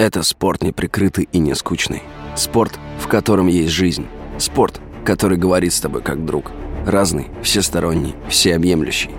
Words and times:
Это 0.00 0.22
спорт 0.22 0.62
неприкрытый 0.62 1.28
и 1.30 1.38
не 1.38 1.54
скучный. 1.54 2.02
Спорт, 2.34 2.78
в 2.98 3.06
котором 3.06 3.48
есть 3.48 3.70
жизнь. 3.70 4.06
Спорт, 4.38 4.80
который 5.04 5.36
говорит 5.36 5.74
с 5.74 5.80
тобой 5.82 6.00
как 6.00 6.24
друг. 6.24 6.52
Разный, 6.86 7.26
всесторонний, 7.42 8.14
всеобъемлющий. 8.26 9.10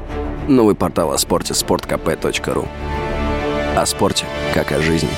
Новый 0.48 0.74
портал 0.74 1.12
о 1.12 1.20
спорте– 1.20 1.54
sportkp.ru 1.54 2.68
О 3.78 3.86
спорте, 3.86 4.26
как 4.56 4.72
о 4.72 4.82
жизни. 4.82 5.12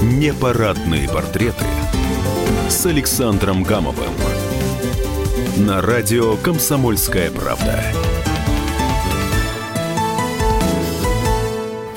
Непарадные 0.00 1.10
портреты 1.10 1.66
с 2.70 2.86
Александром 2.86 3.64
Гамовым 3.64 4.14
на 5.58 5.82
радио 5.82 6.36
«Комсомольская 6.38 7.30
правда». 7.30 7.84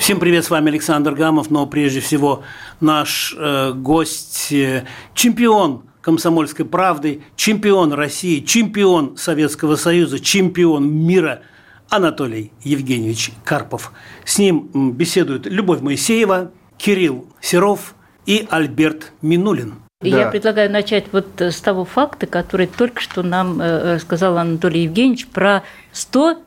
Всем 0.06 0.20
привет, 0.20 0.44
с 0.44 0.50
вами 0.50 0.68
Александр 0.68 1.16
Гамов, 1.16 1.50
но 1.50 1.66
прежде 1.66 1.98
всего 1.98 2.44
наш 2.78 3.34
э, 3.36 3.72
гость, 3.72 4.52
э, 4.52 4.84
чемпион 5.14 5.82
комсомольской 6.00 6.64
правды, 6.64 7.22
чемпион 7.34 7.92
России, 7.92 8.38
чемпион 8.38 9.16
Советского 9.16 9.74
Союза, 9.74 10.20
чемпион 10.20 10.88
мира 10.88 11.40
Анатолий 11.88 12.52
Евгеньевич 12.62 13.32
Карпов. 13.42 13.90
С 14.24 14.38
ним 14.38 14.92
беседуют 14.92 15.46
Любовь 15.46 15.80
Моисеева, 15.80 16.52
Кирилл 16.78 17.26
Серов 17.40 17.96
и 18.26 18.46
Альберт 18.48 19.10
Минулин. 19.22 19.74
Да. 20.02 20.06
Я 20.06 20.30
предлагаю 20.30 20.70
начать 20.70 21.06
вот 21.10 21.26
с 21.40 21.60
того 21.60 21.84
факта, 21.84 22.28
который 22.28 22.68
только 22.68 23.00
что 23.00 23.24
нам 23.24 23.60
э, 23.60 23.96
рассказал 23.96 24.38
Анатолий 24.38 24.84
Евгеньевич 24.84 25.26
про 25.26 25.64
100 25.90 26.45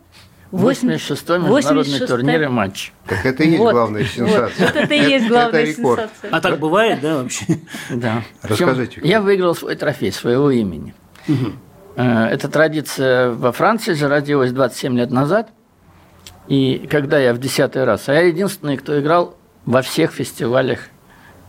86-й 0.51 1.39
международный 1.39 1.49
86 1.49 2.07
турнир 2.07 2.43
и 2.43 2.47
матч. 2.47 2.91
Так 3.05 3.25
это 3.25 3.43
и 3.43 3.49
есть 3.49 3.59
вот, 3.59 3.73
главная 3.73 4.03
сенсация. 4.03 4.67
Вот, 4.67 4.75
это 4.75 4.93
и 4.93 4.97
есть 4.97 5.27
главная 5.27 5.63
это 5.63 5.73
сенсация. 5.73 6.31
А 6.31 6.41
так 6.41 6.59
бывает, 6.59 6.99
да, 7.01 7.17
вообще? 7.17 7.45
Да. 7.89 8.23
Расскажите. 8.41 9.01
Я 9.03 9.21
выиграл 9.21 9.53
свой 9.53 9.75
трофей 9.75 10.11
своего 10.11 10.49
имени. 10.49 10.95
Угу. 11.27 12.01
Эта 12.01 12.47
традиция 12.47 13.31
во 13.31 13.51
Франции 13.51 13.93
зародилась 13.93 14.51
27 14.51 14.97
лет 14.97 15.11
назад. 15.11 15.49
И 16.47 16.87
когда 16.89 17.19
я 17.19 17.33
в 17.33 17.39
десятый 17.39 17.83
раз, 17.83 18.09
а 18.09 18.13
я 18.13 18.21
единственный, 18.21 18.77
кто 18.77 18.99
играл 18.99 19.35
во 19.65 19.83
всех 19.83 20.11
фестивалях 20.11 20.79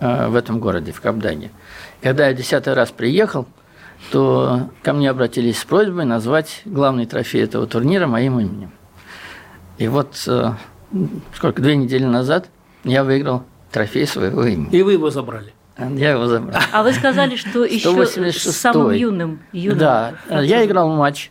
э, 0.01 0.29
в 0.29 0.37
этом 0.37 0.61
городе, 0.61 0.93
в 0.93 1.01
Капдане. 1.01 1.53
Когда 2.03 2.27
я 2.27 2.35
десятый 2.35 2.75
раз 2.75 2.91
приехал, 2.91 3.47
то 4.11 4.71
ко 4.83 4.93
мне 4.93 5.09
обратились 5.09 5.59
с 5.59 5.65
просьбой 5.65 6.05
назвать 6.05 6.63
главный 6.65 7.07
трофей 7.07 7.45
этого 7.45 7.67
турнира 7.67 8.07
моим 8.07 8.41
именем. 8.41 8.73
И 9.81 9.89
вот 9.89 10.23
э, 10.27 10.53
сколько, 11.35 11.63
две 11.63 11.75
недели 11.75 12.05
назад 12.05 12.51
я 12.85 13.03
выиграл 13.03 13.45
трофей 13.73 14.07
своего 14.07 14.45
имени. 14.45 14.69
И 14.73 14.83
вы 14.83 14.93
его 14.93 15.09
забрали? 15.09 15.55
Я 15.79 16.11
его 16.11 16.27
забрал. 16.27 16.61
А 16.71 16.83
вы 16.83 16.93
сказали, 16.93 17.37
что 17.37 17.65
еще 17.65 18.53
самым 18.53 18.91
юным, 18.91 19.41
юным. 19.53 19.79
Да, 19.79 20.15
я 20.29 20.67
играл 20.67 20.91
матч. 20.91 21.31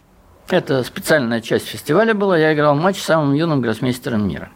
Это 0.49 0.83
специальная 0.83 1.41
часть 1.41 1.67
фестиваля 1.67 2.15
была. 2.15 2.39
Я 2.39 2.55
играл 2.55 2.73
матч 2.73 2.99
с 2.99 3.03
самым 3.03 3.35
юным 3.35 3.61
гроссмейстером 3.61 4.27
мира. 4.27 4.49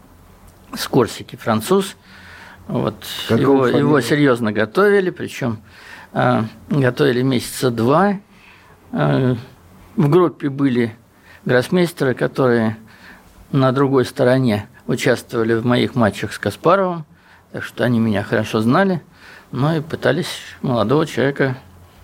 С 0.75 0.87
Корсики, 0.87 1.35
француз. 1.35 1.95
Вот 2.67 2.95
его, 3.29 3.67
его 3.67 4.01
серьезно 4.01 4.51
готовили, 4.51 5.11
причем 5.11 5.59
э, 6.13 6.41
готовили 6.67 7.21
месяца 7.21 7.69
два. 7.69 8.15
Э, 8.91 9.35
в 9.95 10.09
группе 10.09 10.49
были 10.49 10.95
гроссмейстеры, 11.45 12.15
которые 12.15 12.77
на 13.53 13.71
другой 13.71 14.03
стороне 14.03 14.67
участвовали 14.87 15.53
в 15.53 15.65
моих 15.65 15.95
матчах 15.95 16.33
с 16.33 16.39
Каспаровым, 16.39 17.05
так 17.51 17.63
что 17.63 17.85
они 17.85 17.99
меня 17.99 18.23
хорошо 18.23 18.59
знали, 18.59 19.01
но 19.51 19.75
и 19.75 19.81
пытались 19.81 20.39
молодого 20.61 21.05
человека 21.05 21.57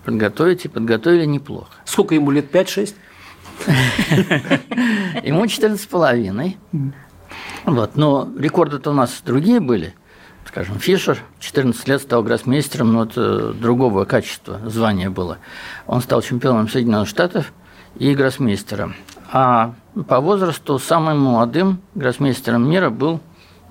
подготовить, 0.04 0.64
и 0.64 0.68
подготовили 0.68 1.26
неплохо. 1.26 1.72
Сколько 1.84 2.14
ему 2.14 2.30
лет, 2.30 2.54
5-6? 2.54 2.94
Ему 5.22 5.46
14 5.46 5.82
с 5.82 5.86
половиной. 5.86 6.56
Вот, 7.66 7.96
но 7.96 8.28
рекорды-то 8.38 8.90
у 8.90 8.94
нас 8.94 9.20
другие 9.24 9.60
были. 9.60 9.94
Скажем, 10.46 10.78
Фишер 10.78 11.18
14 11.38 11.86
лет 11.88 12.00
стал 12.00 12.22
гроссмейстером, 12.22 12.92
но 12.92 13.04
это 13.04 13.52
другого 13.52 14.04
качества 14.04 14.60
звания 14.64 15.10
было. 15.10 15.38
Он 15.86 16.00
стал 16.00 16.22
чемпионом 16.22 16.68
Соединенных 16.68 17.08
Штатов 17.08 17.52
и 17.96 18.14
гроссмейстером. 18.14 18.94
А 19.30 19.74
по 20.08 20.20
возрасту 20.20 20.78
самым 20.78 21.20
молодым 21.20 21.80
гроссмейстером 21.94 22.68
мира 22.68 22.90
был, 22.90 23.20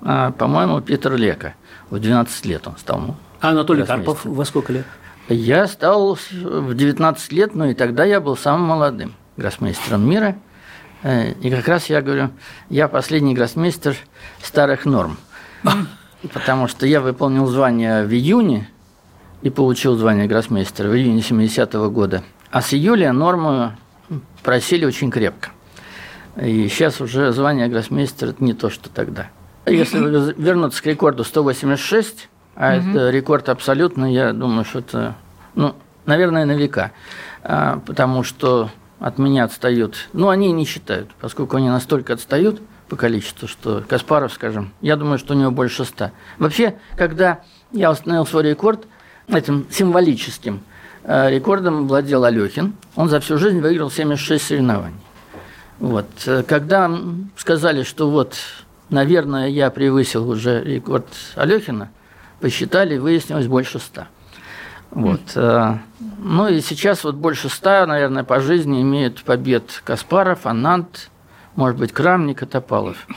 а, 0.01 0.31
по-моему, 0.31 0.81
Питер 0.81 1.15
Лека. 1.15 1.55
В 1.89 1.99
12 1.99 2.45
лет 2.45 2.67
он 2.67 2.77
стал. 2.77 3.15
А 3.41 3.49
Анатолий 3.49 3.85
Карпов 3.85 4.25
во 4.25 4.45
сколько 4.45 4.73
лет? 4.73 4.85
Я 5.27 5.67
стал 5.67 6.17
в 6.31 6.73
19 6.73 7.31
лет, 7.31 7.55
но 7.55 7.67
и 7.67 7.73
тогда 7.73 8.03
я 8.03 8.19
был 8.19 8.35
самым 8.35 8.67
молодым 8.67 9.13
гроссмейстером 9.37 10.07
мира. 10.07 10.35
Э, 11.03 11.31
и 11.33 11.49
как 11.49 11.67
раз 11.67 11.89
я 11.89 12.01
говорю, 12.01 12.31
я 12.69 12.87
последний 12.87 13.33
гроссмейстер 13.33 13.95
старых 14.41 14.85
норм. 14.85 15.17
Потому 16.33 16.67
что 16.67 16.85
я 16.85 16.99
выполнил 16.99 17.45
звание 17.45 18.03
в 18.03 18.11
июне 18.11 18.69
и 19.41 19.49
получил 19.49 19.95
звание 19.95 20.27
гроссмейстера 20.27 20.89
в 20.89 20.95
июне 20.95 21.21
70-го 21.21 21.89
года. 21.89 22.23
А 22.51 22.61
с 22.61 22.73
июля 22.73 23.13
норму 23.13 23.71
просили 24.43 24.85
очень 24.85 25.11
крепко. 25.11 25.51
И 26.41 26.67
сейчас 26.69 27.01
уже 27.01 27.31
звание 27.31 27.67
гроссмейстера– 27.67 28.29
это 28.31 28.43
не 28.43 28.53
то, 28.53 28.69
что 28.69 28.89
тогда. 28.89 29.27
Если 29.65 29.99
вернуться 30.41 30.81
к 30.81 30.85
рекорду 30.85 31.23
186, 31.23 32.29
а 32.55 32.77
угу. 32.77 32.89
это 32.89 33.09
рекорд 33.09 33.49
абсолютно, 33.49 34.11
я 34.11 34.33
думаю, 34.33 34.65
что 34.65 34.79
это, 34.79 35.15
ну, 35.55 35.75
наверное, 36.05 36.45
на 36.45 36.53
века. 36.53 36.91
А, 37.43 37.79
потому 37.85 38.23
что 38.23 38.69
от 38.99 39.17
меня 39.17 39.45
отстают. 39.45 40.09
Ну, 40.13 40.29
они 40.29 40.51
не 40.51 40.65
считают, 40.65 41.09
поскольку 41.19 41.57
они 41.57 41.69
настолько 41.69 42.13
отстают 42.13 42.61
по 42.89 42.95
количеству, 42.95 43.47
что 43.47 43.83
Каспаров, 43.87 44.33
скажем, 44.33 44.73
я 44.81 44.95
думаю, 44.95 45.19
что 45.19 45.33
у 45.33 45.37
него 45.37 45.51
больше 45.51 45.85
ста. 45.85 46.11
Вообще, 46.37 46.75
когда 46.97 47.41
я 47.71 47.91
установил 47.91 48.25
свой 48.25 48.43
рекорд, 48.43 48.87
этим 49.27 49.67
символическим 49.69 50.61
э, 51.03 51.29
рекордом 51.29 51.87
владел 51.87 52.23
Алехин, 52.23 52.73
он 52.95 53.09
за 53.09 53.19
всю 53.19 53.37
жизнь 53.37 53.61
выиграл 53.61 53.91
76 53.91 54.43
соревнований. 54.43 54.97
Вот. 55.79 56.07
Когда 56.47 56.91
сказали, 57.37 57.83
что 57.83 58.09
вот, 58.09 58.35
наверное, 58.89 59.47
я 59.47 59.69
превысил 59.69 60.29
уже 60.29 60.63
рекорд 60.63 61.07
Алехина, 61.35 61.89
посчитали, 62.39 62.97
выяснилось 62.97 63.47
больше 63.47 63.79
ста. 63.79 64.07
Вот. 64.91 65.21
Mm. 65.35 65.79
Ну 66.19 66.47
и 66.47 66.61
сейчас 66.61 67.03
вот 67.03 67.15
больше 67.15 67.49
ста, 67.49 67.85
наверное, 67.85 68.23
по 68.23 68.39
жизни 68.39 68.81
имеют 68.81 69.23
побед 69.23 69.81
Каспаров, 69.85 70.45
Анант, 70.45 71.09
может 71.55 71.77
быть, 71.77 71.91
Крамник 71.91 72.43
и 72.43 72.45
Топалов. 72.45 73.07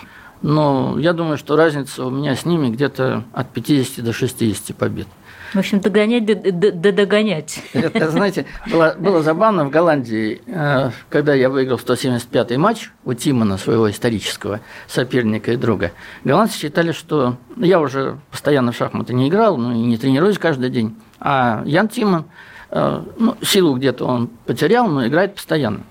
Но 0.42 0.98
я 0.98 1.12
думаю, 1.12 1.38
что 1.38 1.56
разница 1.56 2.04
у 2.04 2.10
меня 2.10 2.34
с 2.34 2.44
ними 2.44 2.68
где-то 2.68 3.24
от 3.32 3.50
50 3.50 4.04
до 4.04 4.12
60 4.12 4.76
побед. 4.76 5.06
В 5.52 5.58
общем, 5.58 5.80
догонять 5.80 6.24
да 6.24 6.92
догонять. 6.92 7.62
Это, 7.72 8.10
знаете, 8.10 8.46
было, 8.70 8.94
было 8.98 9.22
забавно 9.22 9.64
в 9.64 9.70
Голландии, 9.70 10.40
э, 10.46 10.90
когда 11.08 11.34
я 11.34 11.50
выиграл 11.50 11.78
175-й 11.78 12.56
матч 12.56 12.90
у 13.04 13.12
Тимона, 13.12 13.58
своего 13.58 13.90
исторического 13.90 14.60
соперника 14.86 15.52
и 15.52 15.56
друга. 15.56 15.92
Голландцы 16.24 16.58
считали, 16.58 16.92
что 16.92 17.36
я 17.56 17.80
уже 17.80 18.18
постоянно 18.30 18.72
в 18.72 18.76
шахматы 18.76 19.12
не 19.12 19.28
играл, 19.28 19.56
ну 19.56 19.72
и 19.72 19.78
не 19.78 19.98
тренируюсь 19.98 20.38
каждый 20.38 20.70
день. 20.70 20.96
А 21.20 21.62
Ян 21.66 21.88
Тимон, 21.88 22.24
э, 22.70 23.02
ну, 23.18 23.36
силу 23.42 23.76
где-то 23.76 24.06
он 24.06 24.28
потерял, 24.46 24.88
но 24.88 25.06
играет 25.06 25.34
постоянно. 25.34 25.82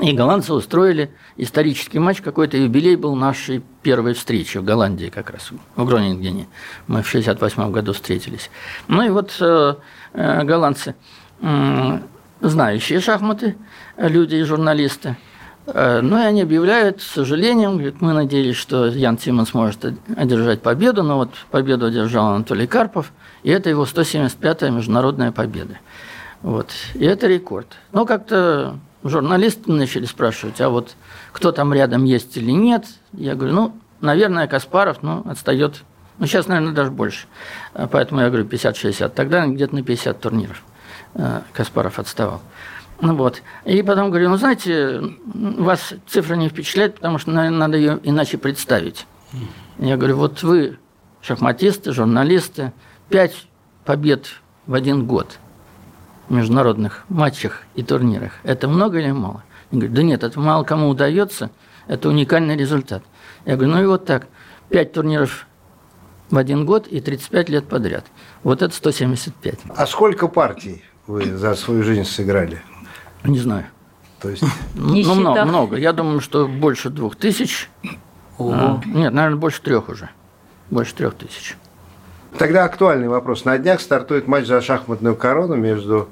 И 0.00 0.12
голландцы 0.12 0.52
устроили 0.52 1.10
исторический 1.36 2.00
матч, 2.00 2.20
какой-то 2.20 2.56
юбилей 2.56 2.96
был 2.96 3.14
нашей 3.14 3.62
первой 3.82 4.14
встречи 4.14 4.58
в 4.58 4.64
Голландии 4.64 5.06
как 5.06 5.30
раз, 5.30 5.50
в 5.76 5.84
Гронингене. 5.84 6.48
Мы 6.88 7.02
в 7.02 7.08
68 7.08 7.70
году 7.70 7.92
встретились. 7.92 8.50
Ну 8.88 9.02
и 9.02 9.08
вот 9.10 9.36
э, 9.40 9.74
э, 10.14 10.42
голландцы, 10.42 10.96
э, 11.40 11.98
знающие 12.40 13.00
шахматы, 13.00 13.56
люди 13.96 14.34
и 14.34 14.42
журналисты, 14.42 15.16
э, 15.66 16.00
ну 16.00 16.18
и 16.18 16.24
они 16.24 16.42
объявляют, 16.42 17.00
с 17.00 17.06
сожалением, 17.06 17.74
говорят, 17.74 18.00
мы 18.00 18.14
надеялись, 18.14 18.56
что 18.56 18.86
Ян 18.86 19.16
Тимон 19.16 19.46
сможет 19.46 19.94
одержать 20.16 20.60
победу, 20.60 21.04
но 21.04 21.18
вот 21.18 21.30
победу 21.52 21.86
одержал 21.86 22.34
Анатолий 22.34 22.66
Карпов, 22.66 23.12
и 23.44 23.50
это 23.50 23.70
его 23.70 23.84
175-я 23.84 24.70
международная 24.70 25.30
победа. 25.30 25.78
Вот. 26.42 26.72
И 26.94 27.04
это 27.04 27.28
рекорд. 27.28 27.68
Но 27.92 28.04
как-то 28.04 28.76
журналисты 29.04 29.70
начали 29.70 30.06
спрашивать, 30.06 30.60
а 30.60 30.70
вот 30.70 30.96
кто 31.32 31.52
там 31.52 31.72
рядом 31.72 32.04
есть 32.04 32.36
или 32.36 32.50
нет. 32.50 32.86
Я 33.12 33.34
говорю, 33.34 33.54
ну, 33.54 33.76
наверное, 34.00 34.46
Каспаров, 34.46 35.02
ну, 35.02 35.22
отстает. 35.28 35.82
Ну, 36.18 36.26
сейчас, 36.26 36.46
наверное, 36.46 36.72
даже 36.72 36.90
больше. 36.90 37.26
А 37.74 37.86
поэтому 37.86 38.20
я 38.20 38.28
говорю 38.28 38.46
50-60. 38.46 39.08
Тогда 39.10 39.46
где-то 39.46 39.74
на 39.74 39.82
50 39.82 40.20
турниров 40.20 40.62
э, 41.14 41.42
Каспаров 41.52 41.98
отставал. 41.98 42.40
Ну 43.00 43.16
вот. 43.16 43.42
И 43.64 43.82
потом 43.82 44.10
говорю, 44.10 44.30
ну 44.30 44.36
знаете, 44.36 45.02
вас 45.24 45.92
цифра 46.06 46.36
не 46.36 46.48
впечатляет, 46.48 46.94
потому 46.94 47.18
что, 47.18 47.30
надо 47.30 47.76
ее 47.76 47.98
иначе 48.04 48.38
представить. 48.38 49.06
Я 49.78 49.96
говорю, 49.96 50.16
вот 50.16 50.42
вы 50.42 50.78
шахматисты, 51.20 51.92
журналисты, 51.92 52.72
пять 53.08 53.48
побед 53.84 54.28
в 54.66 54.74
один 54.74 55.06
год 55.06 55.38
международных 56.28 57.04
матчах 57.08 57.62
и 57.74 57.82
турнирах. 57.82 58.32
Это 58.42 58.68
много 58.68 58.98
или 58.98 59.10
мало? 59.10 59.42
Я 59.70 59.78
говорю, 59.78 59.94
да 59.94 60.02
нет, 60.02 60.22
это 60.22 60.38
мало 60.40 60.64
кому 60.64 60.88
удается, 60.88 61.50
это 61.86 62.08
уникальный 62.08 62.56
результат. 62.56 63.02
Я 63.44 63.56
говорю, 63.56 63.72
ну 63.72 63.82
и 63.82 63.86
вот 63.86 64.04
так, 64.04 64.28
пять 64.68 64.92
турниров 64.92 65.46
в 66.30 66.36
один 66.36 66.64
год 66.64 66.86
и 66.86 67.00
35 67.00 67.48
лет 67.48 67.68
подряд. 67.68 68.06
Вот 68.42 68.62
это 68.62 68.74
175. 68.74 69.58
А 69.76 69.86
сколько 69.86 70.28
партий 70.28 70.82
вы 71.06 71.36
за 71.36 71.54
свою 71.54 71.82
жизнь 71.82 72.04
сыграли? 72.04 72.60
Не 73.24 73.38
знаю. 73.38 73.66
То 74.20 74.30
есть 74.30 74.42
ну, 74.74 75.14
много, 75.14 75.44
много. 75.44 75.76
Я 75.76 75.92
думаю, 75.92 76.20
что 76.20 76.48
больше 76.48 76.88
двух 76.88 77.16
тысяч. 77.16 77.68
А, 78.38 78.80
нет, 78.86 79.12
наверное, 79.12 79.36
больше 79.36 79.60
трех 79.60 79.88
уже. 79.88 80.08
Больше 80.70 80.94
трех 80.94 81.14
тысяч. 81.14 81.56
Тогда 82.38 82.64
актуальный 82.64 83.08
вопрос. 83.08 83.44
На 83.44 83.56
днях 83.58 83.80
стартует 83.80 84.26
матч 84.26 84.46
за 84.46 84.60
шахматную 84.60 85.14
корону 85.14 85.54
между 85.54 86.08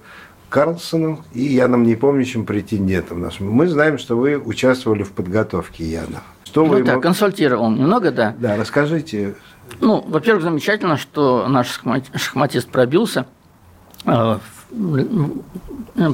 Карлсоном 0.51 1.25
и 1.33 1.43
Яном 1.43 1.83
Непомнящим 1.83 2.47
претендентом 2.47 3.21
нашим. 3.21 3.51
Мы 3.51 3.67
знаем, 3.67 3.99
что 3.99 4.17
вы 4.17 4.39
участвовали 4.39 5.03
в 5.03 5.13
подготовке 5.13 5.85
Яна. 5.85 6.23
Что 6.45 6.65
ну 6.65 6.71
вы 6.71 6.85
так, 6.85 6.93
ему... 6.93 7.01
консультировал 7.01 7.71
немного, 7.71 8.13
да. 8.13 8.37
Да, 8.39 8.57
расскажите. 8.57 9.35
Ну, 9.81 10.05
во-первых, 10.07 10.45
замечательно, 10.45 10.97
что 10.97 11.49
наш 11.49 11.81
шахматист 12.15 12.69
пробился 12.69 13.27
э, 14.05 14.39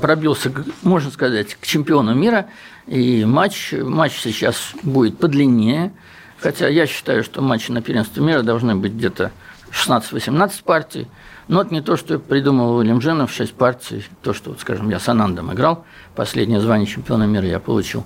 пробился, 0.01 0.53
можно 0.83 1.11
сказать, 1.11 1.55
к 1.55 1.67
чемпиону 1.67 2.15
мира. 2.15 2.47
И 2.87 3.25
матч, 3.25 3.73
матч 3.73 4.19
сейчас 4.21 4.73
будет 4.83 5.19
подлиннее. 5.19 5.93
Хотя 6.39 6.69
я 6.69 6.87
считаю, 6.87 7.25
что 7.25 7.43
матчи 7.43 7.71
на 7.71 7.83
первенстве 7.83 8.23
мира 8.23 8.43
должны 8.43 8.77
быть 8.77 8.93
где-то 8.93 9.33
16-18 9.73 10.65
партий. 10.65 11.09
Но 11.49 11.63
это 11.63 11.73
не 11.73 11.81
то, 11.81 11.97
что 11.97 12.19
придумал 12.19 12.77
Уильям 12.77 12.99
Дженов, 12.99 13.33
6 13.33 13.55
партий. 13.55 14.05
То, 14.23 14.35
что, 14.35 14.51
вот, 14.51 14.61
скажем, 14.61 14.91
я 14.91 14.99
с 14.99 15.09
Анандом 15.09 15.53
играл. 15.53 15.85
Последнее 16.15 16.61
звание 16.61 16.87
чемпиона 16.87 17.25
мира 17.25 17.47
я 17.47 17.59
получил 17.59 18.05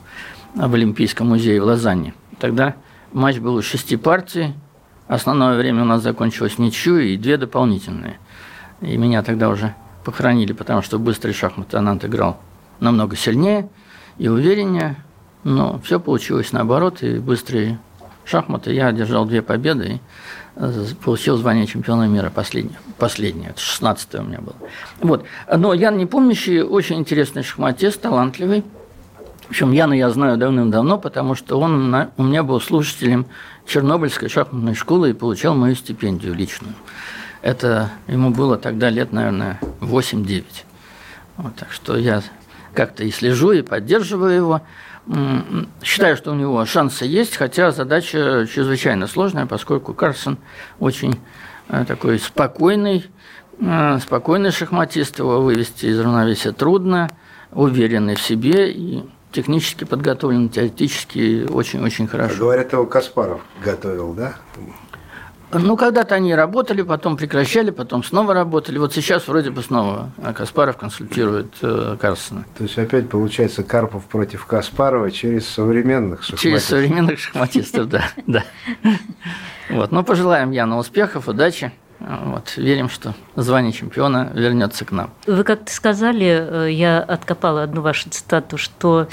в 0.54 0.74
Олимпийском 0.74 1.28
музее 1.28 1.60
в 1.60 1.64
Лозанне. 1.64 2.14
Тогда 2.38 2.76
матч 3.12 3.38
был 3.38 3.58
из 3.58 3.64
6 3.64 4.00
партий. 4.00 4.54
Основное 5.08 5.56
время 5.56 5.82
у 5.82 5.86
нас 5.86 6.02
закончилось 6.02 6.58
ничью 6.58 6.98
и 6.98 7.16
две 7.16 7.36
дополнительные. 7.36 8.18
И 8.80 8.96
меня 8.96 9.22
тогда 9.22 9.48
уже 9.48 9.74
похоронили, 10.04 10.52
потому 10.52 10.82
что 10.82 10.98
быстрый 10.98 11.32
шахмат 11.32 11.74
Анант 11.74 12.04
играл 12.04 12.40
намного 12.80 13.16
сильнее 13.16 13.68
и 14.18 14.28
увереннее. 14.28 14.96
Но 15.44 15.80
все 15.84 15.98
получилось 15.98 16.52
наоборот, 16.52 17.02
и 17.02 17.18
быстрые 17.18 17.78
шахматы. 18.24 18.72
Я 18.72 18.88
одержал 18.88 19.24
две 19.26 19.42
победы 19.42 19.94
и 19.94 20.00
получил 21.04 21.36
звание 21.36 21.66
чемпиона 21.66 22.06
мира 22.06 22.30
последнее. 22.30 22.78
Последнее, 22.98 23.50
это 23.50 23.60
16 23.60 24.14
у 24.16 24.22
меня 24.22 24.40
было. 24.40 24.56
Вот. 25.00 25.24
Но 25.54 25.72
Ян 25.72 25.96
Непомнящий 25.96 26.62
очень 26.62 26.98
интересный 26.98 27.42
шахматист, 27.42 28.00
талантливый. 28.00 28.64
Общем, 29.48 29.72
Яна 29.72 29.94
я 29.94 30.10
знаю 30.10 30.36
давным-давно, 30.38 30.98
потому 30.98 31.34
что 31.34 31.58
он 31.58 31.90
на, 31.90 32.10
у 32.16 32.22
меня 32.22 32.42
был 32.42 32.60
слушателем 32.60 33.26
Чернобыльской 33.66 34.28
шахматной 34.28 34.74
школы 34.74 35.10
и 35.10 35.12
получал 35.12 35.54
мою 35.54 35.74
стипендию 35.74 36.34
личную. 36.34 36.74
Это 37.42 37.90
ему 38.06 38.30
было 38.30 38.56
тогда 38.56 38.88
лет, 38.88 39.12
наверное, 39.12 39.58
8-9. 39.80 40.44
Вот, 41.36 41.56
так 41.56 41.72
что 41.72 41.96
я 41.96 42.22
как-то 42.72 43.04
и 43.04 43.10
слежу, 43.10 43.52
и 43.52 43.62
поддерживаю 43.62 44.34
его. 44.34 44.62
Считаю, 45.82 46.16
что 46.16 46.30
у 46.30 46.34
него 46.34 46.64
шансы 46.64 47.04
есть, 47.04 47.36
хотя 47.36 47.72
задача 47.72 48.46
чрезвычайно 48.46 49.08
сложная, 49.08 49.46
поскольку 49.46 49.94
Карсон 49.94 50.38
очень 50.78 51.18
э, 51.68 51.84
такой 51.86 52.20
спокойный, 52.20 53.10
э, 53.60 53.98
спокойный 53.98 54.52
шахматист, 54.52 55.18
его 55.18 55.42
вывести 55.42 55.86
из 55.86 55.98
равновесия 55.98 56.52
трудно, 56.52 57.10
уверенный 57.50 58.14
в 58.14 58.22
себе 58.22 58.70
и 58.70 59.04
технически 59.32 59.82
подготовлен, 59.82 60.48
теоретически 60.48 61.48
очень-очень 61.50 62.06
хорошо. 62.06 62.36
Говорят, 62.38 62.72
его 62.72 62.86
Каспаров 62.86 63.40
готовил, 63.64 64.12
да? 64.12 64.34
Ну, 65.52 65.76
когда-то 65.76 66.14
они 66.14 66.34
работали, 66.34 66.82
потом 66.82 67.16
прекращали, 67.16 67.70
потом 67.70 68.02
снова 68.02 68.32
работали. 68.34 68.78
Вот 68.78 68.94
сейчас 68.94 69.28
вроде 69.28 69.50
бы 69.50 69.62
снова 69.62 70.10
Каспаров 70.34 70.76
консультирует 70.76 71.54
э, 71.60 71.96
Карлсона. 72.00 72.44
То 72.56 72.64
есть 72.64 72.78
опять 72.78 73.08
получается 73.08 73.62
Карпов 73.62 74.04
против 74.04 74.46
Каспарова 74.46 75.10
через 75.10 75.46
современных 75.46 76.22
шахматистов. 76.22 76.40
Через 76.40 76.64
современных 76.64 77.18
шахматистов, 77.18 77.88
да. 77.88 78.04
да. 78.26 78.44
Вот. 79.68 79.92
Ну, 79.92 80.02
пожелаем 80.04 80.50
Яну 80.50 80.78
успехов, 80.78 81.28
удачи. 81.28 81.72
Вот, 82.08 82.56
верим, 82.56 82.88
что 82.88 83.14
звание 83.36 83.72
чемпиона 83.72 84.32
вернется 84.34 84.84
к 84.84 84.90
нам. 84.90 85.10
Вы 85.26 85.44
как-то 85.44 85.72
сказали, 85.72 86.26
э, 86.26 86.72
я 86.72 87.00
откопала 87.00 87.62
одну 87.62 87.80
вашу 87.80 88.10
цитату, 88.10 88.58
что 88.58 89.08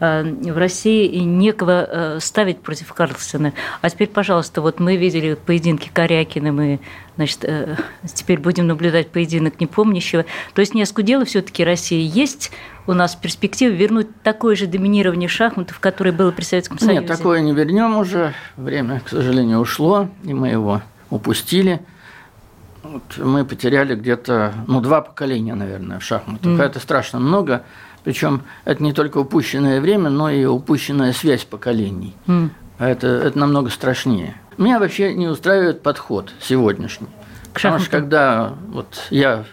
э, 0.00 0.22
в 0.24 0.58
России 0.58 1.18
некого 1.18 1.86
э, 1.88 2.18
ставить 2.20 2.60
против 2.60 2.92
Карлсона. 2.92 3.52
А 3.80 3.90
теперь, 3.90 4.08
пожалуйста, 4.08 4.60
вот 4.60 4.80
мы 4.80 4.96
видели 4.96 5.34
поединки 5.34 5.90
Корякина, 5.92 6.52
мы 6.52 6.80
значит, 7.16 7.44
теперь 8.14 8.40
будем 8.40 8.66
наблюдать 8.66 9.10
поединок 9.10 9.60
непомнящего. 9.60 10.24
То 10.54 10.60
есть 10.60 10.74
не 10.74 10.82
оскудела 10.82 11.24
все-таки 11.24 11.62
Россия. 11.62 12.00
Есть 12.00 12.50
у 12.86 12.94
нас 12.94 13.14
перспектива 13.14 13.70
вернуть 13.70 14.08
такое 14.22 14.56
же 14.56 14.66
доминирование 14.66 15.28
шахматов, 15.28 15.78
которое 15.78 16.12
было 16.12 16.32
при 16.32 16.44
Советском 16.44 16.78
Союзе? 16.78 17.00
Нет, 17.00 17.06
такое 17.06 17.40
не 17.40 17.52
вернем 17.52 17.96
уже. 17.96 18.34
Время, 18.56 19.00
к 19.00 19.10
сожалению, 19.10 19.60
ушло, 19.60 20.08
и 20.24 20.34
мы 20.34 20.48
его 20.48 20.82
упустили. 21.10 21.80
Вот 22.82 23.02
мы 23.18 23.44
потеряли 23.44 23.94
где-то, 23.94 24.54
ну, 24.66 24.80
два 24.80 25.00
поколения, 25.02 25.54
наверное, 25.54 25.98
в 25.98 26.02
шахматах. 26.02 26.46
Mm. 26.46 26.62
Это 26.62 26.80
страшно 26.80 27.20
много. 27.20 27.62
Причем 28.04 28.42
это 28.64 28.82
не 28.82 28.92
только 28.92 29.18
упущенное 29.18 29.80
время, 29.80 30.10
но 30.10 30.28
и 30.30 30.44
упущенная 30.44 31.12
связь 31.12 31.44
поколений. 31.44 32.14
Mm. 32.26 32.50
Это, 32.78 33.06
это 33.06 33.38
намного 33.38 33.70
страшнее. 33.70 34.34
Меня 34.58 34.80
вообще 34.80 35.14
не 35.14 35.28
устраивает 35.28 35.82
подход 35.82 36.32
сегодняшний. 36.40 37.06
К 37.52 37.54
Потому 37.54 37.78
что 37.78 37.90
когда 37.90 38.54
вот 38.68 39.06
я, 39.10 39.44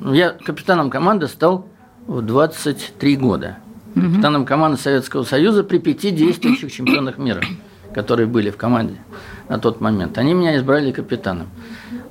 я 0.00 0.30
капитаном 0.30 0.90
команды 0.90 1.28
стал 1.28 1.66
в 2.06 2.22
23 2.22 3.16
года. 3.16 3.58
Mm-hmm. 3.94 4.10
Капитаном 4.12 4.46
команды 4.46 4.80
Советского 4.80 5.24
Союза 5.24 5.64
при 5.64 5.78
пяти 5.78 6.10
действующих 6.10 6.72
чемпионах 6.72 7.18
мира, 7.18 7.42
которые 7.94 8.26
были 8.26 8.50
в 8.50 8.56
команде 8.56 8.96
на 9.48 9.58
тот 9.58 9.80
момент. 9.80 10.16
Они 10.18 10.34
меня 10.34 10.56
избрали 10.56 10.92
капитаном. 10.92 11.48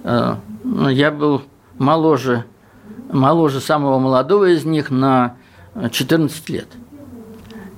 Э, 0.08 0.36
ну, 0.64 0.88
я 0.88 1.12
был 1.12 1.42
моложе, 1.78 2.46
моложе 3.12 3.60
самого 3.60 4.00
молодого 4.00 4.46
из 4.46 4.64
них 4.64 4.90
на 4.90 5.36
14 5.92 6.50
лет. 6.50 6.68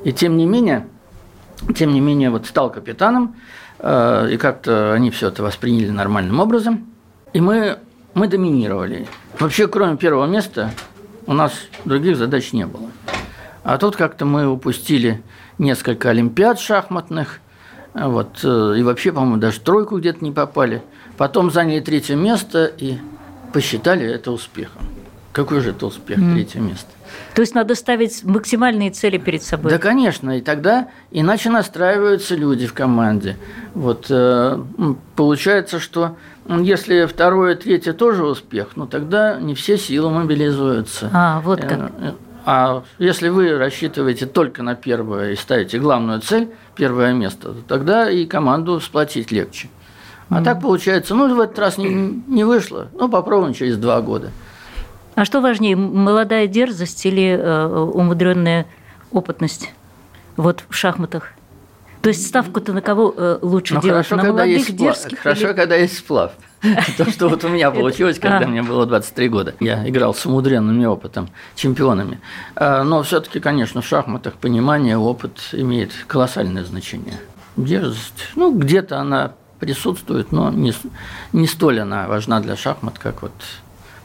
И 0.04 0.14
тем 0.14 0.38
не 0.38 0.46
менее, 0.46 0.88
тем 1.76 1.92
не 1.92 2.00
менее, 2.00 2.30
вот 2.30 2.46
стал 2.46 2.70
капитаном, 2.72 3.36
э, 3.80 4.30
и 4.32 4.38
как-то 4.38 4.94
они 4.94 5.10
все 5.10 5.30
это 5.30 5.42
восприняли 5.42 5.90
нормальным 5.90 6.40
образом. 6.40 6.86
И 7.34 7.42
мы, 7.42 7.80
мы 8.14 8.28
доминировали. 8.28 9.08
Вообще, 9.40 9.68
кроме 9.68 9.98
первого 9.98 10.28
места, 10.28 10.72
у 11.26 11.34
нас 11.34 11.54
других 11.84 12.16
задач 12.16 12.54
не 12.54 12.68
было. 12.68 12.92
А 13.64 13.80
тут 13.80 13.96
как-то 13.96 14.26
мы 14.26 14.48
упустили 14.48 15.24
несколько 15.58 16.12
олимпиад 16.12 16.60
шахматных, 16.60 17.40
вот, 17.96 18.42
э, 18.44 18.76
и 18.78 18.84
вообще, 18.84 19.12
по-моему, 19.12 19.38
даже 19.38 19.62
тройку 19.62 19.98
где-то 19.98 20.24
не 20.24 20.32
попали– 20.32 20.84
Потом 21.20 21.52
заняли 21.52 21.82
третье 21.82 22.16
место 22.16 22.72
и 22.78 22.98
посчитали 23.52 24.10
это 24.10 24.32
успехом. 24.32 24.82
Какой 25.34 25.60
же 25.60 25.72
это 25.72 25.88
успех, 25.88 26.18
mm. 26.18 26.34
третье 26.34 26.62
место? 26.62 26.88
То 27.36 27.42
есть 27.42 27.54
надо 27.54 27.76
ставить 27.76 28.24
максимальные 28.24 28.92
цели 28.92 29.18
перед 29.18 29.44
собой. 29.44 29.70
Да, 29.70 29.80
конечно, 29.80 30.38
и 30.38 30.42
тогда 30.42 30.88
иначе 31.12 31.50
настраиваются 31.50 32.36
люди 32.36 32.68
в 32.68 32.74
команде. 32.74 33.36
Вот 33.74 34.06
э, 34.10 34.64
получается, 35.18 35.82
что 35.82 36.16
если 36.48 37.06
второе, 37.06 37.56
третье 37.56 37.92
тоже 37.92 38.24
успех, 38.24 38.78
ну 38.78 38.88
тогда 38.88 39.42
не 39.42 39.56
все 39.56 39.78
силы 39.78 40.10
мобилизуются. 40.12 41.10
А, 41.12 41.42
вот 41.42 41.60
как. 41.60 41.80
Э, 41.80 41.90
э, 42.00 42.12
а 42.46 42.84
если 42.98 43.28
вы 43.28 43.58
рассчитываете 43.58 44.26
только 44.26 44.64
на 44.64 44.76
первое 44.76 45.34
и 45.34 45.36
ставите 45.36 45.80
главную 45.80 46.22
цель, 46.22 46.48
первое 46.76 47.12
место, 47.12 47.50
то 47.50 47.62
тогда 47.68 48.10
и 48.10 48.26
команду 48.26 48.80
сплотить 48.80 49.34
легче. 49.34 49.68
А 50.30 50.42
mm. 50.42 50.44
так 50.44 50.62
получается, 50.62 51.16
ну, 51.16 51.34
в 51.34 51.40
этот 51.40 51.58
раз 51.58 51.78
не, 51.78 51.90
не 52.28 52.44
вышло, 52.44 52.90
ну, 52.94 53.10
попробуем 53.10 53.54
через 53.54 53.78
два 53.78 54.02
года. 54.02 54.32
А 55.16 55.26
что 55.26 55.42
важнее, 55.42 55.76
молодая 55.76 56.48
дерзость 56.48 57.06
или 57.06 57.38
э, 57.38 57.68
умудренная 57.68 58.68
опытность 59.12 59.74
вот 60.38 60.64
в 60.70 60.76
шахматах? 60.76 61.34
То 62.02 62.10
есть 62.10 62.26
ставку-то 62.26 62.72
на 62.72 62.82
кого 62.82 63.14
э, 63.18 63.40
лучше 63.42 63.74
ну, 63.74 63.82
делать? 63.82 64.08
Хорошо, 64.08 64.16
на 64.16 64.22
когда 64.24 64.44
молодых 64.46 64.70
есть 64.70 64.78
сплав. 64.78 65.20
Хорошо, 65.22 65.48
или... 65.48 65.54
когда 65.54 65.76
есть 65.76 65.98
сплав. 65.98 66.32
То, 66.98 67.10
что 67.10 67.28
вот 67.28 67.44
у 67.44 67.50
меня 67.50 67.72
получилось, 67.72 68.20
когда 68.20 68.48
мне 68.48 68.62
было 68.62 68.86
23 68.86 69.30
года. 69.30 69.56
Я 69.60 69.88
играл 69.88 70.14
с 70.14 70.26
умудренными 70.26 70.86
опытом, 70.86 71.30
чемпионами. 71.56 72.20
А, 72.56 72.84
но 72.84 73.04
все-таки, 73.04 73.40
конечно, 73.40 73.82
в 73.82 73.86
шахматах 73.86 74.36
понимание, 74.36 74.98
опыт 74.98 75.40
имеет 75.52 75.92
колоссальное 76.08 76.64
значение. 76.64 77.20
Дерзость, 77.58 78.30
ну, 78.36 78.58
где-то 78.58 79.00
она 79.00 79.34
присутствует, 79.60 80.32
но 80.32 80.52
не, 80.52 80.74
не 81.34 81.48
столь 81.48 81.82
она 81.82 82.08
важна 82.08 82.40
для 82.40 82.56
шахмат, 82.56 82.98
как 82.98 83.22
вот 83.22 83.34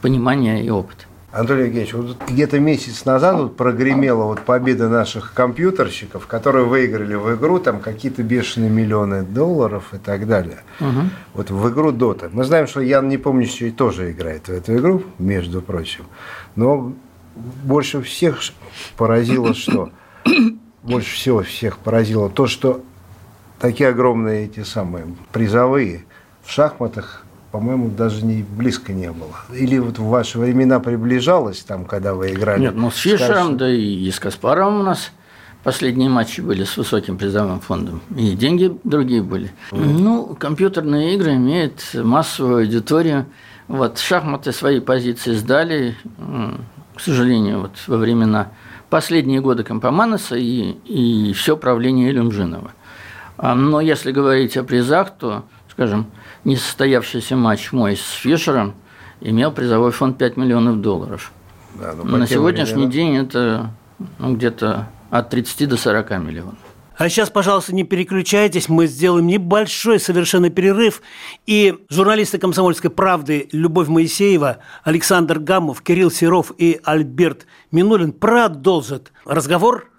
понимание 0.00 0.64
и 0.64 0.70
опыт. 0.70 1.06
Анатолий 1.34 1.64
Евгеньевич, 1.64 1.94
вот 1.94 2.16
где-то 2.28 2.61
месяц 2.61 3.04
назад 3.04 3.37
вот 3.37 3.56
прогремела 3.56 4.23
вот 4.23 4.42
победа 4.42 4.88
наших 4.88 5.34
компьютерщиков, 5.34 6.28
которые 6.28 6.64
выиграли 6.64 7.16
в 7.16 7.34
игру 7.34 7.58
там 7.58 7.80
какие-то 7.80 8.23
бешеные 8.23 8.70
миллионы 8.70 9.25
долларов 9.25 9.92
и 9.94 9.99
так 9.99 10.28
далее. 10.28 10.58
Угу. 10.78 11.00
Вот 11.34 11.50
в 11.50 11.68
игру 11.70 11.90
Дота. 11.90 12.30
Мы 12.32 12.44
знаем, 12.44 12.68
что 12.68 12.80
Ян 12.80 13.08
Непомнящий 13.08 13.73
тоже 13.73 14.12
играет 14.12 14.46
в 14.46 14.50
эту 14.50 14.76
игру, 14.76 15.02
между 15.18 15.61
прочим. 15.61 16.04
Но 16.54 16.92
больше 17.34 18.00
всех 18.02 18.38
поразило 18.96 19.54
что? 19.54 19.90
Больше 20.84 21.16
всего 21.16 21.42
всех 21.42 21.78
поразило 21.78 22.30
то, 22.30 22.46
что 22.46 22.80
такие 23.64 23.88
огромные 23.88 24.44
эти 24.44 24.62
самые 24.62 25.06
призовые 25.33 26.04
в 26.42 26.50
шахматах 26.50 27.23
по-моему, 27.50 27.88
даже 27.88 28.25
не 28.25 28.42
близко 28.42 28.92
не 28.92 29.12
было. 29.12 29.37
Или 29.54 29.78
вот 29.78 29.99
в 29.99 30.04
ваши 30.06 30.40
времена 30.40 30.80
приближалось 30.80 31.61
там, 31.61 31.85
когда 31.85 32.12
вы 32.12 32.33
играли? 32.33 32.62
Нет, 32.62 32.75
ну 32.75 32.90
с 32.90 32.97
Фишером, 32.97 33.56
да 33.56 33.71
и 33.71 34.11
с 34.11 34.18
Каспаровым 34.18 34.80
у 34.80 34.83
нас 34.83 35.12
последние 35.62 36.11
матчи 36.11 36.40
были 36.40 36.64
с 36.64 36.76
высоким 36.76 37.16
призовым 37.16 37.61
фондом. 37.61 38.00
И 38.16 38.33
деньги 38.33 38.76
другие 38.83 39.23
были. 39.23 39.52
Mm. 39.71 39.99
Ну, 40.00 40.37
компьютерные 40.37 41.14
игры 41.14 41.37
имеют 41.37 41.80
массовую 41.94 42.64
аудиторию. 42.64 43.26
Вот 43.68 44.00
шахматы 44.00 44.50
свои 44.50 44.80
позиции 44.80 45.33
сдали, 45.35 45.94
к 46.97 47.00
сожалению, 47.00 47.61
вот 47.61 47.76
во 47.87 47.99
времена 47.99 48.49
последние 48.90 49.40
годы 49.40 49.62
Компоманоса 49.62 50.35
и, 50.35 50.73
и 50.87 51.33
все 51.35 51.56
правление 51.56 52.11
Илюмжинова. 52.11 52.73
А, 53.37 53.55
но 53.55 53.81
если 53.81 54.12
говорить 54.12 54.57
о 54.57 54.64
призах, 54.64 55.17
то, 55.17 55.45
скажем, 55.71 56.07
несостоявшийся 56.45 57.37
матч 57.37 57.73
мой 57.73 57.97
с 57.97 58.11
Фишером 58.11 58.75
имел 59.21 59.50
призовой 59.53 59.91
фонд 59.91 60.19
5 60.19 60.37
миллионов 60.37 60.81
долларов. 60.81 61.33
Да, 61.75 61.95
ну, 61.95 62.17
На 62.17 62.26
сегодняшний 62.26 62.87
временам... 62.87 62.91
день 62.91 63.17
это 63.17 63.71
ну, 64.19 64.35
где-то 64.35 64.88
от 65.11 65.31
30 65.31 65.69
до 65.69 65.76
40 65.76 66.11
миллионов. 66.21 66.59
А 66.97 67.09
сейчас, 67.09 67.29
пожалуйста, 67.29 67.75
не 67.75 67.83
переключайтесь, 67.83 68.69
мы 68.69 68.87
сделаем 68.87 69.26
небольшой 69.26 69.99
совершенно 69.99 70.49
перерыв. 70.49 71.03
И 71.45 71.75
журналисты 71.88 72.38
«Комсомольской 72.38 72.91
правды» 72.91 73.49
Любовь 73.50 73.88
Моисеева, 73.88 74.59
Александр 74.85 75.41
Гамов, 75.41 75.83
Кирилл 75.83 76.12
Серов 76.12 76.53
и 76.57 76.81
Альберт 76.85 77.47
Минулин 77.73 78.12
продолжат 78.12 79.11
разговор 79.25 79.91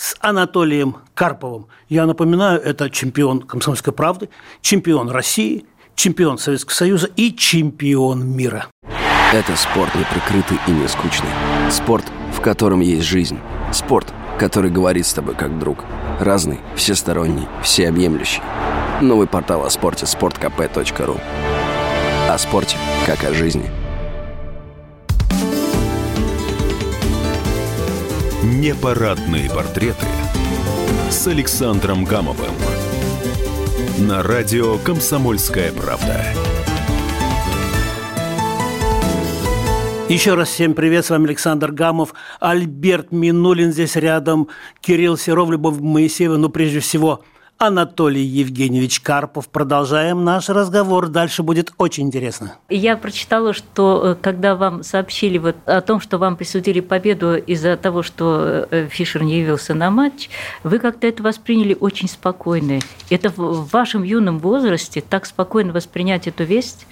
с 0.00 0.16
Анатолием 0.20 0.96
Карповым. 1.12 1.66
Я 1.90 2.06
напоминаю, 2.06 2.58
это 2.58 2.88
чемпион 2.88 3.42
«Комсомольской 3.42 3.92
правды», 3.92 4.30
чемпион 4.62 5.10
России, 5.10 5.66
чемпион 5.94 6.38
Советского 6.38 6.72
Союза 6.72 7.06
и 7.16 7.34
чемпион 7.34 8.26
мира. 8.26 8.66
Это 9.34 9.54
спорт 9.56 9.94
неприкрытый 9.94 10.56
и 10.66 10.70
не 10.70 10.88
скучный. 10.88 11.28
Спорт, 11.70 12.06
в 12.32 12.40
котором 12.40 12.80
есть 12.80 13.06
жизнь. 13.06 13.38
Спорт, 13.74 14.10
который 14.38 14.70
говорит 14.70 15.06
с 15.06 15.12
тобой 15.12 15.34
как 15.34 15.58
друг. 15.58 15.84
Разный, 16.18 16.60
всесторонний, 16.76 17.46
всеобъемлющий. 17.62 18.42
Новый 19.02 19.26
портал 19.26 19.66
о 19.66 19.70
спорте– 19.70 20.06
sportkp.ru 20.06 21.20
О 22.26 22.38
спорте, 22.38 22.78
как 23.06 23.22
о 23.24 23.34
жизни. 23.34 23.70
Непарадные 28.42 29.50
портреты 29.50 30.06
с 31.10 31.26
Александром 31.26 32.04
Гамовым– 32.04 32.54
на 33.98 34.22
радио 34.22 34.78
«Комсомольская 34.78 35.70
правда». 35.72 36.24
Еще 40.08 40.32
раз 40.32 40.48
всем 40.48 40.72
привет, 40.72 41.04
с 41.04 41.10
вами 41.10 41.26
Александр 41.26 41.70
Гамов, 41.70 42.14
Альберт 42.40 43.12
Минулин 43.12 43.72
здесь 43.72 43.96
рядом, 43.96 44.48
Кирилл 44.80 45.18
Серов, 45.18 45.50
Любовь 45.50 45.78
Моисеева, 45.78 46.38
но 46.38 46.48
прежде 46.48 46.80
всего 46.80 47.22
Анатолий 47.62 48.24
Евгеньевич 48.24 49.00
Карпов. 49.00 49.50
Продолжаем 49.50 50.24
наш 50.24 50.48
разговор. 50.48 51.08
Дальше 51.08 51.42
будет 51.42 51.74
очень 51.76 52.06
интересно. 52.06 52.56
Я 52.70 52.96
прочитала, 52.96 53.52
что 53.52 54.02
э, 54.02 54.14
когда 54.14 54.56
вам 54.56 54.82
сообщили 54.82 55.36
вот 55.36 55.56
о 55.66 55.82
том, 55.82 56.00
что 56.00 56.16
вам 56.16 56.38
присудили 56.38 56.80
победу 56.80 57.36
из-за 57.36 57.76
того, 57.76 58.02
что 58.02 58.66
э, 58.70 58.88
Фишер 58.90 59.24
не 59.24 59.40
явился 59.40 59.74
на 59.74 59.90
матч, 59.90 60.30
вы 60.64 60.78
как-то 60.78 61.06
это 61.06 61.22
восприняли 61.22 61.76
очень 61.78 62.08
спокойно. 62.08 62.78
Это 63.10 63.28
в 63.28 63.68
вашем 63.70 64.04
юном 64.04 64.38
возрасте 64.38 65.02
так 65.06 65.26
спокойно 65.26 65.74
воспринять 65.74 66.26
эту 66.28 66.44
весть? 66.44 66.86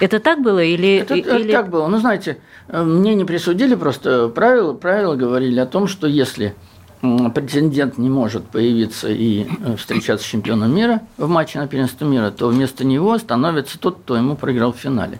Это 0.00 0.20
так 0.20 0.42
было 0.42 0.62
или... 0.62 0.96
Это, 0.96 1.14
или... 1.14 1.44
это 1.44 1.50
так 1.50 1.70
было. 1.70 1.86
Ну, 1.86 1.98
знаете, 1.98 2.36
э, 2.68 2.82
мне 2.82 3.14
не 3.14 3.24
присудили, 3.24 3.74
просто 3.74 4.28
правила, 4.28 4.74
правила 4.74 5.16
говорили 5.16 5.60
о 5.60 5.66
том, 5.66 5.86
что 5.86 6.06
если 6.06 6.54
претендент 7.00 7.96
не 7.96 8.10
может 8.10 8.44
появиться 8.46 9.08
и 9.08 9.46
э, 9.64 9.76
встречаться 9.76 10.26
с 10.26 10.28
чемпионом 10.28 10.74
мира 10.74 11.00
в 11.16 11.28
матче 11.28 11.58
на 11.58 11.66
первенство 11.66 12.04
мира, 12.04 12.30
то 12.30 12.48
вместо 12.48 12.84
него 12.84 13.16
становится 13.18 13.78
тот, 13.78 13.98
кто 14.00 14.16
ему 14.16 14.36
проиграл 14.36 14.72
в 14.72 14.76
финале. 14.76 15.18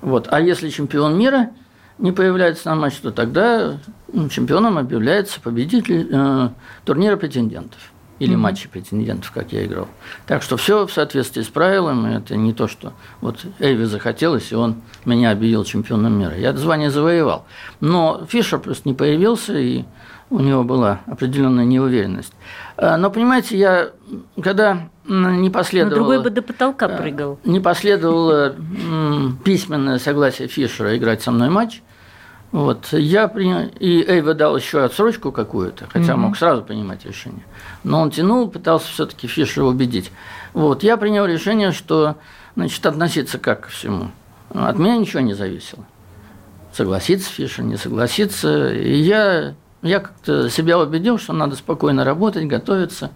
Вот. 0.00 0.28
А 0.30 0.40
если 0.40 0.70
чемпион 0.70 1.18
мира 1.18 1.50
не 1.98 2.12
появляется 2.12 2.68
на 2.68 2.76
матче, 2.76 2.98
то 3.02 3.10
тогда 3.10 3.78
ну, 4.12 4.28
чемпионом 4.28 4.78
объявляется 4.78 5.40
победитель 5.40 6.08
э, 6.10 6.48
турнира 6.84 7.16
претендентов 7.16 7.80
или 8.20 8.34
mm-hmm. 8.34 8.36
матча 8.36 8.68
претендентов, 8.68 9.32
как 9.32 9.52
я 9.52 9.64
играл. 9.64 9.88
Так 10.26 10.42
что 10.42 10.56
все 10.56 10.86
в 10.86 10.92
соответствии 10.92 11.42
с 11.42 11.48
правилами. 11.48 12.16
Это 12.16 12.36
не 12.36 12.52
то, 12.52 12.68
что 12.68 12.92
вот 13.20 13.44
Эйви 13.58 13.84
захотелось, 13.84 14.52
и 14.52 14.54
он 14.54 14.76
меня 15.04 15.30
объявил 15.30 15.64
чемпионом 15.64 16.18
мира. 16.18 16.36
Я 16.36 16.50
это 16.50 16.58
звание 16.58 16.90
завоевал. 16.90 17.44
Но 17.80 18.24
Фишер 18.28 18.58
просто 18.60 18.88
не 18.88 18.94
появился, 18.94 19.56
и 19.58 19.84
у 20.30 20.40
него 20.40 20.62
была 20.64 21.00
определенная 21.06 21.64
неуверенность. 21.64 22.32
А, 22.76 22.96
но, 22.96 23.10
понимаете, 23.10 23.56
я 23.58 23.90
когда 24.42 24.88
не 25.06 25.50
последовало... 25.50 25.90
Но 25.90 25.96
другой 25.96 26.22
бы 26.22 26.30
до 26.30 26.42
потолка 26.42 26.86
а, 26.86 26.88
прыгал. 26.88 27.38
Не 27.44 27.60
последовало 27.60 28.54
письменное 29.44 29.98
согласие 29.98 30.48
Фишера 30.48 30.96
играть 30.96 31.22
со 31.22 31.30
мной 31.30 31.48
матч, 31.48 31.82
вот, 32.50 32.92
я 32.92 33.28
принял, 33.28 33.68
и 33.78 34.02
Эйва 34.08 34.32
дал 34.32 34.56
еще 34.56 34.82
отсрочку 34.82 35.32
какую-то, 35.32 35.86
хотя 35.92 36.14
угу. 36.14 36.22
мог 36.22 36.36
сразу 36.36 36.62
принимать 36.62 37.04
решение. 37.04 37.44
Но 37.84 38.00
он 38.00 38.10
тянул, 38.10 38.48
пытался 38.48 38.88
все-таки 38.88 39.26
Фишера 39.26 39.64
убедить. 39.64 40.10
Вот, 40.54 40.82
я 40.82 40.96
принял 40.96 41.26
решение, 41.26 41.72
что, 41.72 42.16
значит, 42.56 42.84
относиться 42.86 43.38
как 43.38 43.66
ко 43.66 43.68
всему. 43.68 44.08
От 44.50 44.78
меня 44.78 44.96
ничего 44.96 45.20
не 45.20 45.34
зависело. 45.34 45.84
Согласиться 46.72 47.30
Фишер, 47.30 47.64
не 47.64 47.76
согласиться. 47.76 48.72
И 48.72 48.96
я 48.96 49.54
я 49.82 50.00
как-то 50.00 50.48
себя 50.50 50.78
убедил, 50.78 51.18
что 51.18 51.32
надо 51.32 51.56
спокойно 51.56 52.04
работать, 52.04 52.46
готовиться. 52.46 53.10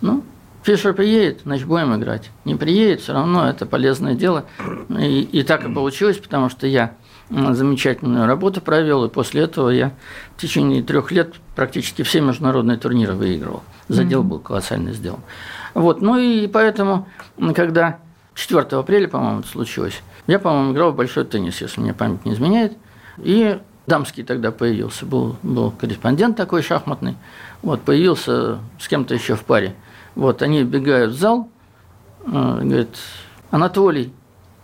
Ну, 0.00 0.22
Фишер 0.62 0.94
приедет, 0.94 1.40
значит, 1.44 1.66
будем 1.66 1.94
играть. 1.94 2.30
Не 2.44 2.54
приедет, 2.56 3.00
все 3.00 3.12
равно 3.12 3.48
это 3.48 3.66
полезное 3.66 4.14
дело. 4.14 4.44
И, 4.88 5.20
и 5.22 5.42
так 5.42 5.64
и 5.64 5.72
получилось, 5.72 6.18
потому 6.18 6.48
что 6.48 6.66
я 6.66 6.94
замечательную 7.30 8.26
работу 8.26 8.60
провел, 8.60 9.04
и 9.04 9.08
после 9.08 9.42
этого 9.42 9.70
я 9.70 9.92
в 10.36 10.40
течение 10.40 10.82
трех 10.82 11.10
лет 11.10 11.34
практически 11.54 12.02
все 12.02 12.20
международные 12.20 12.78
турниры 12.78 13.14
выигрывал. 13.14 13.62
Задел 13.88 14.22
был 14.22 14.38
колоссально 14.38 14.92
сделан. 14.92 15.20
Вот, 15.74 16.00
ну 16.02 16.18
и 16.18 16.46
поэтому, 16.46 17.08
когда 17.54 17.98
4 18.34 18.62
апреля, 18.62 19.08
по-моему, 19.08 19.40
это 19.40 19.48
случилось, 19.48 20.02
я, 20.26 20.38
по-моему, 20.38 20.72
играл 20.72 20.92
в 20.92 20.96
большой 20.96 21.24
теннис, 21.24 21.60
если 21.60 21.80
мне 21.80 21.94
память 21.94 22.24
не 22.24 22.32
изменяет. 22.32 22.76
И 23.18 23.58
Дамский 23.86 24.24
тогда 24.24 24.50
появился, 24.50 25.06
был, 25.06 25.36
был 25.42 25.70
корреспондент 25.70 26.36
такой 26.36 26.62
шахматный. 26.62 27.16
Вот, 27.62 27.82
появился 27.82 28.58
с 28.80 28.88
кем-то 28.88 29.14
еще 29.14 29.36
в 29.36 29.44
паре. 29.44 29.74
Вот, 30.14 30.42
они 30.42 30.64
бегают 30.64 31.12
в 31.12 31.18
зал, 31.18 31.48
э, 32.26 32.30
говорят, 32.30 32.88
Анатолий, 33.50 34.12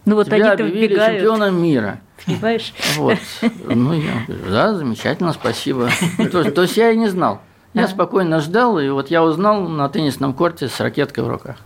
ну, 0.04 0.16
вот 0.16 0.26
тебя 0.26 0.52
объявили 0.52 0.88
вбегают. 0.88 1.18
чемпионом 1.18 1.62
мира. 1.62 2.00
Понимаешь? 2.26 2.72
Вот. 2.96 3.18
Ну, 3.66 3.92
я 3.92 4.24
говорю, 4.26 4.50
да, 4.50 4.74
замечательно, 4.74 5.32
спасибо. 5.32 5.90
То, 6.30 6.50
то 6.50 6.62
есть 6.62 6.76
я 6.76 6.90
и 6.90 6.96
не 6.96 7.08
знал. 7.08 7.40
Я 7.74 7.88
спокойно 7.88 8.40
ждал, 8.40 8.78
и 8.78 8.90
вот 8.90 9.10
я 9.10 9.24
узнал 9.24 9.66
на 9.66 9.88
теннисном 9.88 10.34
корте 10.34 10.68
с 10.68 10.78
ракеткой 10.78 11.24
в 11.24 11.28
руках. 11.28 11.56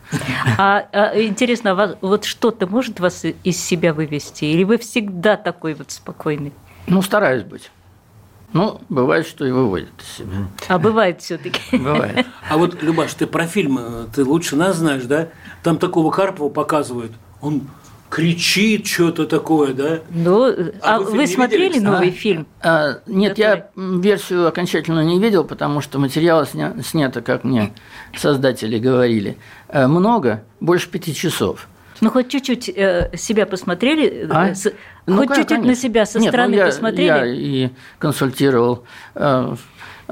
А, 0.56 0.86
а 0.92 1.20
интересно, 1.20 1.72
а 1.72 1.96
вот 2.00 2.24
что-то 2.24 2.68
может 2.68 3.00
вас 3.00 3.24
из 3.24 3.62
себя 3.62 3.92
вывести? 3.92 4.44
Или 4.44 4.62
вы 4.62 4.78
всегда 4.78 5.36
такой 5.36 5.74
вот 5.74 5.90
спокойный? 5.90 6.52
Ну, 6.86 7.02
стараюсь 7.02 7.42
быть. 7.42 7.70
Ну, 8.52 8.80
бывает, 8.88 9.26
что 9.26 9.44
и 9.44 9.50
выводит 9.50 9.88
из 10.00 10.18
себя. 10.18 10.46
А 10.68 10.78
бывает 10.78 11.20
все-таки. 11.20 11.60
Бывает. 11.76 12.26
А 12.48 12.56
вот, 12.56 12.82
Любаш, 12.82 13.12
ты 13.14 13.26
про 13.26 13.46
фильм, 13.46 13.78
ты 14.14 14.24
лучше 14.24 14.56
нас 14.56 14.76
знаешь, 14.76 15.02
да? 15.04 15.28
Там 15.62 15.78
такого 15.78 16.10
Карпова 16.10 16.48
показывают. 16.48 17.12
Он 17.40 17.62
кричит 18.08 18.86
что-то 18.86 19.26
такое, 19.26 19.74
да? 19.74 19.98
Ну, 20.10 20.44
а, 20.80 20.94
А 20.96 21.00
вы 21.00 21.10
вы, 21.10 21.26
смотрели 21.26 21.64
видели, 21.74 21.84
новый 21.84 22.10
фильм? 22.10 22.46
А, 22.62 23.00
нет, 23.06 23.36
я 23.36 23.68
м, 23.76 24.00
версию 24.00 24.46
окончательно 24.46 25.04
не 25.04 25.18
видел, 25.18 25.42
потому 25.44 25.80
что 25.80 25.98
материала 25.98 26.44
сня- 26.44 26.80
снято, 26.82 27.20
как 27.20 27.42
мне 27.42 27.72
создатели 28.16 28.78
говорили, 28.78 29.36
э, 29.68 29.88
много, 29.88 30.44
больше 30.60 30.88
пяти 30.88 31.14
часов. 31.14 31.66
Ну, 32.00 32.10
хоть 32.10 32.28
чуть-чуть 32.28 32.68
э, 32.68 33.10
себя 33.16 33.46
посмотрели, 33.46 34.28
А? 34.30 34.48
э, 34.48 34.54
с- 34.54 34.72
Ну, 35.06 35.16
хоть 35.18 35.34
чуть-чуть 35.36 35.64
на 35.64 35.74
себя 35.74 36.04
со 36.06 36.18
Нет, 36.18 36.26
ну, 36.26 36.30
стороны 36.30 36.54
я, 36.54 36.66
посмотрели. 36.66 37.08
Я 37.08 37.26
и 37.26 37.70
консультировал 37.98 38.84
э, 39.14 39.54
в- 39.54 39.58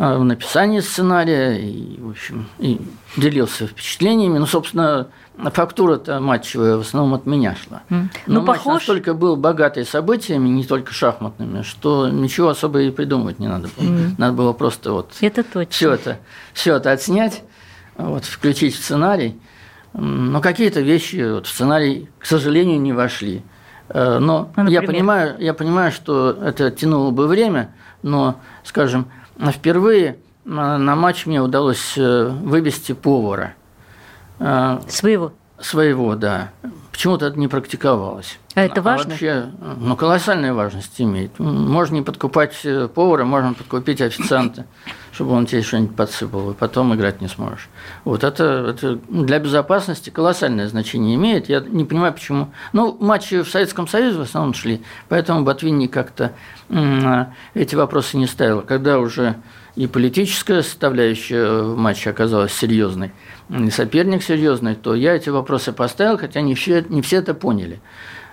э, 0.00 0.16
в 0.18 0.24
написании 0.24 0.80
сценария, 0.80 1.54
и, 1.58 2.00
в 2.00 2.10
общем, 2.10 2.46
и 2.58 2.80
делился 3.16 3.66
впечатлениями. 3.66 4.38
Ну, 4.38 4.46
собственно, 4.46 5.08
фактура-то 5.36 6.20
матчевая 6.20 6.76
в 6.76 6.80
основном 6.80 7.14
от 7.14 7.26
меня 7.26 7.56
шла. 7.56 7.82
М. 7.90 8.10
Но 8.26 8.40
Ну, 8.40 8.46
матч 8.46 8.58
похож? 8.58 8.74
настолько 8.74 9.14
был 9.14 9.36
богатый 9.36 9.84
событиями, 9.84 10.48
не 10.48 10.64
только 10.64 10.92
шахматными, 10.92 11.62
что 11.62 12.08
ничего 12.08 12.48
особо 12.50 12.80
и 12.82 12.90
придумывать 12.90 13.38
не 13.40 13.48
надо 13.48 13.68
было. 13.76 13.90
Надо 14.16 14.32
было 14.32 14.52
просто 14.52 14.92
вот 14.92 15.12
Это 15.20 15.42
точно. 15.42 15.70
все 15.72 15.92
это, 15.92 16.18
все 16.52 16.76
это 16.76 16.92
отснять, 16.92 17.42
вот, 17.96 18.24
включить 18.24 18.74
в 18.74 18.78
сценарий. 18.78 19.36
Но 19.94 20.40
какие-то 20.40 20.80
вещи 20.80 21.34
вот, 21.34 21.46
в 21.46 21.50
сценарий, 21.50 22.08
к 22.18 22.26
сожалению, 22.26 22.80
не 22.80 22.92
вошли. 22.92 23.42
Э, 23.88 24.18
Но 24.18 24.50
Ну, 24.56 24.68
я, 24.68 24.82
понимаю, 24.82 25.36
я 25.38 25.54
понимаю, 25.54 25.92
что 25.92 26.30
это 26.30 26.72
тянуло 26.72 27.12
бы 27.12 27.28
время, 27.28 27.70
но, 28.02 28.40
скажем, 28.64 29.06
впервые 29.38 30.16
э, 30.44 30.48
на 30.48 30.96
матч 30.96 31.26
мне 31.26 31.40
удалось 31.40 31.94
э, 31.96 32.28
вывести 32.28 32.92
повара. 32.92 33.54
Своего. 34.88 35.32
Своего, 35.64 36.14
да. 36.14 36.50
Почему-то 36.92 37.26
это 37.26 37.38
не 37.38 37.48
практиковалось. 37.48 38.38
А 38.54 38.60
это 38.60 38.82
важно? 38.82 39.10
вообще, 39.10 39.46
ну, 39.78 39.96
колоссальную 39.96 40.54
важность 40.54 41.00
имеет. 41.00 41.38
Можно 41.38 41.94
не 41.94 42.02
подкупать 42.02 42.54
э, 42.64 42.86
повара, 42.86 43.24
можно 43.24 43.54
подкупить 43.54 44.02
официанта, 44.02 44.66
чтобы 45.10 45.32
он 45.32 45.46
тебе 45.46 45.62
что-нибудь 45.62 45.96
подсыпал, 45.96 46.50
и 46.50 46.54
потом 46.54 46.94
играть 46.94 47.22
не 47.22 47.28
сможешь. 47.28 47.70
Вот 48.04 48.24
это, 48.24 48.44
это 48.68 48.98
для 49.08 49.38
безопасности 49.38 50.10
колоссальное 50.10 50.68
значение 50.68 51.16
имеет. 51.16 51.48
Я 51.48 51.60
не 51.60 51.86
понимаю, 51.86 52.12
почему. 52.12 52.50
Ну, 52.74 52.96
матчи 53.00 53.42
в 53.42 53.48
Советском 53.48 53.88
Союзе 53.88 54.18
в 54.18 54.22
основном 54.22 54.52
шли, 54.52 54.82
поэтому 55.08 55.44
Ботвинни 55.44 55.86
как-то 55.86 56.32
эти 57.54 57.74
вопросы 57.74 58.18
не 58.18 58.26
ставил. 58.26 58.60
Когда 58.60 58.98
уже 58.98 59.36
и 59.76 59.86
политическая 59.86 60.62
составляющая 60.62 61.62
в 61.62 61.76
матче 61.76 62.10
оказалась 62.10 62.52
серьезной, 62.52 63.12
и 63.50 63.70
соперник 63.70 64.22
серьезный, 64.22 64.74
то 64.74 64.94
я 64.94 65.14
эти 65.14 65.30
вопросы 65.30 65.72
поставил, 65.72 66.18
хотя 66.18 66.40
не 66.40 66.54
все, 66.54 66.84
не 66.88 67.02
все 67.02 67.16
это 67.16 67.34
поняли. 67.34 67.80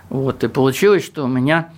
Вот, 0.08 0.44
и 0.44 0.48
получилось, 0.48 1.04
что 1.04 1.24
у 1.24 1.28
меня 1.28 1.70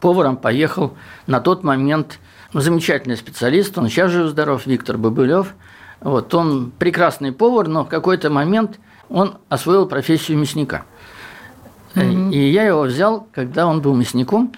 поваром 0.00 0.36
поехал 0.36 0.96
на 1.26 1.40
тот 1.40 1.62
момент 1.62 2.18
замечательный 2.52 3.16
специалист, 3.16 3.76
он 3.78 3.88
сейчас 3.88 4.10
жив-здоров, 4.10 4.66
Виктор 4.66 4.98
Бобылев. 4.98 5.54
Вот, 6.00 6.34
он 6.34 6.72
прекрасный 6.76 7.32
повар, 7.32 7.68
но 7.68 7.84
в 7.84 7.88
какой-то 7.88 8.28
момент 8.28 8.80
он 9.08 9.38
освоил 9.48 9.86
профессию 9.86 10.36
мясника. 10.36 10.84
И 11.94 12.50
я 12.50 12.64
его 12.64 12.82
взял, 12.82 13.28
когда 13.32 13.66
он 13.66 13.82
был 13.82 13.94
мясником, 13.94 14.52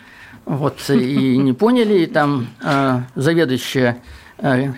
вот, 0.47 0.79
и 0.89 1.37
не 1.37 1.53
поняли, 1.53 2.01
и 2.01 2.07
там 2.07 2.49
э, 2.63 3.01
заведующая 3.15 3.99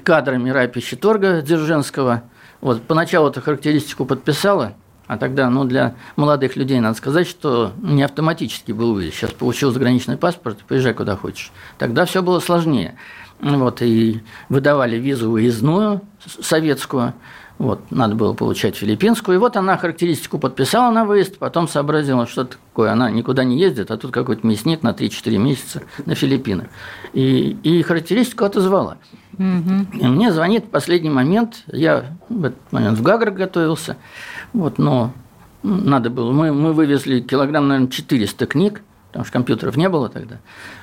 кадрами 0.04 0.50
райпища 0.50 0.96
торга 0.96 1.42
Дзержинского, 1.42 2.22
вот, 2.60 2.82
поначалу 2.82 3.28
эту 3.28 3.40
характеристику 3.42 4.04
подписала, 4.04 4.74
а 5.06 5.18
тогда, 5.18 5.50
ну, 5.50 5.64
для 5.64 5.94
молодых 6.16 6.56
людей 6.56 6.80
надо 6.80 6.96
сказать, 6.96 7.28
что 7.28 7.72
не 7.82 8.02
автоматически 8.02 8.72
был 8.72 8.94
выезд. 8.94 9.16
Сейчас 9.16 9.30
получил 9.32 9.72
заграничный 9.72 10.16
паспорт, 10.16 10.58
поезжай 10.66 10.94
куда 10.94 11.16
хочешь. 11.16 11.52
Тогда 11.78 12.04
все 12.06 12.22
было 12.22 12.40
сложнее. 12.40 12.96
Вот, 13.40 13.82
и 13.82 14.22
выдавали 14.48 14.96
визу 14.96 15.30
выездную 15.30 16.00
советскую, 16.40 17.12
вот, 17.58 17.90
надо 17.90 18.14
было 18.14 18.34
получать 18.34 18.76
филиппинскую. 18.76 19.36
И 19.36 19.38
вот 19.38 19.56
она 19.56 19.78
характеристику 19.78 20.38
подписала 20.38 20.92
на 20.92 21.04
выезд, 21.06 21.38
потом 21.38 21.68
сообразила, 21.68 22.26
что 22.26 22.44
такое. 22.44 22.92
Она 22.92 23.10
никуда 23.10 23.44
не 23.44 23.58
ездит, 23.58 23.90
а 23.90 23.96
тут 23.96 24.12
какой-то 24.12 24.46
мясник 24.46 24.82
на 24.82 24.90
3-4 24.90 25.38
месяца 25.38 25.82
на 26.04 26.14
Филиппинах. 26.14 26.66
И, 27.14 27.56
и 27.62 27.82
характеристику 27.82 28.44
отозвала. 28.44 28.98
И 29.38 29.42
мне 29.42 30.32
звонит 30.32 30.64
в 30.64 30.68
последний 30.68 31.10
момент, 31.10 31.64
я 31.66 32.16
в 32.28 32.44
этот 32.44 32.72
момент 32.72 32.98
в 32.98 33.02
Гаграх 33.02 33.34
готовился, 33.34 33.98
вот, 34.54 34.78
но 34.78 35.12
надо 35.62 36.08
было, 36.08 36.32
мы, 36.32 36.52
мы 36.54 36.72
вывезли 36.72 37.20
килограмм, 37.20 37.68
наверное, 37.68 37.90
400 37.90 38.46
книг, 38.46 38.82
потому 39.08 39.24
что 39.24 39.32
компьютеров 39.32 39.76
не 39.76 39.88
было 39.88 40.08
тогда, 40.08 40.38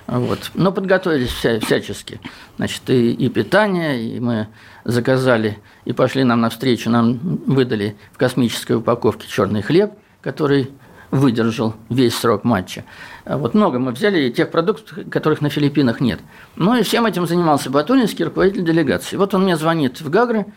вот, 0.07 0.51
но 0.53 0.71
подготовились 0.71 1.31
вся, 1.31 1.59
всячески, 1.59 2.19
значит, 2.57 2.89
и, 2.89 3.11
и 3.11 3.29
питание, 3.29 4.01
и 4.01 4.19
мы 4.19 4.47
заказали, 4.83 5.59
и 5.85 5.93
пошли 5.93 6.23
нам 6.23 6.41
навстречу, 6.41 6.89
нам 6.89 7.19
выдали 7.45 7.95
в 8.11 8.17
космической 8.17 8.73
упаковке 8.77 9.27
черный 9.27 9.61
хлеб, 9.61 9.93
который 10.21 10.71
выдержал 11.13 11.75
весь 11.89 12.17
срок 12.17 12.43
матча. 12.43 12.85
Вот 13.25 13.53
много 13.53 13.77
мы 13.77 13.91
взяли 13.91 14.31
тех 14.31 14.49
продуктов, 14.49 14.97
которых 15.11 15.41
на 15.41 15.49
Филиппинах 15.49 16.01
нет. 16.01 16.19
Ну 16.55 16.75
и 16.75 16.81
всем 16.81 17.05
этим 17.05 17.27
занимался 17.27 17.69
Батунинский, 17.69 18.25
руководитель 18.25 18.65
делегации. 18.65 19.15
Вот 19.15 19.35
он 19.35 19.43
мне 19.43 19.55
звонит 19.55 20.01
в 20.01 20.09
Гагры, 20.09 20.47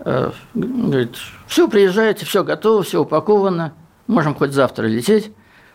э, 0.00 0.32
говорит, 0.54 1.16
все, 1.46 1.68
приезжайте, 1.68 2.26
все 2.26 2.42
готово, 2.42 2.82
все 2.82 3.00
упаковано, 3.00 3.74
можем 4.08 4.34
хоть 4.34 4.52
завтра 4.52 4.86
лететь. 4.86 5.30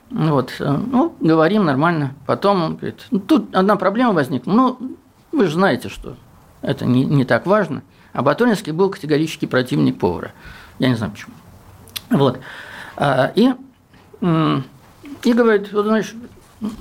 Вот, 0.10 0.54
э, 0.60 0.78
ну, 0.91 1.15
говорим 1.20 1.65
нормально. 1.65 2.13
Потом 2.26 2.63
он 2.63 2.76
говорит, 2.78 3.06
ну, 3.12 3.20
тут 3.20 3.54
одна 3.56 3.76
проблема 3.76 4.13
возникла. 4.13 4.52
Ну, 4.52 4.96
вы 5.32 5.48
же 5.48 5.54
знаете, 5.54 5.89
что 5.89 6.15
это 6.62 6.86
не, 6.86 7.06
не 7.06 7.26
так 7.26 7.46
важно. 7.46 7.82
А 8.13 8.22
Батуринский 8.22 8.72
был 8.72 8.89
категорический 8.89 9.48
противник 9.48 10.00
повара. 10.00 10.32
Я 10.80 10.89
не 10.89 10.96
знаю 10.96 11.12
почему. 11.12 11.34
Вот. 12.10 12.39
А, 12.96 13.32
И, 13.36 13.54
и 14.22 15.34
говорит, 15.34 15.74
вот, 15.74 15.86
знаешь, 15.86 16.15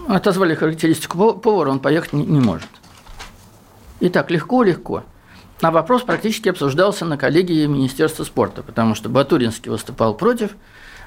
отозвали 0.09 0.55
характеристику 0.55 1.19
пов- 1.19 1.41
повара, 1.41 1.71
он 1.71 1.81
поехать 1.81 2.13
не, 2.13 2.25
не 2.25 2.41
может. 2.41 2.69
И 4.01 4.09
так 4.09 4.31
легко-легко. 4.31 5.03
А 5.63 5.71
вопрос 5.71 6.03
практически 6.03 6.49
обсуждался 6.49 7.05
на 7.07 7.17
коллегии 7.17 7.67
Министерства 7.67 8.25
спорта, 8.25 8.63
потому 8.63 8.95
что 8.95 9.09
Батуринский 9.09 9.71
выступал 9.71 10.15
против, 10.15 10.57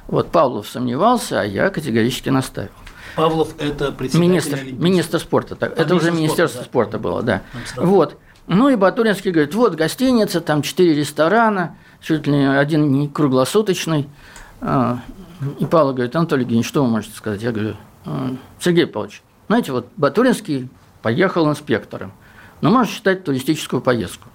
вот 0.10 0.32
Павлов 0.32 0.68
сомневался, 0.68 1.42
а 1.42 1.44
я 1.46 1.70
категорически 1.70 2.30
настаивал. 2.30 2.74
Павлов– 3.16 3.50
это 3.60 3.92
председатель 3.92 4.30
Министр, 4.30 4.54
Олимпийского. 4.56 4.84
министр 4.86 5.20
спорта. 5.20 5.56
Так, 5.56 5.78
А, 5.78 5.82
это 5.82 5.96
уже 5.96 6.12
Министерство 6.12 6.64
спорта, 6.64 6.98
спорта 6.98 7.00
было, 7.00 7.24
да. 7.24 7.42
Вот. 7.76 8.18
Ну 8.48 8.70
и 8.70 8.76
Батуринский 8.76 9.32
говорит, 9.32 9.54
вот 9.56 9.76
гостиница, 9.76 10.42
там 10.42 10.62
четыре 10.62 10.94
ресторана, 10.96 11.76
чуть 12.02 12.28
ли 12.28 12.38
один 12.44 12.92
не 12.92 13.08
круглосуточный. 13.08 14.08
А, 14.62 15.00
И 15.60 15.66
Павел 15.66 15.94
говорит, 15.94 16.16
Анатолий 16.16 16.42
Евгеньевич, 16.44 16.68
что 16.68 16.84
вы 16.84 16.90
можете 16.90 17.16
сказать? 17.16 17.42
Я 17.42 17.52
говорю, 17.52 17.76
«А, 18.06 18.36
Сергей 18.60 18.88
Павлович, 18.88 19.22
знаете, 19.48 19.72
вот 19.72 19.88
Батуринский 19.98 20.70
поехал 21.02 21.50
инспектором, 21.50 22.12
но 22.62 22.70
можно 22.70 22.92
считать 22.92 23.24
туристическую 23.24 23.82
поездку. 23.82 24.28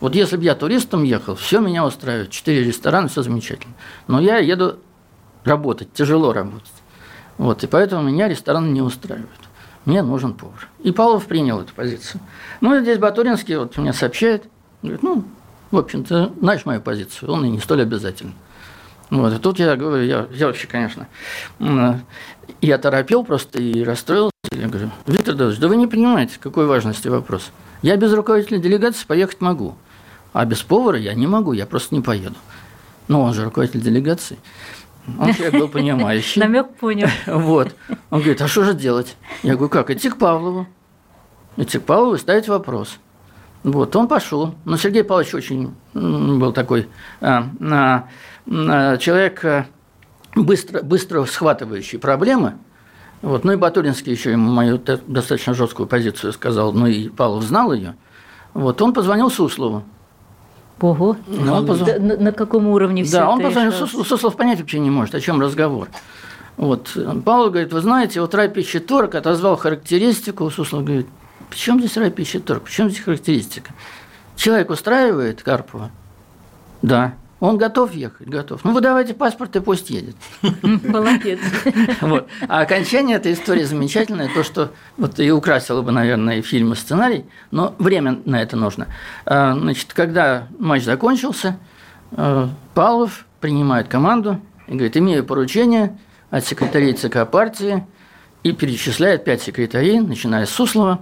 Вот 0.00 0.14
если 0.14 0.36
бы 0.36 0.44
я 0.44 0.54
туристом 0.54 1.02
ехал, 1.02 1.34
все 1.34 1.60
меня 1.60 1.84
устраивает, 1.84 2.30
четыре 2.30 2.64
ресторана, 2.64 3.08
все 3.08 3.22
замечательно. 3.22 3.74
Но 4.06 4.20
я 4.20 4.38
еду 4.38 4.78
работать, 5.44 5.92
тяжело 5.92 6.32
работать. 6.32 6.72
Вот, 7.38 7.64
и 7.64 7.66
поэтому 7.66 8.02
меня 8.02 8.28
рестораны 8.28 8.70
не 8.70 8.82
устраивают. 8.82 9.28
Мне 9.84 10.02
нужен 10.02 10.34
повар. 10.34 10.68
И 10.80 10.92
Павлов 10.92 11.26
принял 11.26 11.60
эту 11.60 11.72
позицию. 11.72 12.20
Ну, 12.60 12.76
и 12.76 12.82
здесь 12.82 12.98
Батуринский 12.98 13.56
вот 13.56 13.76
мне 13.78 13.92
сообщает, 13.92 14.44
говорит, 14.82 15.02
ну, 15.02 15.24
в 15.70 15.78
общем-то, 15.78 16.32
знаешь 16.38 16.66
мою 16.66 16.80
позицию, 16.80 17.32
он 17.32 17.44
и 17.44 17.48
не 17.48 17.60
столь 17.60 17.82
обязательно. 17.82 18.32
Вот, 19.08 19.32
и 19.32 19.38
тут 19.38 19.58
я 19.58 19.76
говорю, 19.76 20.04
я, 20.04 20.26
я 20.30 20.46
вообще, 20.46 20.66
конечно, 20.68 21.08
м, 21.58 22.02
я 22.60 22.78
торопил 22.78 23.24
просто 23.24 23.60
и 23.60 23.82
расстроился. 23.82 24.30
Я 24.52 24.68
говорю, 24.68 24.90
Виктор 25.06 25.34
Давыдович, 25.34 25.60
да 25.60 25.68
вы 25.68 25.76
не 25.76 25.86
понимаете, 25.86 26.38
какой 26.38 26.66
важности 26.66 27.08
вопрос. 27.08 27.50
Я 27.82 27.96
без 27.96 28.12
руководителя 28.12 28.58
делегации 28.58 29.06
поехать 29.06 29.40
могу, 29.40 29.74
а 30.32 30.44
без 30.44 30.62
повара 30.62 30.98
я 30.98 31.14
не 31.14 31.26
могу, 31.26 31.52
я 31.52 31.66
просто 31.66 31.94
не 31.94 32.02
поеду. 32.02 32.36
Ну, 33.08 33.22
он 33.22 33.34
же 33.34 33.44
руководитель 33.44 33.80
делегации. 33.80 34.38
Он 35.18 35.32
человек 35.34 35.54
был 35.54 35.68
понимающий. 35.68 36.40
Намек 36.40 36.74
понял. 36.74 37.08
Вот. 37.26 37.74
Он 38.10 38.20
говорит, 38.20 38.40
а 38.42 38.48
что 38.48 38.64
же 38.64 38.74
делать? 38.74 39.16
Я 39.42 39.54
говорю, 39.54 39.70
как, 39.70 39.90
идти 39.90 40.10
к 40.10 40.16
Павлову. 40.16 40.66
Идти 41.56 41.78
к 41.78 41.84
Павлову 41.84 42.14
и 42.14 42.18
ставить 42.18 42.48
вопрос. 42.48 42.98
Вот, 43.62 43.94
он 43.96 44.08
пошел. 44.08 44.54
Но 44.64 44.76
Сергей 44.76 45.04
Павлович 45.04 45.34
очень 45.34 45.74
был 45.92 46.52
такой 46.52 46.88
а, 47.20 47.46
а, 47.60 48.08
а, 48.48 48.96
человек, 48.96 49.44
а, 49.44 49.66
быстро, 50.34 50.82
быстро 50.82 51.24
схватывающий 51.24 51.98
проблемы. 51.98 52.54
Вот. 53.22 53.44
Ну 53.44 53.52
и 53.52 53.56
Батуринский 53.56 54.12
еще 54.12 54.32
ему 54.32 54.50
мою 54.50 54.78
достаточно 54.78 55.52
жесткую 55.52 55.86
позицию 55.86 56.32
сказал, 56.32 56.72
ну 56.72 56.86
и 56.86 57.08
Павлов 57.08 57.44
знал 57.44 57.72
ее. 57.72 57.96
Вот, 58.54 58.80
он 58.80 58.92
позвонил 58.92 59.30
Суслову. 59.30 59.84
Ого. 60.80 61.16
Ну, 61.26 61.54
он 61.54 61.66
позв- 61.66 61.84
Да, 61.84 61.98
на, 61.98 62.16
на 62.16 62.32
каком 62.32 62.66
уровне 62.68 63.04
все 63.04 63.12
Да, 63.12 63.18
это 63.24 63.28
он 63.30 63.40
позвонил? 63.42 63.72
Суслов, 63.72 64.06
Суслов 64.08 64.36
понять 64.36 64.60
вообще 64.60 64.78
не 64.78 64.90
может, 64.90 65.14
о 65.14 65.20
чем 65.20 65.40
разговор. 65.40 65.88
Вот. 66.56 66.96
Павел 67.24 67.50
говорит, 67.50 67.72
вы 67.72 67.80
знаете, 67.80 68.20
вот 68.20 68.34
рай 68.34 68.48
пищеторг 68.48 69.14
отозвал 69.14 69.56
характеристику, 69.56 70.50
Суслов 70.50 70.84
говорит, 70.84 71.06
почему 71.48 71.78
здесь 71.80 71.96
рай 71.96 72.10
пищеторг, 72.10 72.64
почему 72.64 72.88
здесь 72.88 73.02
характеристика? 73.02 73.72
Человек 74.36 74.70
устраивает 74.70 75.42
Карпова? 75.42 75.90
Да. 76.82 77.14
Он 77.40 77.56
готов 77.56 77.94
ехать, 77.94 78.28
готов. 78.28 78.62
Ну, 78.64 78.72
вы 78.72 78.82
давайте 78.82 79.14
паспорт 79.14 79.56
и 79.56 79.60
пусть 79.60 79.88
едет. 79.88 80.14
Молодец. 80.62 81.40
Вот. 82.02 82.28
А 82.46 82.60
окончание 82.60 83.16
этой 83.16 83.32
истории 83.32 83.64
замечательное, 83.64 84.28
то, 84.32 84.44
что 84.44 84.72
вот 84.98 85.18
и 85.18 85.30
украсило 85.32 85.80
бы, 85.80 85.90
наверное, 85.90 86.38
и 86.38 86.42
фильм, 86.42 86.74
и 86.74 86.76
сценарий, 86.76 87.24
но 87.50 87.74
время 87.78 88.20
на 88.26 88.42
это 88.42 88.56
нужно. 88.56 88.88
А, 89.24 89.54
значит, 89.54 89.94
когда 89.94 90.48
матч 90.58 90.84
закончился, 90.84 91.58
а, 92.12 92.50
Павлов 92.74 93.24
принимает 93.40 93.88
команду 93.88 94.38
и 94.66 94.72
говорит, 94.72 94.98
имею 94.98 95.24
поручение 95.24 95.98
от 96.28 96.44
секретарей 96.44 96.92
ЦК 96.92 97.28
партии 97.28 97.86
и 98.42 98.52
перечисляет 98.52 99.24
пять 99.24 99.40
секретарей, 99.40 100.00
начиная 100.00 100.44
с 100.44 100.50
Суслова, 100.50 101.00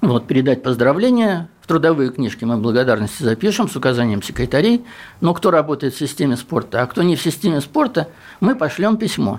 вот, 0.00 0.26
передать 0.26 0.64
поздравления 0.64 1.48
трудовые 1.70 2.10
книжки 2.10 2.44
мы 2.44 2.56
благодарности 2.56 3.22
запишем 3.22 3.68
с 3.68 3.76
указанием 3.76 4.24
секретарей, 4.24 4.84
но 5.20 5.34
кто 5.34 5.52
работает 5.52 5.94
в 5.94 5.98
системе 5.98 6.36
спорта, 6.36 6.82
а 6.82 6.86
кто 6.88 7.04
не 7.04 7.14
в 7.14 7.22
системе 7.22 7.60
спорта, 7.60 8.08
мы 8.40 8.56
пошлем 8.56 8.96
письмо 8.96 9.38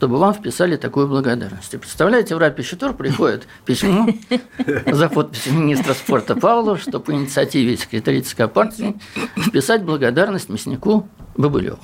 чтобы 0.00 0.16
вам 0.16 0.32
вписали 0.32 0.76
такую 0.76 1.08
благодарность. 1.08 1.74
И 1.74 1.76
представляете, 1.76 2.34
в 2.34 2.38
Рапищетур 2.38 2.94
приходит 2.94 3.46
письмо 3.66 4.08
за 4.86 5.10
подписью 5.10 5.52
министра 5.52 5.92
спорта 5.92 6.34
Павлова, 6.34 6.78
что 6.78 7.00
по 7.00 7.12
инициативе 7.12 7.76
секретаря 7.76 8.22
ЦК 8.22 8.50
партии 8.50 8.96
вписать 9.36 9.82
благодарность 9.82 10.48
мяснику 10.48 11.06
Бабылеву. 11.36 11.80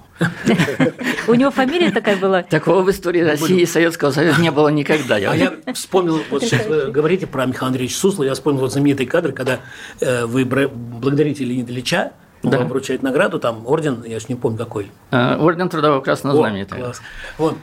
У 1.29 1.35
него 1.35 1.51
фамилия 1.51 1.91
такая 1.91 2.17
была? 2.17 2.43
Такого 2.43 2.81
в 2.81 2.91
истории 2.91 3.21
России 3.21 3.61
и 3.61 3.67
Советского 3.67 4.13
Союза 4.13 4.41
не 4.41 4.51
было 4.51 4.69
никогда. 4.69 5.17
А 5.17 5.37
я 5.37 5.53
вспомнил, 5.75 6.19
вот 6.31 6.43
сейчас 6.43 6.67
вы 6.67 6.91
говорите 6.91 7.27
про 7.27 7.45
Михаила 7.45 7.67
Андреевича 7.67 7.99
Сусла, 7.99 8.25
я 8.25 8.33
вспомнил 8.33 8.61
вот 8.61 8.73
знаменитый 8.73 9.05
кадр, 9.05 9.33
когда 9.33 9.61
э, 10.01 10.25
вы 10.25 10.47
благодарите 10.47 11.45
Леонида 11.45 11.71
Ильича, 11.71 12.13
да. 12.51 12.59
вам 12.59 12.69
вручает 12.69 13.03
награду, 13.03 13.39
там 13.39 13.67
орден, 13.67 14.03
я 14.05 14.19
же 14.21 14.27
не 14.29 14.35
помню 14.35 14.59
какой. 14.59 14.91
А, 15.11 15.37
орден 15.39 15.69
Трудового 15.69 16.01
Красного 16.01 16.37
Знамени. 16.37 16.65
Класс. 16.65 17.01
Вот. 17.39 17.57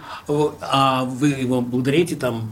А 0.62 1.04
вы 1.06 1.30
его 1.30 1.62
благодарите 1.62 2.15
там 2.15 2.50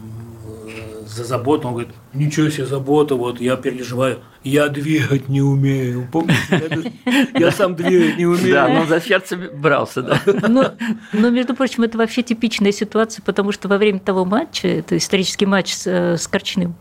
за 1.06 1.24
заботу, 1.24 1.68
он 1.68 1.74
говорит, 1.74 1.92
ничего 2.14 2.48
себе 2.48 2.66
забота, 2.66 3.14
вот 3.14 3.40
я 3.40 3.56
переживаю, 3.56 4.20
я 4.44 4.68
двигать 4.68 5.28
не 5.28 5.42
умею, 5.42 6.08
помните, 6.10 6.92
я 7.34 7.50
сам 7.52 7.74
двигать 7.74 8.16
не 8.16 8.26
умею. 8.26 8.54
Да, 8.54 8.68
но 8.68 8.86
за 8.86 9.00
сердце 9.00 9.36
брался, 9.36 10.02
да. 10.02 10.20
Но, 10.48 10.72
но, 11.12 11.30
между 11.30 11.54
прочим, 11.54 11.82
это 11.82 11.98
вообще 11.98 12.22
типичная 12.22 12.72
ситуация, 12.72 13.22
потому 13.22 13.52
что 13.52 13.68
во 13.68 13.78
время 13.78 13.98
того 13.98 14.24
матча, 14.24 14.68
это 14.68 14.96
исторический 14.96 15.46
матч 15.46 15.74
с, 15.74 15.86
э, 15.86 16.16
Корчным, 16.30 16.76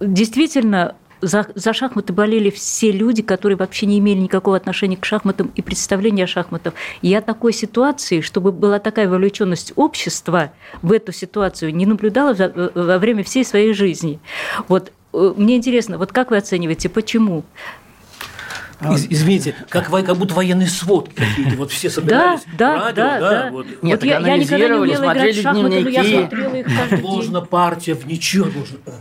действительно 0.00 0.94
за, 1.20 1.46
за 1.54 1.72
шахматы 1.72 2.12
болели 2.12 2.50
все 2.50 2.90
люди, 2.90 3.22
которые 3.22 3.56
вообще 3.56 3.86
не 3.86 3.98
имели 3.98 4.20
никакого 4.20 4.56
отношения 4.56 4.96
к 4.96 5.04
шахматам 5.04 5.50
и 5.54 5.62
представления 5.62 6.24
о 6.24 6.26
шахматах. 6.26 6.74
Я 7.02 7.20
такой 7.20 7.52
ситуации, 7.52 8.20
чтобы 8.20 8.52
была 8.52 8.78
такая 8.78 9.08
вовлеченность 9.08 9.72
общества 9.76 10.52
в 10.82 10.92
эту 10.92 11.12
ситуацию, 11.12 11.74
не 11.74 11.86
наблюдала 11.86 12.34
во 12.74 12.98
время 12.98 13.24
всей 13.24 13.44
своей 13.44 13.72
жизни. 13.72 14.18
Вот 14.68 14.92
э, 15.12 15.34
мне 15.36 15.56
интересно, 15.56 15.98
вот 15.98 16.12
как 16.12 16.30
вы 16.30 16.36
оцениваете, 16.36 16.88
почему? 16.88 17.44
Из, 18.82 19.06
извините, 19.10 19.54
как, 19.68 19.90
как 19.90 20.16
будто 20.16 20.34
военный 20.34 20.66
свод 20.66 21.10
какие-то, 21.14 21.56
вот 21.56 21.70
все 21.70 21.90
собирались. 21.90 22.42
Да, 22.56 22.76
да, 22.76 22.84
радио, 22.86 23.02
да, 23.02 23.20
да. 23.20 23.48
Вот. 23.50 23.66
Нет, 23.82 24.00
вот 24.00 24.04
я, 24.04 24.18
я 24.20 24.36
никогда 24.36 24.68
не 24.68 24.74
умела 24.74 25.12
играть 25.12 25.36
в 25.36 25.42
шахматы, 25.42 25.80
но 25.80 25.88
я 25.88 26.04
смотрела 26.04 26.54
их 26.54 26.66
каждый 26.66 26.98
Отложена 26.98 27.40
партия 27.40 27.94
в 27.94 28.06
ничью. 28.06 28.46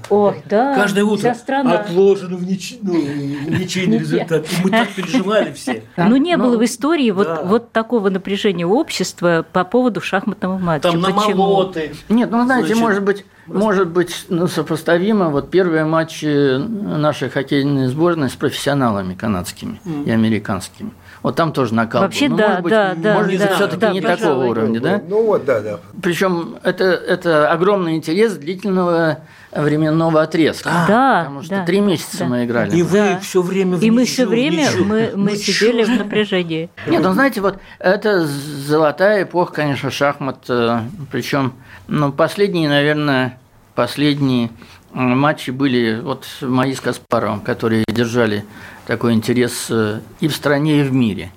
О, 0.10 0.36
да, 0.46 0.76
Каждое 0.76 1.04
утро 1.04 1.36
отложено 1.50 2.38
в 2.38 2.46
ничью, 2.46 2.80
ну, 2.82 2.94
ничейный 2.94 4.00
результат. 4.00 4.46
И 4.52 4.64
мы 4.64 4.70
так 4.70 4.90
переживали 4.90 5.54
все. 5.54 5.84
Ну, 5.98 6.18
не 6.18 6.38
было 6.38 6.58
в 6.58 6.64
истории 6.64 7.12
вот, 7.12 7.28
вот 7.46 7.72
такого 7.72 8.10
напряжения 8.10 8.66
общества 8.66 9.46
по 9.52 9.64
поводу 9.64 10.02
шахматного 10.02 10.58
матча. 10.58 10.92
Там 10.92 11.00
намолоты. 11.02 11.94
Нет, 12.10 12.30
ну, 12.32 12.44
знаете, 12.44 12.76
может 12.76 13.04
быть, 13.04 13.26
может 13.54 13.88
быть, 13.90 14.26
ну, 14.30 14.48
сопоставимо. 14.48 15.30
Вот 15.30 15.50
первые 15.50 15.86
матчи 15.86 16.58
нашей 16.58 17.30
хоккейной 17.30 17.88
сборной 17.88 18.30
с 18.30 18.34
профессионалами 18.34 19.14
канадскими 19.14 19.82
mm. 19.86 20.06
и 20.06 20.12
американскими. 20.12 20.92
Вот 21.22 21.36
там 21.36 21.52
тоже 21.52 21.74
накал. 21.74 22.02
Вообще, 22.02 22.30
был. 22.30 22.38
Ну, 22.38 22.38
да, 22.38 22.48
может 22.48 22.64
быть, 22.64 22.72
да, 22.72 22.96
да. 22.96 23.14
Может 23.16 23.40
да, 23.40 23.56
все-таки 23.56 23.82
да, 23.82 23.92
не 23.92 24.02
пожалуй. 24.02 24.18
такого 24.20 24.46
уровня, 24.46 24.80
да? 24.80 25.02
Ну 25.08 25.26
вот, 25.26 25.46
да, 25.46 25.60
да. 25.60 25.80
Причем 26.02 26.58
это, 26.64 26.86
это 26.86 27.52
огромный 27.52 27.96
интерес 27.96 28.34
длительного 28.34 29.20
временного 29.52 30.22
отрезка. 30.22 30.70
Да, 30.88 31.20
потому 31.22 31.44
что 31.44 31.56
да, 31.56 31.66
три 31.66 31.80
месяца 31.80 32.20
да. 32.20 32.26
мы 32.26 32.46
играли. 32.46 32.76
И 32.76 32.84
вы 32.84 32.98
да. 32.98 33.20
все 33.20 33.42
время 33.42 33.78
в 33.78 33.82
И 33.82 33.90
мы 33.90 34.06
все 34.06 34.26
время 34.26 34.70
мы, 34.86 35.12
мы 35.16 35.36
сидели 35.36 35.84
в 35.84 35.90
напряжении. 35.90 36.70
Нет, 36.88 37.02
ну 37.02 37.14
знаете, 37.14 37.42
вот 37.42 37.58
это 37.80 38.26
золотая 38.26 39.24
эпоха, 39.24 39.54
конечно, 39.54 39.90
шахмат. 39.92 40.46
Э, 40.50 40.82
Причем, 41.12 41.54
ну, 41.88 42.12
последние, 42.12 42.70
наверное, 42.70 43.40
последние 43.76 44.52
матчи 44.94 45.52
были 45.52 46.00
вот 46.00 46.26
мои 46.42 46.74
с 46.74 46.82
Каспаровым, 46.82 47.42
которые 47.42 47.86
держали 47.88 48.46
такой 48.88 49.14
интерес 49.14 49.68
э, 49.70 50.00
и 50.20 50.28
в 50.28 50.36
стране, 50.36 50.82
и 50.82 50.84
в 50.84 50.92
мире. 50.94 51.32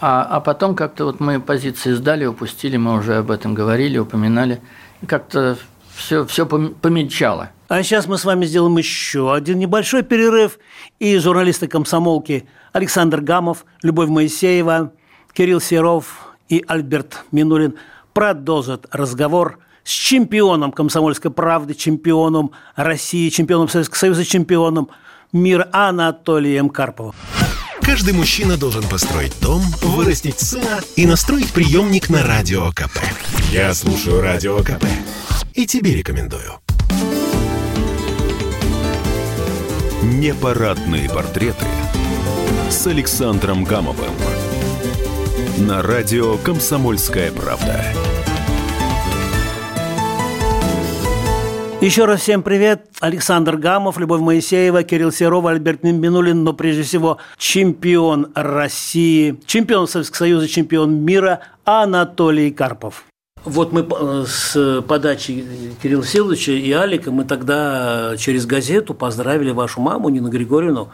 А, 0.00 0.24
а 0.24 0.40
потом 0.40 0.74
как-то 0.74 1.04
вот 1.04 1.20
мы 1.20 1.40
позиции 1.40 1.92
сдали, 1.92 2.24
упустили, 2.24 2.76
мы 2.76 2.98
уже 2.98 3.16
об 3.18 3.30
этом 3.30 3.54
говорили, 3.54 3.98
упоминали. 3.98 4.60
Как-то 5.06 5.56
все, 5.94 6.26
все 6.26 6.46
помельчало. 6.46 7.50
А 7.68 7.82
сейчас 7.82 8.06
мы 8.06 8.18
с 8.18 8.24
вами 8.24 8.44
сделаем 8.44 8.76
еще 8.76 9.34
один 9.34 9.58
небольшой 9.58 10.02
перерыв. 10.02 10.58
И 10.98 11.16
журналисты 11.18 11.68
комсомолки 11.68 12.46
Александр 12.72 13.20
Гамов, 13.20 13.64
Любовь 13.82 14.08
Моисеева, 14.08 14.92
Кирилл 15.32 15.60
Серов 15.60 16.34
и 16.48 16.64
Альберт 16.66 17.24
Минулин 17.30 17.74
продолжат 18.12 18.86
разговор– 18.90 19.58
с 19.84 19.90
чемпионом 19.90 20.72
«Комсомольской 20.72 21.30
правды», 21.30 21.74
чемпионом 21.74 22.52
России, 22.76 23.28
чемпионом 23.28 23.68
Советского 23.68 23.98
Союза, 23.98 24.24
чемпионом 24.24 24.88
мира 25.32 25.68
Анатолием 25.72 26.68
Карповым. 26.68 27.14
Каждый 27.82 28.14
мужчина 28.14 28.56
должен 28.56 28.84
построить 28.84 29.34
дом, 29.40 29.60
вырастить 29.82 30.38
сына 30.38 30.80
и 30.94 31.04
настроить 31.04 31.52
приемник 31.52 32.10
на 32.10 32.22
Радио 32.22 32.70
КП. 32.70 32.98
Я 33.50 33.74
слушаю 33.74 34.20
Радио 34.20 34.58
КП 34.58 34.84
и 35.54 35.66
тебе 35.66 35.94
рекомендую. 35.94 36.60
Непарадные 40.02 41.08
портреты 41.08 41.66
с 42.68 42.86
Александром 42.86 43.64
Гамовым 43.64 44.14
на 45.58 45.82
радио 45.82 46.38
«Комсомольская 46.38 47.30
правда». 47.30 47.84
Еще 51.80 52.04
раз 52.04 52.20
всем 52.20 52.44
привет. 52.44 52.86
Александр 53.00 53.56
Гамов, 53.56 53.98
Любовь 53.98 54.20
Моисеева, 54.20 54.84
Кирилл 54.84 55.10
Серов, 55.10 55.46
Альберт 55.46 55.82
Минбинулин, 55.82 56.44
но 56.44 56.52
прежде 56.52 56.84
всего 56.84 57.18
чемпион 57.38 58.28
России, 58.36 59.36
чемпион 59.46 59.88
Советского 59.88 60.18
Союза, 60.18 60.48
чемпион 60.48 61.04
мира 61.04 61.40
Анатолий 61.64 62.52
Карпов. 62.52 63.04
Вот 63.44 63.72
мы 63.72 63.86
э, 63.88 64.24
с 64.26 64.82
подачи 64.86 65.44
Кирилла 65.82 66.04
Силовича 66.04 66.52
и 66.52 66.70
Алика, 66.72 67.10
мы 67.10 67.24
тогда 67.24 68.14
через 68.16 68.46
газету 68.46 68.94
поздравили 68.94 69.50
вашу 69.50 69.80
маму, 69.80 70.08
Нину 70.10 70.28
Григорьевну, 70.28 70.90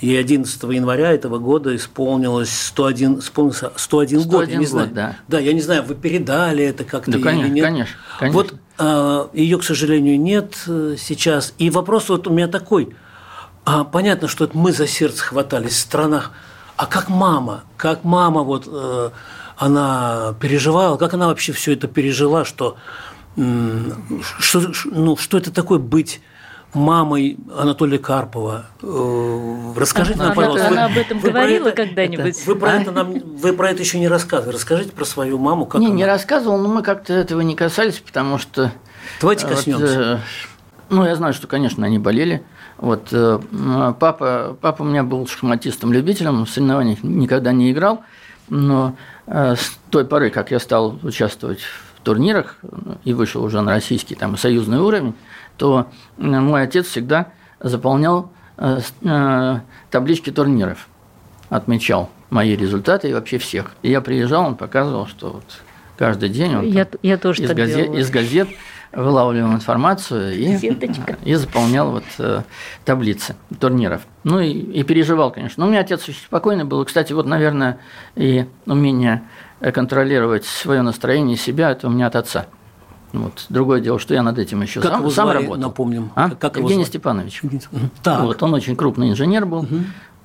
Ей 0.00 0.20
11 0.20 0.62
января 0.64 1.12
этого 1.12 1.38
года 1.38 1.74
исполнилось 1.74 2.50
101, 2.50 3.20
исполнился 3.20 3.72
101, 3.76 4.20
101 4.20 4.28
год. 4.28 4.48
Я 4.48 4.56
не 4.56 4.58
год, 4.58 4.68
знаю, 4.68 4.90
да. 4.92 5.16
да, 5.26 5.38
я 5.38 5.52
не 5.54 5.62
знаю, 5.62 5.84
вы 5.84 5.94
передали 5.94 6.64
это 6.64 6.84
как-то 6.84 7.12
да, 7.12 7.18
конечно, 7.18 7.46
или 7.46 7.54
нет. 7.54 7.64
Конечно, 7.64 7.96
конечно. 8.18 8.38
Вот 8.38 8.54
а, 8.78 9.30
ее, 9.32 9.58
к 9.58 9.64
сожалению, 9.64 10.20
нет 10.20 10.54
э, 10.66 10.96
сейчас. 10.98 11.54
И 11.56 11.70
вопрос 11.70 12.10
вот 12.10 12.26
у 12.26 12.30
меня 12.30 12.46
такой. 12.46 12.94
А, 13.64 13.84
понятно, 13.84 14.28
что 14.28 14.44
это 14.44 14.56
мы 14.56 14.72
за 14.72 14.86
сердце 14.86 15.24
хватались 15.24 15.72
в 15.72 15.78
странах. 15.78 16.32
А 16.76 16.84
как 16.84 17.08
мама? 17.08 17.64
Как 17.78 18.04
мама 18.04 18.42
вот 18.42 18.68
э, 18.70 19.10
она 19.56 20.34
переживала? 20.40 20.96
Как 20.96 21.14
она 21.14 21.26
вообще 21.26 21.52
все 21.52 21.72
это 21.72 21.88
пережила? 21.88 22.44
Что, 22.44 22.76
что, 23.36 24.72
ну, 24.84 25.16
что 25.16 25.38
это 25.38 25.52
такое 25.52 25.78
быть 25.78 26.20
мамой 26.76 27.38
Анатолия 27.56 27.98
Карпова. 27.98 28.66
Э, 28.82 29.72
расскажите 29.76 30.14
она, 30.14 30.26
нам, 30.26 30.34
пожалуйста. 30.34 30.68
Она 30.68 30.84
об 30.86 30.96
этом 30.96 31.18
говорила 31.20 31.70
когда-нибудь? 31.70 32.46
Вы 32.46 32.56
про, 32.56 32.72
это 32.74 32.92
нам, 32.92 33.12
вы 33.12 33.52
про 33.52 33.70
это 33.70 33.82
еще 33.82 33.98
не 33.98 34.08
рассказывали. 34.08 34.54
Расскажите 34.54 34.92
про 34.92 35.04
свою 35.04 35.38
маму. 35.38 35.66
Как 35.66 35.80
не, 35.80 35.88
она... 35.88 35.96
не 35.96 36.04
рассказывал, 36.04 36.58
но 36.58 36.68
мы 36.68 36.82
как-то 36.82 37.12
этого 37.14 37.40
не 37.40 37.56
касались, 37.56 37.98
потому 37.98 38.38
что... 38.38 38.72
Давайте 39.20 39.46
коснемся. 39.46 39.86
Вот, 39.86 39.90
э, 39.90 40.18
ну, 40.90 41.06
я 41.06 41.16
знаю, 41.16 41.32
что, 41.32 41.46
конечно, 41.46 41.86
они 41.86 41.98
болели. 41.98 42.42
Вот, 42.78 43.08
э, 43.10 43.38
папа, 43.98 44.56
папа 44.60 44.82
у 44.82 44.84
меня 44.84 45.02
был 45.02 45.26
шахматистом-любителем, 45.26 46.44
в 46.44 46.50
соревнованиях 46.50 47.02
никогда 47.02 47.52
не 47.52 47.72
играл, 47.72 48.02
но 48.50 48.96
с 49.26 49.78
той 49.90 50.04
поры, 50.04 50.30
как 50.30 50.50
я 50.50 50.60
стал 50.60 50.98
участвовать 51.02 51.60
турнирах 52.06 52.58
и 53.04 53.12
вышел 53.12 53.42
уже 53.42 53.60
на 53.60 53.72
российский 53.72 54.14
там, 54.14 54.36
союзный 54.36 54.78
уровень, 54.78 55.14
то 55.56 55.88
мой 56.16 56.62
отец 56.62 56.86
всегда 56.86 57.32
заполнял 57.58 58.30
э, 58.58 58.78
э, 59.02 59.60
таблички 59.90 60.30
турниров, 60.30 60.86
отмечал 61.48 62.08
мои 62.30 62.54
результаты 62.54 63.10
и 63.10 63.12
вообще 63.12 63.38
всех. 63.38 63.72
И 63.82 63.90
я 63.90 64.00
приезжал, 64.00 64.46
он 64.46 64.54
показывал, 64.54 65.08
что 65.08 65.30
вот 65.32 65.44
каждый 65.96 66.28
день 66.28 66.54
он 66.54 66.66
я, 66.66 66.86
я 67.02 67.18
тоже 67.18 67.42
из, 67.42 67.50
газет, 67.50 67.92
из 67.92 68.08
газет 68.08 68.48
вылавливал 68.96 69.52
информацию 69.52 70.34
и, 70.34 70.56
и 71.24 71.34
заполнял 71.34 71.90
вот 71.90 72.04
э, 72.18 72.42
таблицы 72.84 73.36
турниров. 73.60 74.02
Ну 74.24 74.40
и, 74.40 74.50
и 74.50 74.82
переживал, 74.84 75.30
конечно. 75.30 75.62
Но 75.62 75.68
у 75.68 75.70
меня 75.70 75.80
отец 75.80 76.08
очень 76.08 76.20
спокойный 76.20 76.64
был. 76.64 76.84
Кстати, 76.84 77.12
вот, 77.12 77.26
наверное, 77.26 77.78
и 78.14 78.46
умение 78.64 79.22
контролировать 79.60 80.44
свое 80.46 80.82
настроение 80.82 81.36
себя, 81.36 81.70
это 81.70 81.88
у 81.88 81.90
меня 81.90 82.06
от 82.06 82.16
отца. 82.16 82.46
Вот. 83.12 83.46
Другое 83.50 83.80
дело, 83.80 83.98
что 83.98 84.14
я 84.14 84.22
над 84.22 84.38
этим 84.38 84.62
еще 84.62 84.80
как 84.80 84.92
сам, 84.92 85.00
его 85.00 85.10
сам 85.10 85.26
звали, 85.26 85.42
работал. 85.42 85.62
Напомним. 85.62 86.10
А? 86.14 86.30
Как 86.30 86.56
Евгений 86.56 86.80
его 86.80 86.84
Степанович. 86.84 87.42
Так. 88.02 88.22
Вот, 88.22 88.42
он 88.42 88.54
очень 88.54 88.76
крупный 88.76 89.10
инженер 89.10 89.46
был. 89.46 89.60
Угу. 89.60 89.76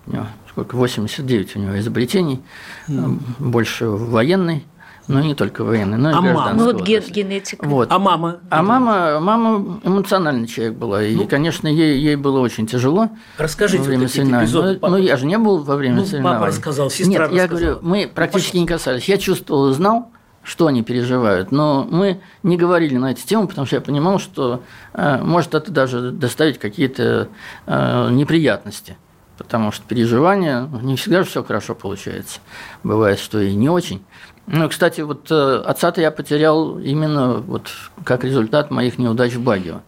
У 0.07 0.12
него 0.12 0.25
сколько, 0.49 0.75
89 0.75 1.55
у 1.55 1.60
него 1.60 1.79
изобретений, 1.79 2.41
угу. 2.88 3.19
больше 3.39 3.88
военный. 3.88 4.65
Ну, 5.07 5.21
не 5.21 5.35
только 5.35 5.63
военный, 5.63 5.97
но 5.97 6.11
и 6.11 6.13
а 6.13 6.21
гражданский. 6.21 6.57
Ну, 6.57 6.65
вот 6.65 6.81
ген, 6.83 7.03
генетика. 7.09 7.65
Вот. 7.67 7.91
А 7.91 7.99
мама? 7.99 8.37
А 8.49 8.61
мама, 8.61 9.19
мама 9.19 9.81
эмоциональный 9.83 10.47
человек 10.47 10.75
была. 10.75 11.03
И, 11.03 11.15
ну, 11.15 11.27
конечно, 11.27 11.67
ей, 11.67 11.99
ей 11.99 12.15
было 12.15 12.39
очень 12.39 12.67
тяжело. 12.67 13.09
Расскажите 13.37 13.83
во 13.83 13.87
время 13.87 14.03
вот 14.03 14.11
соревнований. 14.11 14.79
Ну, 14.81 14.89
ну, 14.89 14.97
я 14.97 15.17
же 15.17 15.25
не 15.25 15.37
был 15.37 15.63
во 15.63 15.75
время 15.75 15.97
ну, 15.97 16.05
соревнований. 16.05 16.39
Папа 16.39 16.47
рассказал, 16.47 16.89
сестра 16.89 17.09
Нет, 17.09 17.19
рассказала. 17.19 17.41
я 17.41 17.47
говорю, 17.47 17.79
мы 17.81 18.11
практически 18.13 18.55
ну, 18.55 18.61
не 18.61 18.67
касались. 18.67 19.05
Я 19.05 19.17
чувствовал 19.17 19.69
и 19.69 19.73
знал, 19.73 20.11
что 20.43 20.67
они 20.67 20.83
переживают. 20.83 21.51
Но 21.51 21.87
мы 21.89 22.21
не 22.43 22.57
говорили 22.57 22.97
на 22.97 23.11
эти 23.11 23.25
темы, 23.25 23.47
потому 23.47 23.67
что 23.67 23.75
я 23.75 23.81
понимал, 23.81 24.19
что 24.19 24.63
э, 24.93 25.21
может 25.21 25.53
это 25.53 25.71
даже 25.71 26.11
доставить 26.11 26.57
какие-то 26.57 27.27
э, 27.65 28.09
неприятности. 28.11 28.97
Потому 29.37 29.71
что 29.71 29.83
переживания, 29.87 30.67
не 30.83 30.95
всегда 30.95 31.23
же 31.23 31.29
все 31.29 31.43
хорошо 31.43 31.73
получается. 31.73 32.39
Бывает, 32.83 33.19
что 33.19 33.39
и 33.39 33.55
не 33.55 33.69
очень. 33.69 34.03
Ну, 34.47 34.67
кстати, 34.69 35.01
вот 35.01 35.32
э, 35.32 35.63
отца-то 35.65 36.01
я 36.01 36.12
потерял 36.12 36.80
именно 36.80 37.36
вот 37.36 37.69
как 38.04 38.23
результат 38.23 38.71
моих 38.71 38.97
неудач 38.97 39.34
в 39.34 39.41
Багио. 39.41 39.82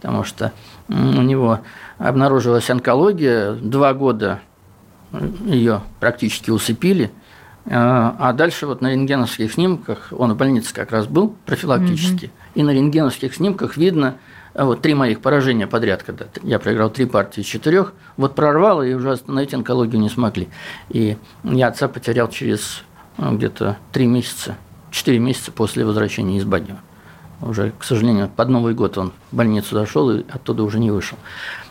Потому 0.00 0.24
что 0.24 0.52
у 0.88 0.92
него 0.92 1.60
обнаружилась 1.98 2.70
онкология, 2.70 3.52
два 3.52 3.94
года 3.94 4.40
ее 5.44 5.82
практически 6.00 6.50
усыпили– 6.50 7.10
а 7.68 8.32
дальше 8.32 8.66
вот 8.66 8.80
на 8.80 8.92
рентгеновских 8.92 9.52
снимках, 9.52 10.12
он 10.16 10.34
в 10.34 10.36
больнице 10.36 10.72
как 10.72 10.92
раз 10.92 11.06
был 11.06 11.34
профилактически, 11.46 12.26
mm-hmm. 12.26 12.50
и 12.54 12.62
на 12.62 12.70
рентгеновских 12.70 13.34
снимках 13.34 13.76
видно 13.76 14.18
вот 14.54 14.82
три 14.82 14.94
моих 14.94 15.20
поражения 15.20 15.66
подряд, 15.66 16.04
когда 16.04 16.26
я 16.42 16.60
проиграл 16.60 16.90
три 16.90 17.06
партии 17.06 17.40
из 17.40 17.46
четырех, 17.46 17.92
вот 18.16 18.36
прорвало 18.36 18.82
и 18.82 18.94
уже 18.94 19.10
остановить 19.10 19.52
онкологию 19.52 20.00
не 20.00 20.08
смогли. 20.08 20.48
И 20.90 21.16
я 21.42 21.66
отца 21.68 21.88
потерял 21.88 22.28
через 22.28 22.84
где-то 23.18 23.78
три 23.92 24.06
месяца, 24.06 24.56
четыре 24.90 25.18
месяца 25.18 25.52
после 25.52 25.84
возвращения 25.84 26.38
из 26.38 26.44
Багио. 26.44 26.76
Уже, 27.42 27.72
к 27.78 27.84
сожалению, 27.84 28.30
под 28.34 28.48
Новый 28.48 28.74
год 28.74 28.96
он 28.96 29.12
в 29.30 29.36
больницу 29.36 29.74
зашел 29.74 30.10
и 30.10 30.24
оттуда 30.30 30.62
уже 30.62 30.78
не 30.78 30.90
вышел. 30.90 31.18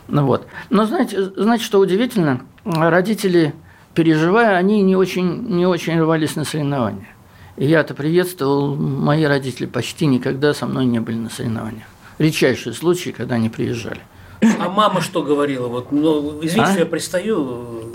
Ну 0.08 0.24
вот. 0.24 0.46
Но 0.70 0.86
знаете, 0.86 1.30
знаете, 1.36 1.64
что 1.64 1.80
удивительно? 1.80 2.42
Родители 2.64 3.52
переживая, 3.94 4.56
они 4.56 4.82
не 4.82 4.94
очень, 4.94 5.48
не 5.48 5.66
очень 5.66 5.98
рвались 6.00 6.36
на 6.36 6.44
соревнования. 6.44 7.08
И 7.56 7.64
я 7.64 7.80
это 7.80 7.94
приветствовал, 7.94 8.76
мои 8.76 9.24
родители 9.24 9.66
почти 9.66 10.06
никогда 10.06 10.52
со 10.52 10.66
мной 10.66 10.84
не 10.84 11.00
были 11.00 11.16
на 11.16 11.30
соревнованиях. 11.30 11.86
Редчайшие 12.18 12.74
случаи, 12.74 13.10
когда 13.10 13.36
они 13.36 13.48
приезжали. 13.48 14.00
А 14.60 14.68
мама 14.68 15.00
что 15.00 15.22
говорила? 15.22 15.66
Вот, 15.66 15.90
ну, 15.92 16.38
извините, 16.42 16.62
а? 16.62 16.70
что 16.72 16.78
я 16.80 16.86
пристаю, 16.86 17.42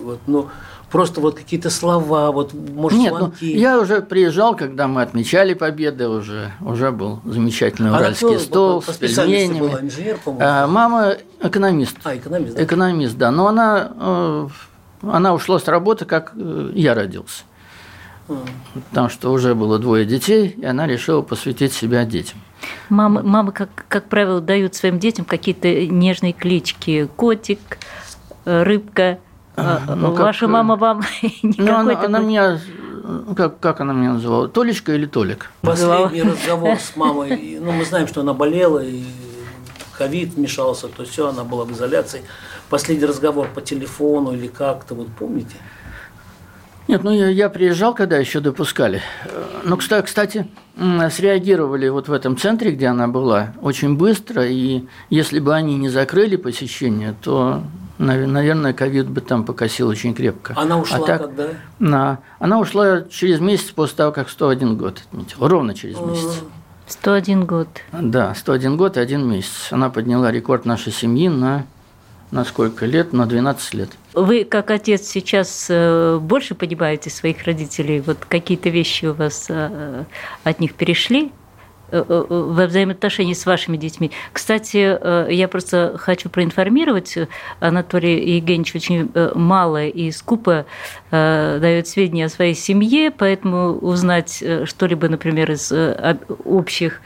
вот, 0.02 0.20
ну, 0.26 0.50
просто 0.92 1.22
вот 1.22 1.36
какие-то 1.36 1.70
слова, 1.70 2.32
вот, 2.32 2.54
может, 2.54 3.00
Нет, 3.00 3.14
ну, 3.18 3.34
я 3.40 3.80
уже 3.80 4.02
приезжал, 4.02 4.56
когда 4.56 4.88
мы 4.88 5.02
отмечали 5.02 5.54
победы, 5.54 6.08
уже, 6.08 6.52
уже 6.62 6.92
был 6.92 7.22
замечательный 7.26 7.92
уральский 7.92 8.36
кто, 8.36 8.40
стол 8.40 8.82
по, 8.82 8.88
по 8.88 8.94
с 8.94 8.98
пельменями. 8.98 9.60
Была 9.60 9.82
инженер, 9.82 10.20
а, 10.40 10.68
мама 10.68 11.16
экономист. 11.42 11.98
А, 12.04 12.16
экономист, 12.16 12.56
да? 12.56 12.64
Экономист, 12.64 13.18
да. 13.18 13.32
Но 13.32 13.48
она 13.48 13.92
э, 13.98 14.48
она 15.04 15.34
ушла 15.34 15.60
с 15.60 15.68
работы, 15.68 16.06
как 16.06 16.34
э, 16.36 16.72
я 16.76 16.94
родился. 16.94 17.44
Потому 18.90 19.10
что 19.10 19.32
уже 19.32 19.56
было 19.56 19.78
двое 19.78 20.06
детей, 20.06 20.56
и 20.58 20.66
она 20.66 20.88
решила 20.88 21.22
посвятить 21.22 21.74
себя 21.74 22.06
детям. 22.06 22.40
Мамы, 22.90 23.24
мамы 23.24 23.52
как, 23.52 23.70
как 23.90 24.06
правило, 24.06 24.40
дают 24.40 24.76
своим 24.76 25.00
детям 25.00 25.26
какие-то 25.26 25.88
нежные 25.88 26.32
клички. 26.32 27.10
Котик, 27.16 27.60
э, 28.46 28.64
рыбка. 28.64 29.20
А, 29.56 29.96
ну, 29.96 30.14
Ваша 30.14 30.42
как, 30.42 30.50
э, 30.50 30.52
мама 30.52 30.76
вам 30.76 31.02
ну, 31.44 31.76
она, 31.76 32.00
она 32.00 32.20
меня 32.20 32.60
как, 33.36 33.60
как 33.60 33.82
она 33.82 33.94
меня 33.94 34.14
называла? 34.14 34.48
Толечка 34.48 34.94
или 34.94 35.06
Толик? 35.06 35.52
Последний 35.62 36.24
разговор 36.32 36.78
с 36.78 36.96
мамой. 36.96 37.58
Ну, 37.60 37.72
мы 37.72 37.86
знаем, 37.86 38.08
что 38.08 38.22
она 38.22 38.34
болела, 38.34 38.80
и 38.80 39.04
ковид 39.98 40.34
вмешался, 40.34 40.88
то 40.88 41.04
все, 41.04 41.30
она 41.30 41.44
была 41.44 41.66
в 41.66 41.72
изоляции 41.72 42.24
последний 42.70 43.06
разговор 43.06 43.48
по 43.54 43.62
телефону 43.62 44.34
или 44.34 44.48
как-то, 44.48 44.96
вот 44.96 45.08
помните? 45.20 45.56
Нет, 46.88 47.04
ну 47.04 47.12
я, 47.12 47.30
я 47.30 47.50
приезжал, 47.50 47.94
когда 47.94 48.18
еще 48.18 48.40
допускали. 48.40 49.02
Ну, 49.64 49.78
кстати, 49.78 50.48
среагировали 50.76 51.88
вот 51.90 52.08
в 52.08 52.14
этом 52.14 52.38
центре, 52.38 52.72
где 52.72 52.88
она 52.88 53.08
была, 53.08 53.54
очень 53.62 53.96
быстро. 53.96 54.46
И 54.48 54.86
если 55.10 55.40
бы 55.40 55.54
они 55.54 55.78
не 55.78 55.90
закрыли 55.90 56.36
посещение, 56.36 57.16
то, 57.22 57.64
наверное, 57.98 58.74
ковид 58.74 59.08
бы 59.08 59.22
там 59.22 59.46
покосил 59.46 59.88
очень 59.88 60.14
крепко. 60.14 60.54
Она 60.58 60.80
ушла 60.80 60.98
а 60.98 61.06
так, 61.06 61.22
когда? 61.22 61.48
На, 61.80 62.20
она 62.40 62.60
ушла 62.60 63.04
через 63.10 63.40
месяц 63.40 63.72
после 63.72 63.98
того, 63.98 64.12
как 64.12 64.30
101 64.30 64.78
год 64.78 65.02
отметил. 65.08 65.48
Ровно 65.48 65.74
через 65.74 66.00
месяц. 66.00 66.42
101 66.88 67.46
год. 67.46 67.68
Да, 67.94 68.36
101 68.36 68.76
год 68.76 68.98
и 68.98 69.00
один 69.00 69.30
месяц. 69.30 69.68
Она 69.72 69.90
подняла 69.90 70.32
рекорд 70.32 70.66
нашей 70.66 70.92
семьи 70.92 71.30
на 71.30 71.66
на 72.32 72.46
сколько 72.46 72.86
лет? 72.86 73.12
На 73.12 73.26
12 73.26 73.74
лет. 73.74 73.90
Вы, 74.14 74.44
как 74.44 74.72
отец, 74.72 75.08
сейчас 75.08 75.68
э, 75.70 76.18
больше 76.22 76.54
понимаете 76.54 77.10
своих 77.10 77.44
родителей? 77.44 78.02
Вот 78.02 78.18
какие-то 78.28 78.70
вещи 78.70 79.06
у 79.06 79.14
вас 79.14 79.46
э, 79.50 80.04
от 80.44 80.60
них 80.60 80.74
перешли? 80.74 81.32
Э, 81.92 82.26
во 82.30 82.66
взаимоотношении 82.68 83.34
с 83.34 83.46
вашими 83.46 83.78
детьми. 83.78 84.12
Кстати, 84.34 85.32
я 85.32 85.48
просто 85.48 85.96
хочу 85.98 86.30
проинформировать, 86.30 87.18
Анатолий 87.60 88.38
Евгеньевич 88.38 88.76
очень 88.76 89.12
мало 89.36 89.86
и 89.86 90.12
скупо 90.12 90.66
дает 91.10 91.88
сведения 91.88 92.26
о 92.26 92.30
своей 92.30 92.56
семье, 92.56 93.12
поэтому 93.12 93.74
узнать 93.74 94.44
что-либо, 94.66 95.10
например, 95.10 95.52
из 95.52 95.72
общих 96.46 97.02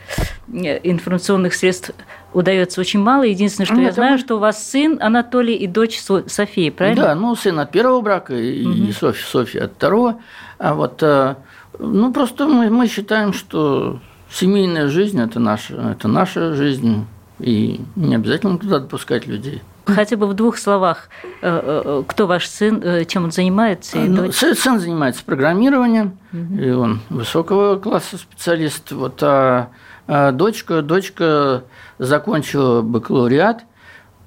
информационных 0.48 1.54
средств 1.56 1.92
удается 2.36 2.82
очень 2.82 3.00
мало. 3.00 3.24
Единственное, 3.24 3.66
что 3.66 3.76
Нет, 3.76 3.88
я 3.88 3.92
знаю, 3.94 4.14
мы... 4.14 4.18
что 4.20 4.36
у 4.36 4.40
вас 4.40 4.64
сын 4.70 5.00
Анатолий 5.02 5.56
и 5.56 5.68
дочь 5.68 6.00
София, 6.00 6.72
правильно? 6.72 7.04
Да, 7.04 7.16
ну 7.16 7.36
сын 7.36 7.60
от 7.60 7.72
первого 7.72 8.02
брака 8.02 8.36
и 8.36 8.66
угу. 8.66 8.92
Софья, 8.92 9.26
Софья 9.26 9.64
от 9.66 9.74
второго. 9.74 10.20
А 10.60 10.74
вот, 10.74 11.02
э, 11.02 11.36
ну 11.80 12.14
просто 12.14 12.46
мы, 12.46 12.70
мы 12.70 12.88
считаем, 12.88 13.34
что 13.34 14.00
семейная 14.36 14.88
жизнь 14.88 15.20
это 15.20 15.40
наша, 15.40 15.74
это 15.92 16.08
наша 16.08 16.54
жизнь, 16.54 17.06
и 17.40 17.82
не 17.96 18.16
обязательно 18.16 18.58
туда 18.58 18.80
допускать 18.80 19.26
людей. 19.26 19.62
Хотя 19.86 20.18
бы 20.18 20.28
в 20.28 20.34
двух 20.34 20.58
словах, 20.58 21.10
э, 21.24 21.28
э, 21.42 22.04
кто 22.08 22.28
ваш 22.28 22.48
сын, 22.48 23.06
чем 23.06 23.26
он 23.26 23.32
занимается? 23.32 23.98
Ну, 23.98 24.32
сын 24.32 24.80
занимается 24.80 25.24
программированием, 25.24 26.18
угу. 26.34 26.56
и 26.56 26.70
он 26.72 27.02
высокого 27.10 27.78
класса 27.78 28.18
специалист. 28.18 28.92
Вот, 28.92 29.22
а 29.22 29.70
а 30.08 30.32
дочка, 30.32 30.82
дочка 30.82 31.64
закончила 31.98 32.82
бакалавриат 32.82 33.64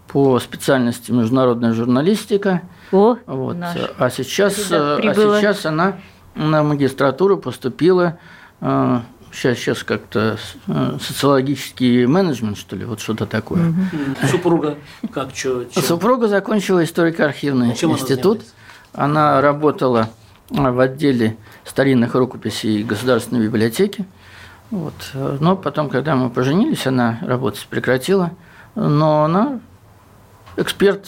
по 0.09 0.39
специальности 0.41 1.13
международная 1.13 1.73
журналистика. 1.73 2.63
О, 2.91 3.17
вот. 3.27 3.57
А 3.99 4.11
сейчас, 4.11 4.71
а 4.73 4.99
сейчас 5.01 5.67
она 5.67 5.99
на 6.35 6.63
магистратуру 6.63 7.37
поступила 7.37 8.19
сейчас, 9.33 9.59
сейчас 9.59 9.83
как-то 9.83 10.39
социологический 11.01 12.07
менеджмент, 12.07 12.59
что 12.59 12.77
ли, 12.77 12.85
вот 12.85 13.01
что-то 13.01 13.27
такое. 13.27 13.71
Угу. 13.71 14.29
Супруга 14.29 14.79
как 15.13 15.35
что? 15.35 15.65
Супруга 15.73 16.29
закончила 16.29 16.85
историко-архивный 16.85 17.75
Чем 17.75 17.93
институт. 17.93 18.43
Она, 18.93 19.31
она 19.37 19.41
работала 19.41 20.11
в 20.51 20.81
отделе 20.81 21.37
старинных 21.65 22.15
рукописей 22.15 22.83
Государственной 22.83 23.45
библиотеки. 23.45 24.07
Вот. 24.71 24.95
Но 25.15 25.57
потом, 25.57 25.89
когда 25.89 26.15
мы 26.15 26.31
поженились, 26.31 26.87
она 26.87 27.19
работать 27.23 27.67
прекратила. 27.69 28.33
Но 28.75 29.25
она 29.25 29.61
эксперт 30.57 31.07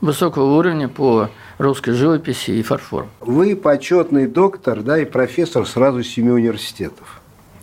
высокого 0.00 0.56
уровня 0.56 0.88
по 0.88 1.30
русской 1.58 1.92
живописи 1.92 2.52
и 2.52 2.62
фарфору. 2.62 3.08
Вы 3.20 3.56
почетный 3.56 4.26
доктор, 4.26 4.82
да, 4.82 4.98
и 4.98 5.04
профессор 5.04 5.66
сразу 5.66 6.02
семи 6.02 6.30
университетов. 6.30 7.17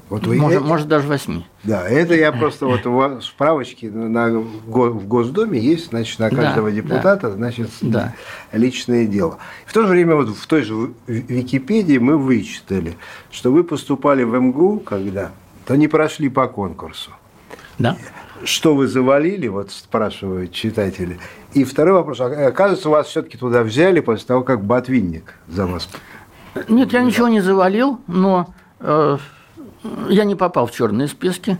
Вот 0.10 0.28
вы 0.28 0.36
может, 0.36 0.62
может, 0.64 0.88
даже 0.88 1.08
восьми. 1.08 1.46
Да, 1.64 1.88
это 1.88 2.14
я 2.14 2.32
просто 2.32 2.68
вот 2.68 2.86
у 2.86 2.92
вас 2.94 3.26
справочки 3.26 3.88
на, 3.88 4.30
в 4.40 5.08
Госдуме 5.08 5.60
есть, 5.60 5.90
значит, 5.90 6.20
на 6.20 6.30
Да, 6.30 6.36
каждого 6.36 6.70
да. 6.70 6.76
депутата, 6.76 7.32
значит, 7.32 7.70
Да. 7.82 8.14
личное 8.52 9.08
дело. 9.08 9.40
В 9.66 9.74
то 9.74 9.82
же 9.84 9.88
время 9.90 10.16
вот 10.16 10.30
в 10.30 10.46
той 10.48 10.62
же 10.62 10.76
В- 10.76 10.94
Википедии 11.08 11.98
мы 11.98 12.18
вычитали, 12.20 12.98
что 13.32 13.52
вы 13.52 13.64
поступали 13.64 14.24
в 14.24 14.40
МГУ, 14.40 14.80
когда, 14.80 15.32
то 15.66 15.76
не 15.76 15.88
прошли 15.88 16.30
по 16.30 16.48
конкурсу. 16.48 17.10
Да. 17.80 17.98
Что 18.44 18.76
вы 18.76 18.88
завалили, 18.88 19.48
вот 19.48 19.72
спрашивают 19.72 20.52
читатели. 20.52 21.18
И 21.54 21.64
второй 21.64 21.94
вопрос. 21.96 22.20
а, 22.22 22.48
Оказывается, 22.48 22.90
вас 22.90 23.08
все-таки 23.08 23.38
туда 23.40 23.64
взяли 23.64 24.02
после 24.02 24.28
того, 24.28 24.44
как 24.44 24.64
Ботвинник 24.64 25.34
за 25.48 25.66
вас. 25.66 25.90
Нет, 26.70 26.94
я 26.94 27.02
ничего 27.02 27.28
не 27.28 27.42
завалил, 27.42 28.00
но 28.08 28.54
э, 28.80 29.18
я 30.10 30.24
не 30.24 30.36
попал 30.36 30.68
в 30.68 30.72
черные 30.72 31.08
списки. 31.08 31.58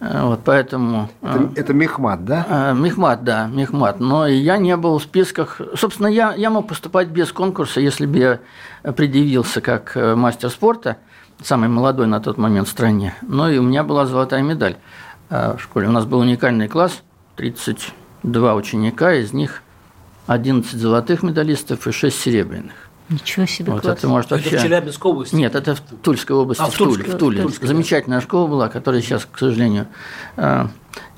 Э, 0.00 0.22
Вот 0.24 0.40
поэтому. 0.44 1.08
э, 1.22 1.28
Это, 1.28 1.60
это 1.60 1.74
Мехмат, 1.74 2.24
да? 2.24 2.46
э, 2.48 2.74
Мехмат, 2.74 3.24
да, 3.24 3.46
Мехмат. 3.46 4.00
Но 4.00 4.26
я 4.26 4.58
не 4.58 4.76
был 4.76 4.98
в 4.98 5.02
списках. 5.02 5.60
Собственно, 5.76 6.08
я, 6.08 6.34
я 6.34 6.50
мог 6.50 6.68
поступать 6.68 7.08
без 7.08 7.32
конкурса, 7.32 7.80
если 7.80 8.06
бы 8.06 8.18
я 8.18 8.92
предъявился 8.92 9.60
как 9.60 9.96
мастер 9.96 10.50
спорта, 10.50 10.96
самый 11.42 11.68
молодой 11.68 12.06
на 12.06 12.20
тот 12.20 12.38
момент 12.38 12.68
в 12.68 12.70
стране. 12.70 13.14
Но 13.22 13.48
и 13.50 13.58
у 13.58 13.62
меня 13.62 13.84
была 13.84 14.06
золотая 14.06 14.42
медаль 14.42 14.76
в 15.30 15.58
школе. 15.58 15.88
У 15.88 15.92
нас 15.92 16.04
был 16.04 16.18
уникальный 16.20 16.68
класс, 16.68 17.02
32 17.36 18.54
ученика, 18.54 19.14
из 19.14 19.32
них 19.32 19.62
11 20.26 20.72
золотых 20.78 21.22
медалистов 21.22 21.86
и 21.86 21.92
6 21.92 22.18
серебряных. 22.18 22.83
Ничего 23.08 23.44
себе 23.46 23.72
Вот 23.72 23.82
класс. 23.82 23.98
это 23.98 24.08
может 24.08 24.32
Это 24.32 24.36
вообще... 24.36 24.58
в 24.58 24.62
Челябинской 24.62 25.10
области? 25.10 25.34
Нет, 25.34 25.54
это 25.54 25.74
в 25.74 25.80
Тульской 25.80 26.34
области, 26.34 26.62
А, 26.62 26.66
в, 26.66 26.74
в 26.74 26.76
Туле. 26.76 27.04
В 27.04 27.18
Туле. 27.18 27.42
Тульской, 27.42 27.68
да. 27.68 27.74
Замечательная 27.74 28.20
школа 28.20 28.46
была, 28.46 28.68
которая 28.68 29.02
сейчас, 29.02 29.26
к 29.30 29.38
сожалению, 29.38 29.88
э, 30.36 30.66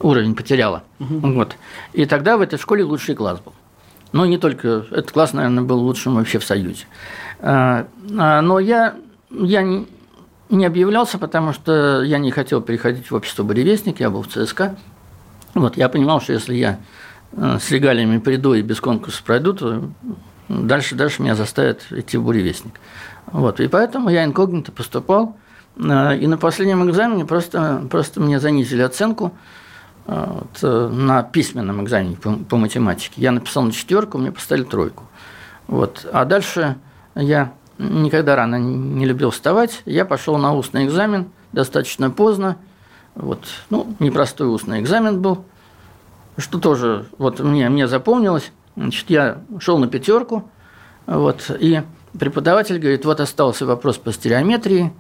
уровень 0.01 0.35
потеряла. 0.35 0.83
Вот. 0.99 1.57
И 1.93 2.05
тогда 2.07 2.37
в 2.37 2.41
этой 2.41 2.59
школе 2.59 2.83
лучший 2.83 3.15
класс 3.15 3.41
был. 3.41 3.53
Ну, 4.13 4.25
не 4.25 4.39
только... 4.39 4.87
Этот 4.91 5.13
класс, 5.13 5.33
наверное, 5.33 5.63
был 5.63 5.79
лучшим 5.79 6.17
вообще 6.17 6.39
в 6.39 6.45
Союзе. 6.45 6.87
Э, 7.39 7.85
а, 8.19 8.41
Но 8.43 8.59
я, 8.59 8.97
я 9.31 9.63
не, 9.63 9.87
не 10.51 10.67
объявлялся, 10.67 11.19
потому 11.19 11.53
что 11.53 12.03
я 12.03 12.19
не 12.19 12.33
хотел 12.33 12.61
переходить 12.63 13.11
в 13.11 13.15
общество 13.15 13.45
«Буревестник», 13.45 14.01
я 14.01 14.11
был 14.11 14.23
в 14.23 14.29
ЦСКА. 14.29 14.77
Вот, 15.55 15.77
я 15.77 15.89
понимал, 15.89 16.21
что 16.21 16.33
если 16.33 16.55
я 16.55 16.81
э, 17.33 17.59
с 17.61 17.71
регалиями 17.71 18.19
приду 18.19 18.55
и 18.55 18.63
без 18.63 18.81
конкурса 18.81 19.23
пройду, 19.25 19.53
то 19.55 19.89
дальше, 20.49 20.95
дальше 20.95 21.23
меня 21.23 21.35
заставят 21.35 21.87
идти 21.91 22.17
в 22.17 22.25
буревестник. 22.25 22.75
Вот, 23.27 23.61
и 23.61 23.69
поэтому 23.69 24.09
я 24.09 24.25
инкогнито 24.25 24.73
поступал. 24.73 25.37
э, 25.77 26.19
И 26.19 26.27
на 26.27 26.39
последнем 26.39 26.89
экзамене 26.89 27.25
просто, 27.25 27.87
просто 27.91 28.21
мне 28.21 28.39
занизили 28.39 28.83
оценку 28.83 29.33
э, 30.07 30.27
вот, 30.29 30.59
э, 30.63 30.89
на 30.89 31.23
письменном 31.23 31.83
экзамене 31.83 32.17
по, 32.17 32.33
по 32.33 32.57
математике. 32.57 33.15
Я 33.17 33.33
написал 33.33 33.65
на 33.65 33.73
четверку, 33.73 34.19
мне 34.19 34.33
поставили 34.33 34.65
тройку. 34.65 35.05
Вот. 35.67 36.07
А 36.13 36.25
дальше 36.25 36.77
я 37.15 37.53
никогда 37.79 38.37
рано 38.37 38.57
не 38.57 39.05
любил 39.05 39.31
вставать. 39.31 39.83
Я 39.85 40.05
пошел 40.05 40.39
на 40.39 40.55
устный 40.55 40.87
экзамен 40.87 41.31
достаточно 41.53 42.11
поздно. 42.11 42.57
Вот. 43.15 43.47
Ну, 43.71 43.95
непростой 43.99 44.49
устный 44.49 44.81
экзамен 44.81 45.21
был, 45.21 45.45
что 46.37 46.59
тоже 46.59 47.07
вот 47.19 47.41
мне, 47.41 47.69
мне 47.69 47.89
запомнилось. 47.89 48.53
Значит, 48.77 49.09
я 49.09 49.39
шел 49.59 49.79
на 49.79 49.89
пятерку, 49.89 50.49
вот, 51.07 51.51
и 51.59 51.83
преподаватель 52.19 52.79
говорит, 52.79 53.05
вот 53.05 53.21
остался 53.21 53.67
вопрос 53.67 53.97
по 53.97 54.13
стереометрии. 54.13 54.93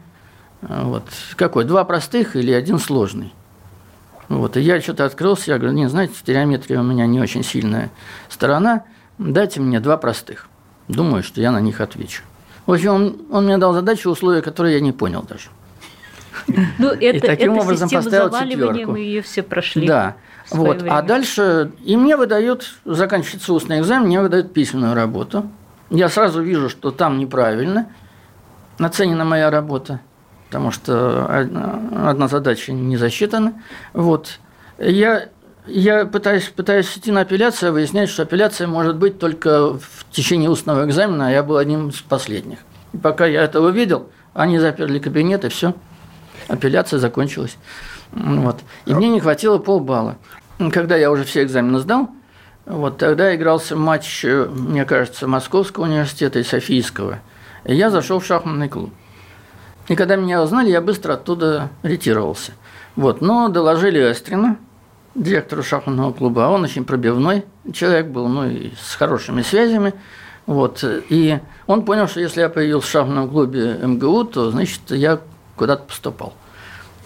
Вот. 0.62 1.04
Какой? 1.36 1.64
Два 1.64 1.84
простых 1.84 2.36
или 2.36 2.52
один 2.52 2.78
сложный? 2.78 3.34
Вот, 4.28 4.56
и 4.56 4.60
я 4.60 4.80
что-то 4.80 5.04
открылся, 5.04 5.52
я 5.52 5.58
говорю, 5.58 5.74
не, 5.74 5.88
знаете, 5.88 6.14
стереометрия 6.14 6.80
у 6.80 6.82
меня 6.82 7.06
не 7.06 7.20
очень 7.20 7.44
сильная 7.44 7.90
сторона, 8.28 8.84
дайте 9.18 9.60
мне 9.60 9.78
два 9.78 9.96
простых. 9.96 10.48
Думаю, 10.88 11.22
что 11.22 11.40
я 11.40 11.52
на 11.52 11.60
них 11.60 11.80
отвечу. 11.80 12.22
В 12.64 12.72
общем, 12.72 12.92
он, 12.92 13.16
он 13.30 13.44
мне 13.44 13.58
дал 13.58 13.72
задачу, 13.72 14.10
условия, 14.10 14.42
которые 14.42 14.74
я 14.74 14.80
не 14.80 14.92
понял 14.92 15.22
даже. 15.22 15.48
Ну, 16.78 16.88
это, 17.00 17.26
таким 17.26 17.52
это 17.52 17.62
образом 17.62 17.88
поставил 17.88 18.30
четверку. 18.30 18.92
мы 18.92 18.98
ее 18.98 19.22
все 19.22 19.42
прошли. 19.42 19.86
Да. 19.86 20.16
Вот. 20.50 20.82
время. 20.82 20.96
А 20.96 21.02
дальше 21.02 21.72
и 21.84 21.96
мне 21.96 22.16
выдают, 22.16 22.74
заканчивается 22.84 23.52
устный 23.52 23.80
экзамен, 23.80 24.06
мне 24.06 24.20
выдают 24.20 24.52
письменную 24.52 24.94
работу. 24.94 25.50
Я 25.90 26.08
сразу 26.08 26.42
вижу, 26.42 26.68
что 26.68 26.90
там 26.90 27.18
неправильно 27.18 27.88
оценена 28.78 29.24
моя 29.24 29.50
работа, 29.50 30.00
потому 30.46 30.70
что 30.70 31.26
одна 31.26 32.28
задача 32.28 32.72
не 32.72 32.96
засчитана. 32.96 33.54
Вот. 33.92 34.38
Я, 34.78 35.28
я 35.66 36.04
пытаюсь, 36.06 36.44
пытаюсь 36.48 36.96
идти 36.96 37.10
на 37.10 37.22
апелляцию, 37.22 37.72
выясняется, 37.72 38.14
что 38.14 38.22
апелляция 38.24 38.66
может 38.66 38.96
быть 38.96 39.18
только 39.18 39.74
в 39.74 40.06
течение 40.10 40.50
устного 40.50 40.84
экзамена, 40.84 41.28
а 41.28 41.30
я 41.30 41.42
был 41.42 41.56
одним 41.56 41.88
из 41.88 42.00
последних. 42.00 42.58
И 42.92 42.98
пока 42.98 43.26
я 43.26 43.42
это 43.42 43.60
увидел, 43.60 44.10
они 44.34 44.58
заперли 44.58 44.98
кабинет, 44.98 45.44
и 45.44 45.48
все. 45.48 45.74
Апелляция 46.48 46.98
закончилась. 46.98 47.56
Вот. 48.12 48.60
И 48.86 48.94
мне 48.94 49.08
не 49.08 49.20
хватило 49.20 49.58
полбалла. 49.58 50.16
Когда 50.72 50.96
я 50.96 51.10
уже 51.10 51.24
все 51.24 51.42
экзамены 51.42 51.80
сдал, 51.80 52.10
вот 52.64 52.98
тогда 52.98 53.34
игрался 53.34 53.76
матч, 53.76 54.24
э, 54.24 54.46
мне 54.46 54.84
кажется, 54.84 55.28
Московского 55.28 55.84
университета 55.84 56.38
и 56.40 56.42
Софийского. 56.42 57.20
И 57.64 57.74
я 57.74 57.90
зашел 57.90 58.18
в 58.18 58.26
шахматный 58.26 58.68
клуб. 58.68 58.92
И 59.88 59.94
когда 59.94 60.16
меня 60.16 60.42
узнали, 60.42 60.70
я 60.70 60.80
быстро 60.80 61.14
оттуда 61.14 61.70
ретировался. 61.82 62.52
Вот. 62.96 63.20
Но 63.20 63.48
доложили 63.48 64.10
Эстрину, 64.10 64.56
директору 65.14 65.62
шахматного 65.62 66.12
клуба, 66.12 66.46
а 66.46 66.50
он 66.50 66.64
очень 66.64 66.84
пробивной 66.84 67.44
человек 67.72 68.06
был, 68.06 68.28
ну 68.28 68.48
и 68.48 68.72
с 68.80 68.94
хорошими 68.94 69.42
связями. 69.42 69.94
Вот. 70.46 70.84
И 70.84 71.38
он 71.66 71.84
понял, 71.84 72.08
что 72.08 72.20
если 72.20 72.40
я 72.40 72.48
появился 72.48 72.88
в 72.88 72.90
шахматном 72.90 73.30
клубе 73.30 73.78
МГУ, 73.82 74.24
то, 74.24 74.50
значит, 74.50 74.80
я 74.90 75.20
куда-то 75.56 75.84
поступал. 75.84 76.34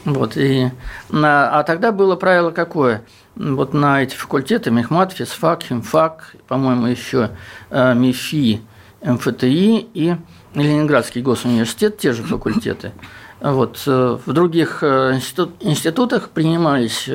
Вот, 0.04 0.36
и 0.36 0.70
а 1.12 1.62
тогда 1.62 1.92
было 1.92 2.16
правило 2.16 2.50
какое? 2.50 3.02
Вот 3.36 3.74
на 3.74 4.02
эти 4.02 4.14
факультеты, 4.14 4.70
Мехмат, 4.70 5.12
физфак, 5.12 5.62
химфак, 5.62 6.34
по-моему, 6.48 6.86
еще 6.86 7.30
э, 7.70 7.94
МИФИ, 7.94 8.60
МФТИ 9.02 9.88
и 9.94 10.16
Ленинградский 10.54 11.22
госуниверситет, 11.22 11.98
те 11.98 12.12
же 12.12 12.22
факультеты. 12.22 12.92
Вот, 13.40 13.82
э, 13.86 14.18
в 14.24 14.32
других 14.32 14.82
э, 14.82 15.12
институт- 15.14 15.54
институтах 15.60 16.30
принимались 16.30 17.08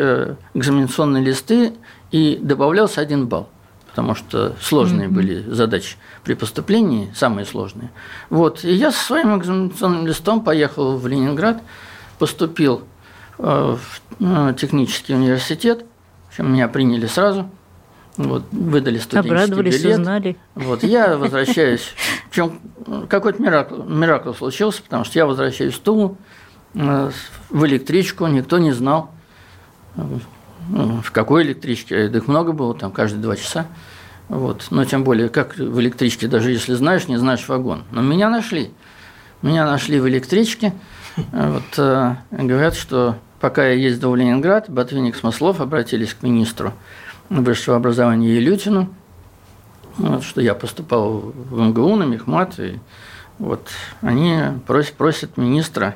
экзаменационные 0.54 1.24
листы 1.24 1.74
и 2.12 2.39
добавлялся 2.41 3.02
один 3.02 3.28
балл 3.28 3.50
потому 3.95 4.13
что 4.13 4.58
сложные 4.60 5.08
были 5.08 5.39
задачи 5.48 5.95
при 6.26 6.34
поступлении, 6.34 7.10
самые 7.15 7.45
сложные. 7.45 7.91
Вот. 8.30 8.65
И 8.65 8.74
я 8.74 8.91
со 8.91 9.02
своим 9.02 9.38
экзаменационным 9.38 10.06
листом 10.06 10.43
поехал 10.43 10.98
в 10.98 11.08
Ленинград, 11.08 11.62
поступил 12.17 12.84
э, 13.38 13.78
в 13.78 14.01
э, 14.19 14.54
технический 14.58 15.13
университет, 15.13 15.86
в 16.25 16.30
общем, 16.30 16.51
меня 16.51 16.67
приняли 16.67 17.06
сразу, 17.08 17.49
вот, 18.17 18.43
выдали 18.51 18.97
студенческий 18.97 19.36
Обрадовались, 19.36 19.82
билет. 19.82 19.99
узнали. 19.99 20.38
Вот, 20.56 20.84
я 20.84 21.17
возвращаюсь, 21.17 21.93
причем 22.30 22.60
какой-то 23.10 23.41
миракл, 23.41 23.84
миракл 23.84 24.34
случился, 24.34 24.82
потому 24.82 25.04
что 25.04 25.19
я 25.19 25.25
возвращаюсь 25.25 25.73
в 25.73 25.80
Тулу, 25.80 26.17
э, 26.73 27.12
в 27.49 27.65
электричку, 27.65 28.28
никто 28.28 28.58
не 28.58 28.71
знал, 28.71 29.12
ну, 30.67 31.01
в 31.01 31.12
какой 31.12 31.43
электричке, 31.43 32.08
их 32.08 32.28
много 32.28 32.51
было, 32.51 32.73
там 32.73 32.91
каждые 32.91 33.21
два 33.21 33.36
часа. 33.36 33.67
Вот. 34.28 34.67
Но 34.71 34.86
тем 34.86 35.04
более, 35.04 35.30
как 35.30 35.58
в 35.58 35.80
электричке, 35.80 36.28
даже 36.28 36.51
если 36.51 36.73
знаешь, 36.73 37.08
не 37.08 37.17
знаешь 37.17 37.47
вагон. 37.47 37.84
Но 37.91 38.01
меня 38.01 38.30
нашли. 38.30 38.71
Меня 39.41 39.65
нашли 39.65 39.99
в 39.99 40.08
электричке. 40.08 40.73
Вот, 41.32 41.63
э, 41.78 42.15
говорят, 42.32 42.75
что 42.75 43.17
пока 43.39 43.67
я 43.67 43.73
ездил 43.73 44.12
в 44.12 44.15
Ленинград, 44.15 44.69
Ботвинник 44.69 45.15
Смыслов 45.15 45.62
обратились 45.62 46.13
к 46.13 46.23
министру 46.23 46.73
высшего 47.30 47.78
образования 47.78 48.36
Елютину, 48.36 48.89
вот, 49.97 50.23
что 50.23 50.41
я 50.41 50.54
поступал 50.56 51.33
в 51.33 51.60
МГУ 51.60 51.96
на 51.96 52.04
Мехмат, 52.04 52.60
и 52.60 52.79
вот 53.39 53.69
они 54.02 54.39
просят, 54.67 54.94
просят 54.94 55.37
министра 55.37 55.96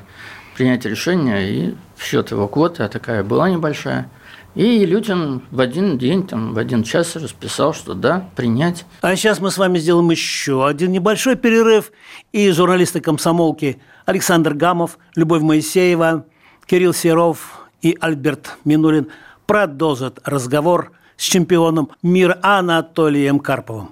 принять 0.56 0.84
решение, 0.84 1.50
и 1.50 1.74
в 1.96 2.04
счет 2.04 2.30
его 2.30 2.48
квоты, 2.48 2.82
а 2.82 2.88
такая 2.88 3.22
была 3.22 3.50
небольшая, 3.50 4.10
и 4.54 4.64
Елютин 4.64 5.42
в 5.52 5.60
один 5.60 5.96
день, 5.96 6.26
там, 6.26 6.54
в 6.54 6.58
один 6.58 6.82
час 6.82 7.14
расписал, 7.14 7.72
что 7.72 7.94
да, 7.94 8.28
принять. 8.34 8.84
А 9.00 9.14
сейчас 9.14 9.38
мы 9.38 9.50
с 9.50 9.58
вами 9.58 9.78
сделаем 9.78 10.10
еще 10.10 10.66
один 10.66 10.90
небольшой 10.90 11.36
перерыв. 11.36 11.92
И 12.32 12.50
журналисты 12.50 13.00
комсомолки 13.00 13.80
Александр 14.06 14.54
Гамов, 14.54 14.98
Любовь 15.14 15.42
Моисеева, 15.42 16.24
Кирилл 16.66 16.94
Серов 16.94 17.68
и 17.82 17.96
Альберт 18.00 18.58
Минулин 18.64 19.08
продолжат 19.46 20.20
разговор 20.24 20.92
с 21.16 21.24
чемпионом 21.24 21.90
мира 22.02 22.38
Анатолием 22.42 23.38
Карповым. 23.38 23.90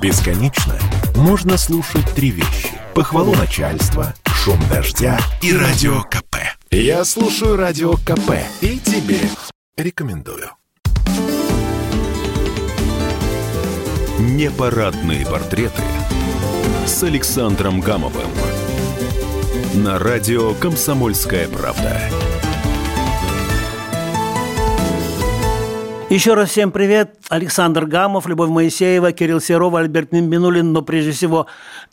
Бесконечно 0.00 0.74
можно 1.16 1.56
слушать 1.56 2.08
три 2.14 2.30
вещи. 2.30 2.70
Похвалу 2.94 3.34
начальства, 3.34 4.14
шум 4.26 4.58
дождя 4.70 5.18
и 5.40 5.56
радио 5.56 6.02
КП. 6.02 6.36
Я 6.70 7.04
слушаю 7.04 7.56
Радио 7.56 7.92
КП 7.98 8.32
и 8.62 8.78
тебе 8.78 9.18
рекомендую. 9.76 10.50
Непарадные 14.18 15.26
портреты 15.26 15.82
с 16.86 17.02
Александром 17.02 17.80
Гамовым 17.80 18.30
на 19.74 19.98
радио 19.98 20.52
«Комсомольская 20.54 21.48
правда». 21.48 21.98
Еще 26.10 26.34
раз 26.34 26.50
всем 26.50 26.70
привет. 26.72 27.16
Александр 27.30 27.86
Гамов, 27.86 28.26
Любовь 28.26 28.50
Моисеева, 28.50 29.12
Кирилл 29.12 29.40
Серова, 29.40 29.80
Альберт 29.80 30.12
Минулин, 30.12 30.72
но 30.72 30.82
прежде 30.82 31.12
всего 31.12 31.46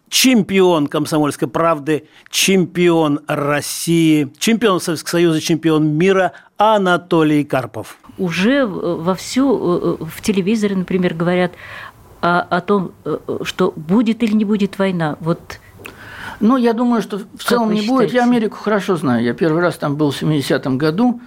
чемпион 0.10 0.88
«Комсомольской 0.88 1.48
правды», 1.48 2.08
чемпион 2.30 3.22
России, 3.28 4.30
чемпион 4.38 4.82
Советского 4.82 5.12
Союза, 5.12 5.40
чемпион 5.40 5.88
мира 5.88 6.34
Анатолий 6.58 7.46
Карпов. 7.46 7.98
Уже 8.18 8.66
вовсю 8.66 10.00
э, 10.02 10.04
в 10.04 10.22
телевизоре, 10.22 10.76
например, 10.76 11.14
говорят 11.14 11.54
о, 12.20 12.42
о 12.42 12.60
том, 12.60 12.92
э, 13.06 13.20
что 13.44 13.72
будет 13.74 14.22
или 14.22 14.34
не 14.34 14.44
будет 14.44 14.78
война. 14.78 15.16
Вот 15.22 15.62
ну, 16.40 16.58
я 16.58 16.74
думаю, 16.74 17.02
что 17.02 17.20
в 17.20 17.44
целом 17.44 17.74
не 17.74 17.88
будет. 17.88 18.14
Я 18.14 18.24
Америку 18.24 18.58
хорошо 18.58 18.96
знаю. 18.96 19.24
Я 19.24 19.34
первый 19.34 19.62
раз 19.62 19.78
там 19.78 19.96
был 19.96 20.12
в 20.12 20.22
70-м 20.22 20.78
году. 20.78 21.22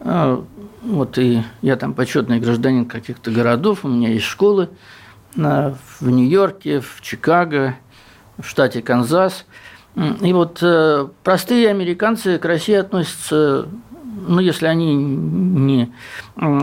А, 0.00 0.44
вот 0.82 1.18
и 1.18 1.42
я 1.62 1.76
там 1.76 1.94
почетный 1.94 2.40
гражданин 2.40 2.86
каких-то 2.86 3.30
городов. 3.30 3.84
У 3.84 3.88
меня 3.88 4.08
есть 4.08 4.26
школы 4.26 4.68
в 5.34 5.76
Нью-Йорке, 6.02 6.80
в 6.80 7.00
Чикаго, 7.00 7.76
в 8.38 8.46
штате 8.46 8.82
Канзас. 8.82 9.46
И 9.94 10.32
вот 10.32 10.58
э, 10.62 11.08
простые 11.22 11.68
американцы 11.68 12.38
к 12.38 12.44
России 12.44 12.74
относятся 12.74 13.68
ну, 14.14 14.40
если 14.40 14.66
они 14.66 14.94
не 14.94 15.92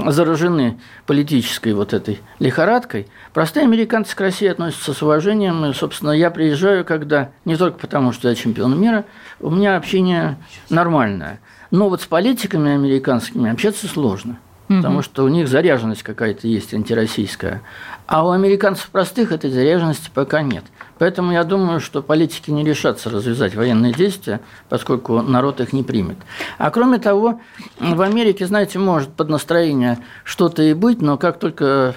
заражены 0.08 0.80
политической 1.06 1.74
вот 1.74 1.94
этой 1.94 2.20
лихорадкой, 2.40 3.08
простые 3.34 3.64
американцы 3.64 4.16
к 4.16 4.22
России 4.22 4.48
относятся 4.48 4.94
с 4.94 5.02
уважением. 5.02 5.66
И, 5.66 5.74
собственно, 5.74 6.12
я 6.12 6.30
приезжаю, 6.30 6.86
когда 6.86 7.32
не 7.46 7.56
только 7.56 7.80
потому, 7.80 8.12
что 8.12 8.30
я 8.30 8.36
чемпион 8.36 8.80
мира, 8.80 9.06
у 9.40 9.50
меня 9.50 9.78
общение 9.78 10.38
нормальное. 10.70 11.40
Но 11.72 11.90
вот 11.90 12.02
с 12.02 12.06
политиками 12.06 12.72
американскими 12.72 13.52
общаться 13.52 13.88
сложно– 13.88 14.38
потому 14.70 15.02
что 15.02 15.24
у 15.24 15.28
них 15.28 15.48
заряженность 15.48 16.04
какая-то 16.04 16.48
есть 16.48 16.74
антироссийская. 16.74 17.64
А 18.06 18.26
у 18.26 18.30
американцев 18.30 18.90
простых 18.90 19.32
этой 19.32 19.50
заряженности 19.50 20.12
пока 20.14 20.44
нет. 20.44 20.64
Поэтому 21.00 21.32
я 21.32 21.44
думаю, 21.44 21.80
что 21.80 22.04
политики 22.04 22.52
не 22.52 22.64
решатся 22.64 23.10
развязать 23.10 23.56
военные 23.56 23.94
действия, 23.94 24.42
поскольку 24.70 25.22
народ 25.22 25.60
их 25.60 25.74
не 25.74 25.82
примет. 25.82 26.18
А 26.60 26.70
кроме 26.70 27.00
того, 27.00 27.42
в 27.80 28.02
Америке, 28.02 28.46
знаете, 28.46 28.78
может 28.78 29.10
под 29.10 29.30
настроение 29.30 29.98
что-то 30.24 30.62
и 30.62 30.74
быть, 30.74 31.02
но 31.02 31.18
как 31.18 31.40
только, 31.40 31.96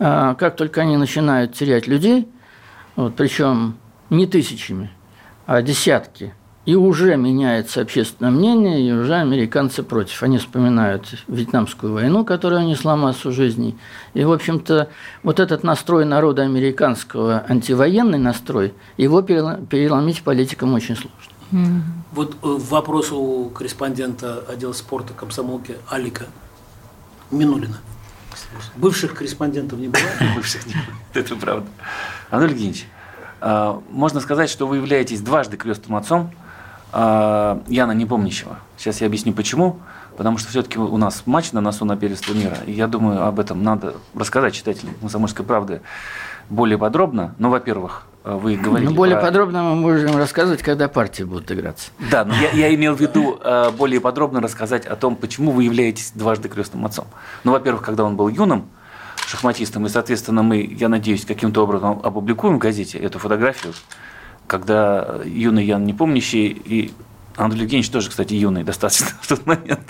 а, 0.00 0.34
как 0.34 0.56
только 0.56 0.80
они 0.80 0.96
начинают 0.96 1.54
терять 1.54 1.86
людей, 1.86 2.28
вот, 2.96 3.14
причем 3.14 3.76
не 4.10 4.26
тысячами, 4.26 4.90
а 5.46 5.62
десятки– 5.62 6.34
и 6.68 6.74
уже 6.74 7.16
меняется 7.16 7.80
общественное 7.80 8.30
мнение, 8.30 8.86
и 8.86 8.92
уже 8.92 9.14
американцы 9.14 9.82
против. 9.82 10.22
Они 10.22 10.36
вспоминают 10.36 11.06
Вьетнамскую 11.26 11.94
войну, 11.94 12.26
которая 12.26 12.62
несла 12.62 12.94
массу 12.94 13.32
жизней. 13.32 13.78
И, 14.12 14.22
в 14.22 14.30
общем-то, 14.30 14.90
вот 15.22 15.40
этот 15.40 15.62
настрой 15.62 16.04
народа 16.04 16.42
американского, 16.42 17.42
антивоенный 17.48 18.18
настрой, 18.18 18.74
его 18.98 19.22
переломить 19.22 20.22
политикам 20.22 20.74
очень 20.74 20.94
сложно. 20.94 21.82
Вот 22.12 22.32
э, 22.34 22.36
вопрос 22.42 23.12
у 23.12 23.48
корреспондента 23.48 24.44
отдела 24.46 24.74
спорта 24.74 25.14
комсомолки 25.14 25.78
Алика 25.88 26.26
Минулина. 27.30 27.78
Бывших 28.76 29.14
корреспондентов 29.14 29.78
не 29.78 29.88
бывает? 29.88 30.18
Бывших 30.36 30.66
не 30.66 30.74
это 31.14 31.34
правда. 31.34 31.66
Анатолий 32.28 32.52
Евгеньевич, 32.52 32.86
а, 33.40 33.80
можно 33.90 34.20
сказать, 34.20 34.50
что 34.50 34.66
вы 34.66 34.76
являетесь 34.76 35.22
дважды 35.22 35.56
крестным 35.56 35.96
отцом– 35.96 36.30
Яна 36.92 37.92
Непомнящего. 37.92 38.58
Сейчас 38.76 39.00
я 39.00 39.06
объясню 39.06 39.32
почему. 39.32 39.80
Потому 40.16 40.36
что 40.36 40.48
все-таки 40.50 40.80
у 40.80 40.96
нас 40.96 41.22
матч 41.26 41.52
на 41.52 41.60
носу 41.60 41.84
на 41.84 41.96
первенство 41.96 42.32
мира. 42.32 42.56
И 42.66 42.72
я 42.72 42.88
думаю, 42.88 43.24
об 43.24 43.38
этом 43.38 43.62
надо 43.62 43.94
рассказать 44.16 44.52
читателям 44.52 44.94
«Комсомольской 44.94 45.46
правды» 45.46 45.80
более 46.50 46.76
подробно. 46.76 47.36
Ну, 47.38 47.50
во-первых, 47.50 48.02
вы 48.24 48.56
говорили... 48.56 48.88
Ну, 48.88 48.96
более 48.96 49.16
про... 49.16 49.26
подробно 49.26 49.62
мы 49.62 49.76
можем 49.76 50.16
рассказывать, 50.16 50.60
когда 50.60 50.88
партии 50.88 51.22
будут 51.22 51.52
играться. 51.52 51.92
Да, 52.10 52.24
но 52.24 52.34
я, 52.34 52.50
я 52.50 52.74
имел 52.74 52.96
в 52.96 53.00
виду 53.00 53.38
э, 53.40 53.70
более 53.70 54.00
подробно 54.00 54.40
рассказать 54.40 54.86
о 54.86 54.96
том, 54.96 55.14
почему 55.14 55.52
вы 55.52 55.62
являетесь 55.62 56.10
дважды 56.16 56.48
крестным 56.48 56.84
отцом. 56.84 57.06
Ну, 57.44 57.52
во-первых, 57.52 57.82
когда 57.82 58.02
он 58.02 58.16
был 58.16 58.28
юным 58.28 58.68
шахматистом, 59.24 59.86
и, 59.86 59.88
соответственно, 59.88 60.42
мы, 60.42 60.56
я 60.58 60.88
надеюсь, 60.88 61.24
каким-то 61.26 61.62
образом 61.62 62.00
опубликуем 62.02 62.56
в 62.56 62.58
газете 62.58 62.98
эту 62.98 63.20
фотографию, 63.20 63.72
когда 64.48 65.20
юный 65.24 65.64
Ян 65.64 65.84
Непомнящий 65.84 66.48
и 66.48 66.92
Андрей 67.36 67.62
Евгеньевич 67.62 67.90
тоже, 67.90 68.10
кстати, 68.10 68.34
юный 68.34 68.64
достаточно 68.64 69.06
в 69.20 69.28
тот 69.28 69.46
момент. 69.46 69.80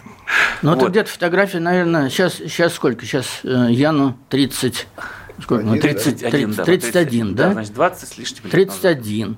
Ну, 0.60 0.70
вот. 0.74 0.82
это 0.82 0.90
где-то 0.90 1.10
фотография, 1.10 1.60
наверное, 1.60 2.10
сейчас, 2.10 2.34
сейчас 2.34 2.74
сколько? 2.74 3.06
Сейчас 3.06 3.40
э, 3.44 3.68
Яну 3.70 4.18
30... 4.28 4.86
Сколько? 5.40 5.64
Ну, 5.64 5.78
31, 5.78 6.30
30, 6.30 6.56
да. 6.56 6.64
31, 6.64 7.34
да? 7.34 7.46
да? 7.46 7.52
Значит, 7.52 7.74
20 7.74 8.08
с 8.08 8.18
лишним 8.18 8.50
31. 8.50 9.36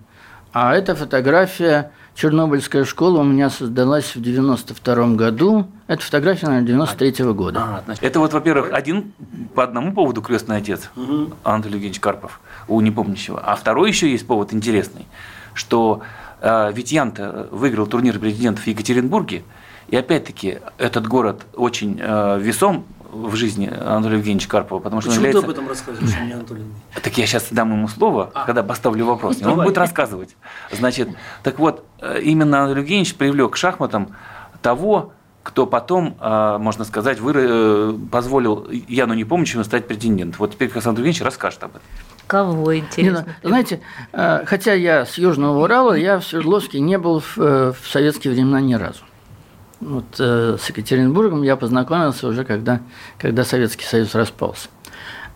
А 0.52 0.74
эта 0.74 0.96
фотография 0.96 1.92
Чернобыльская 2.20 2.84
школа 2.84 3.20
у 3.20 3.22
меня 3.22 3.48
создалась 3.48 4.14
в 4.14 4.20
92 4.20 5.14
году. 5.14 5.66
Это 5.86 6.02
фотография, 6.02 6.48
наверное, 6.48 6.66
93 6.66 7.24
-го 7.24 7.32
года. 7.32 7.60
А, 7.62 7.82
значит, 7.86 8.04
это 8.04 8.18
вот, 8.20 8.34
во-первых, 8.34 8.74
один 8.74 9.14
по 9.54 9.64
одному 9.64 9.94
поводу 9.94 10.20
крестный 10.20 10.58
отец 10.58 10.90
угу. 10.96 11.32
Анатолий 11.44 11.76
Евгеньевич 11.76 11.98
Карпов 11.98 12.40
у 12.68 12.78
непомнящего. 12.82 13.40
А 13.42 13.56
второй 13.56 13.88
еще 13.88 14.10
есть 14.10 14.26
повод 14.26 14.52
интересный, 14.52 15.06
что 15.54 16.02
э, 16.42 16.70
ведь 16.74 16.92
Ян-то 16.92 17.48
выиграл 17.52 17.86
турнир 17.86 18.18
президентов 18.18 18.64
в 18.64 18.66
Екатеринбурге, 18.66 19.42
и 19.88 19.96
опять-таки 19.96 20.58
этот 20.76 21.06
город 21.06 21.46
очень 21.54 21.98
э, 22.02 22.38
весом 22.38 22.84
в 23.12 23.34
жизни 23.36 23.66
Анатолия 23.66 24.18
Евгеньевича 24.18 24.48
Карпова, 24.48 24.80
потому 24.80 25.00
что 25.00 25.10
Почему 25.10 25.24
он 25.24 25.28
является... 25.28 25.40
ты 25.40 25.46
об 25.46 25.58
этом 25.58 25.68
рассказываешь, 25.68 26.14
а 26.18 26.24
не 26.24 26.32
Анатолий 26.32 26.64
Так 27.02 27.18
я 27.18 27.26
сейчас 27.26 27.48
дам 27.50 27.72
ему 27.72 27.88
слово, 27.88 28.30
а. 28.34 28.44
когда 28.44 28.62
поставлю 28.62 29.06
вопрос, 29.06 29.40
и 29.40 29.44
он 29.44 29.62
будет 29.62 29.78
рассказывать. 29.78 30.36
Значит, 30.70 31.08
так 31.42 31.58
вот, 31.58 31.84
э, 32.00 32.20
именно 32.22 32.60
Анатолий 32.60 32.82
Евгеньевич 32.82 33.14
привлек 33.14 33.52
к 33.52 33.56
шахматам 33.56 34.14
того, 34.62 35.12
кто 35.42 35.66
потом, 35.66 36.16
э, 36.20 36.58
можно 36.58 36.84
сказать, 36.84 37.18
вы, 37.18 37.32
э, 37.34 37.94
позволил 38.10 38.68
Яну 38.70 39.14
Непомнящему 39.14 39.64
стать 39.64 39.88
претендентом. 39.88 40.38
Вот 40.38 40.52
теперь 40.52 40.70
Александр 40.70 41.00
Евгеньевич 41.00 41.22
расскажет 41.22 41.62
об 41.64 41.70
этом. 41.70 41.82
Кого, 42.26 42.76
интересно? 42.76 43.26
Не, 43.42 43.48
знаете, 43.48 43.80
хотя 44.12 44.72
я 44.74 45.04
с 45.04 45.18
Южного 45.18 45.64
Урала, 45.64 45.94
я 45.94 46.20
в 46.20 46.24
Свердловске 46.24 46.78
не 46.78 46.96
был 46.96 47.20
в, 47.20 47.36
в 47.36 47.76
советские 47.84 48.32
времена 48.32 48.60
ни 48.60 48.74
разу. 48.74 49.02
Вот, 49.80 50.04
э, 50.18 50.56
с 50.60 50.68
Екатеринбургом 50.68 51.42
я 51.42 51.56
познакомился 51.56 52.28
уже, 52.28 52.44
когда, 52.44 52.80
когда 53.18 53.44
Советский 53.44 53.84
Союз 53.84 54.14
распался. 54.14 54.68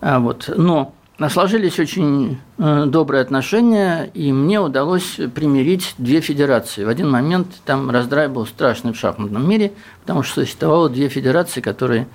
А, 0.03 0.21
вот, 0.21 0.53
но 0.55 0.93
сложились 1.31 1.79
очень 1.79 2.39
э, 2.59 2.85
добрые 2.87 3.23
отношения, 3.23 4.11
и 4.13 4.33
мне 4.33 4.61
удалось 4.61 5.19
примирить 5.35 5.95
две 5.97 6.21
федерации. 6.21 6.85
В 6.85 6.89
один 6.91 7.11
момент 7.11 7.47
там 7.65 7.91
раздрай 7.91 8.29
был 8.29 8.47
страшный 8.47 8.93
в 8.93 8.97
шахматном 8.97 9.49
мире, 9.49 9.73
потому 10.03 10.23
что 10.23 10.43
существовало 10.43 10.91
две 10.91 11.09
федерации, 11.09 11.63
которые, 11.63 12.07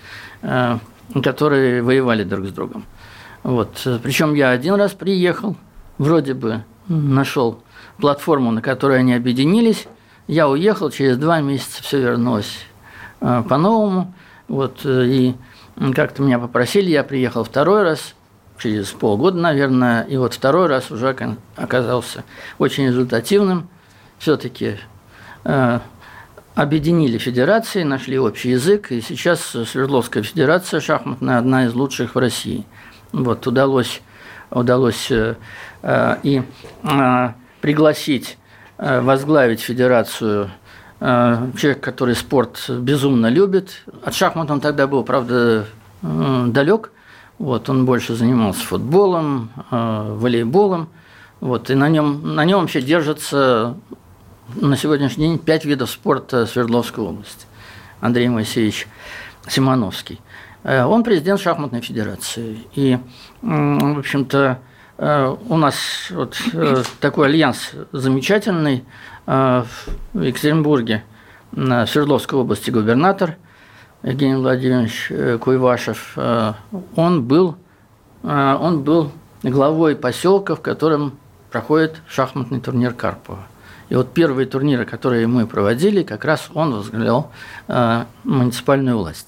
э, 0.43 0.77
которые 1.23 1.81
воевали 1.81 2.23
друг 2.23 2.45
с 2.45 2.51
другом. 2.51 2.85
Вот. 3.41 3.87
Причем 4.03 4.35
я 4.35 4.51
один 4.51 4.75
раз 4.75 4.91
приехал, 4.91 5.55
вроде 5.97 6.35
бы 6.35 6.63
нашел 6.87 7.63
платформу, 7.97 8.51
на 8.51 8.61
которой 8.61 8.99
они 8.99 9.13
объединились, 9.13 9.87
я 10.29 10.47
уехал, 10.47 10.91
через 10.91 11.17
два 11.17 11.41
месяца 11.41 11.81
все 11.81 11.99
вернулось 11.99 12.59
э, 13.19 13.43
по-новому. 13.49 14.13
Вот, 14.47 14.81
э, 14.85 15.05
и 15.07 15.35
как-то 15.95 16.21
меня 16.21 16.37
попросили, 16.37 16.91
я 16.91 17.03
приехал 17.03 17.43
второй 17.43 17.81
раз, 17.81 18.13
через 18.59 18.89
полгода, 18.89 19.37
наверное, 19.37 20.03
и 20.03 20.17
вот 20.17 20.35
второй 20.35 20.67
раз 20.67 20.91
уже 20.91 21.15
оказался 21.55 22.23
очень 22.59 22.85
результативным. 22.87 23.69
Все-таки 24.19 24.77
э, 25.45 25.79
объединили 26.53 27.17
федерации, 27.17 27.81
нашли 27.81 28.19
общий 28.19 28.51
язык, 28.51 28.91
и 28.91 29.01
сейчас 29.01 29.41
Свердловская 29.41 30.21
федерация 30.21 30.79
шахматная 30.79 31.39
одна 31.39 31.65
из 31.65 31.73
лучших 31.73 32.13
в 32.13 32.19
России. 32.19 32.65
Вот 33.13 33.47
удалось, 33.47 34.01
удалось 34.51 35.09
э, 35.09 35.35
и 36.21 36.43
э, 36.83 37.29
пригласить 37.61 38.37
возглавить 38.79 39.61
федерацию 39.61 40.49
э, 40.99 41.47
человек, 41.57 41.81
который 41.81 42.15
спорт 42.15 42.69
безумно 42.69 43.27
любит. 43.27 43.83
От 44.03 44.15
шахмат 44.15 44.49
он 44.49 44.61
тогда 44.61 44.87
был, 44.87 45.03
правда, 45.03 45.65
э, 46.01 46.45
далек. 46.47 46.91
Вот, 47.37 47.69
он 47.69 47.85
больше 47.85 48.15
занимался 48.15 48.65
футболом, 48.65 49.49
волейболом. 49.71 50.89
Вот, 51.39 51.69
и 51.69 51.75
на 51.75 51.87
нем, 51.87 52.35
на 52.35 52.43
нем 52.43 52.61
вообще 52.61 52.81
держатся 52.81 53.77
на 54.55 54.75
сегодняшний 54.75 55.27
день 55.27 55.39
пять 55.39 55.63
видов 55.63 55.89
спорта 55.89 56.45
Свердловской 56.45 57.03
области. 57.03 57.45
Андрей 58.01 58.29
Моисеевич 58.29 58.87
Симоновский. 59.47 60.19
Э, 60.63 60.85
он 60.85 61.03
президент 61.03 61.39
шахматной 61.39 61.81
федерации. 61.81 62.59
И, 62.75 62.97
в 63.41 63.99
общем-то, 63.99 64.37
э, 64.37 64.68
у 64.99 65.57
нас 65.57 65.75
вот 66.11 66.37
э, 66.53 66.83
такой 66.99 67.27
альянс 67.27 67.71
замечательный 67.91 68.83
в 69.25 69.65
Екатеринбурге, 70.13 71.03
в 71.51 71.85
Свердловской 71.85 72.39
области 72.39 72.71
губернатор 72.71 73.37
Евгений 74.01 74.35
Владимирович 74.35 75.11
Куйвашев. 75.39 76.17
Он 76.95 77.23
был, 77.23 77.55
он 78.23 78.81
был 78.81 79.11
главой 79.43 79.95
поселка, 79.95 80.55
в 80.55 80.61
котором 80.61 81.13
проходит 81.51 82.01
шахматный 82.07 82.59
турнир 82.59 82.93
Карпова. 82.93 83.45
И 83.89 83.95
вот 83.95 84.13
первые 84.13 84.45
турниры, 84.45 84.85
которые 84.85 85.27
мы 85.27 85.47
проводили, 85.47 86.03
как 86.03 86.23
раз 86.23 86.49
он 86.53 86.73
возглавлял 86.75 87.31
э, 87.67 88.05
муниципальную 88.23 88.97
власть. 88.97 89.27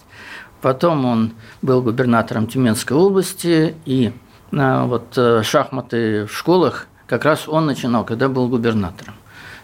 Потом 0.62 1.06
он 1.06 1.34
был 1.64 1.82
губернатором 1.82 2.46
Тюменской 2.46 2.96
области, 2.96 3.74
и 3.86 4.08
э, 4.08 4.12
вот 4.52 5.18
э, 5.18 5.44
шахматы 5.44 6.26
в 6.26 6.34
школах 6.34 6.88
как 7.08 7.26
раз 7.26 7.48
он 7.48 7.66
начинал, 7.66 8.06
когда 8.06 8.30
был 8.30 8.48
губернатором. 8.48 9.16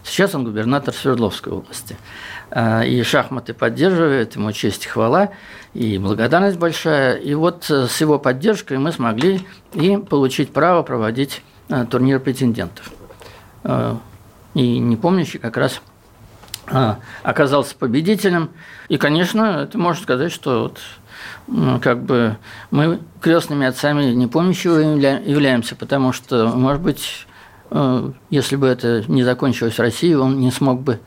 Сейчас 0.03 0.33
он 0.35 0.45
губернатор 0.45 0.93
Свердловской 0.93 1.51
области. 1.51 1.97
Э, 2.49 2.87
и 2.87 3.03
шахматы 3.03 3.53
поддерживает, 3.53 4.35
ему 4.35 4.51
честь 4.51 4.85
и 4.85 4.89
хвала, 4.89 5.29
и 5.73 5.97
благодарность 5.97 6.57
большая. 6.57 7.15
И 7.15 7.33
вот 7.33 7.69
э, 7.69 7.87
с 7.87 7.99
его 7.99 8.19
поддержкой 8.19 8.77
мы 8.77 8.91
смогли 8.91 9.45
и 9.73 9.97
получить 9.97 10.53
право 10.53 10.83
проводить 10.83 11.43
э, 11.69 11.85
турнир 11.89 12.19
претендентов 12.19 12.91
и 14.53 14.79
не 14.79 14.95
помнящий 14.95 15.39
как 15.39 15.57
раз 15.57 15.81
а, 16.67 16.99
оказался 17.23 17.75
победителем. 17.75 18.51
И, 18.87 18.97
конечно, 18.97 19.63
это 19.63 19.77
можно 19.77 20.01
сказать, 20.01 20.31
что 20.31 20.63
вот, 20.63 20.79
как 21.81 22.03
бы 22.03 22.37
мы 22.71 22.99
крестными 23.21 23.65
отцами 23.65 24.11
не 24.13 24.27
помнящего 24.27 24.77
являемся, 24.79 25.75
потому 25.75 26.13
что, 26.13 26.47
может 26.47 26.81
быть, 26.81 27.25
э, 27.71 28.11
если 28.29 28.55
бы 28.55 28.67
это 28.67 29.03
не 29.07 29.23
закончилось 29.23 29.75
в 29.75 29.79
России, 29.79 30.13
он 30.13 30.39
не 30.39 30.51
смог 30.51 30.81
бы 30.81 30.99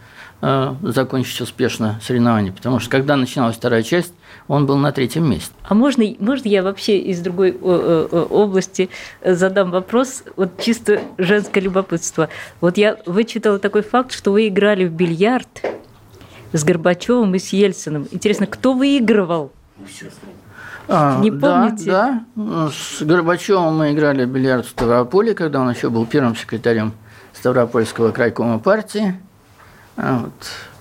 э, 0.43 0.75
закончить 0.83 1.41
успешно 1.41 2.01
соревнование. 2.03 2.53
Потому 2.53 2.81
что 2.81 2.91
когда 2.91 3.17
начиналась 3.17 3.57
вторая 3.57 3.83
часть, 3.83 4.13
он 4.49 4.67
был 4.67 4.77
на 4.77 4.91
третьем 4.91 5.31
месте. 5.31 5.53
А 5.63 5.75
можно, 5.75 6.05
можно 6.19 6.49
я 6.49 6.63
вообще 6.63 6.99
из 6.99 7.21
другой 7.21 7.53
области 7.53 8.91
задам 9.25 9.71
вопрос, 9.71 10.25
вот 10.35 10.61
чисто 10.61 11.01
женское 11.19 11.61
любопытство. 11.61 12.29
Вот 12.61 12.77
я 12.77 12.99
вычитала 13.07 13.59
такой 13.59 13.83
факт, 13.83 14.13
что 14.13 14.33
вы 14.33 14.49
играли 14.49 14.87
в 14.87 14.93
бильярд 14.93 15.63
с 16.53 16.65
Горбачевым 16.65 17.35
и 17.35 17.39
с 17.39 17.53
Ельциным. 17.53 18.09
Интересно, 18.11 18.47
кто 18.47 18.73
выигрывал? 18.73 19.53
А, 20.89 21.21
Не 21.21 21.31
помните? 21.31 21.91
Да, 21.91 22.25
да. 22.35 22.71
С 22.71 23.03
Горбачевым 23.03 23.77
мы 23.79 23.93
играли 23.93 24.25
в 24.25 24.29
бильярд 24.29 24.67
в 24.67 24.71
Ставрополе, 24.71 25.35
когда 25.35 25.61
он 25.61 25.71
еще 25.71 25.89
был 25.89 26.05
первым 26.07 26.35
секретарем 26.35 26.93
Ставропольского 27.33 28.11
крайкома 28.11 28.59
партии. 28.59 29.21
А 29.97 30.25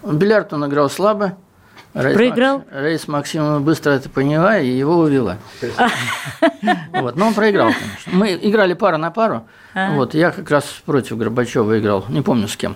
вот. 0.04 0.16
Бильярд 0.16 0.54
он 0.54 0.66
играл 0.66 0.90
слабо, 0.90 1.38
Рейс 1.94 2.16
проиграл? 2.16 2.60
Макс, 2.60 2.68
Рейс 2.72 3.08
Максимовна 3.08 3.60
быстро 3.62 3.92
это 3.92 4.10
поняла 4.10 4.60
и 4.60 4.68
его 4.70 4.98
увела. 4.98 5.38
Вот, 6.92 7.16
но 7.16 7.28
он 7.28 7.34
проиграл, 7.34 7.72
конечно. 7.72 8.12
Мы 8.12 8.38
играли 8.42 8.74
пара 8.74 8.98
на 8.98 9.12
пару. 9.12 9.48
Вот, 9.74 10.14
я 10.14 10.32
как 10.32 10.50
раз 10.52 10.66
против 10.86 11.18
Горбачева 11.18 11.80
играл, 11.80 12.06
не 12.10 12.22
помню 12.22 12.48
с 12.48 12.58
кем. 12.58 12.76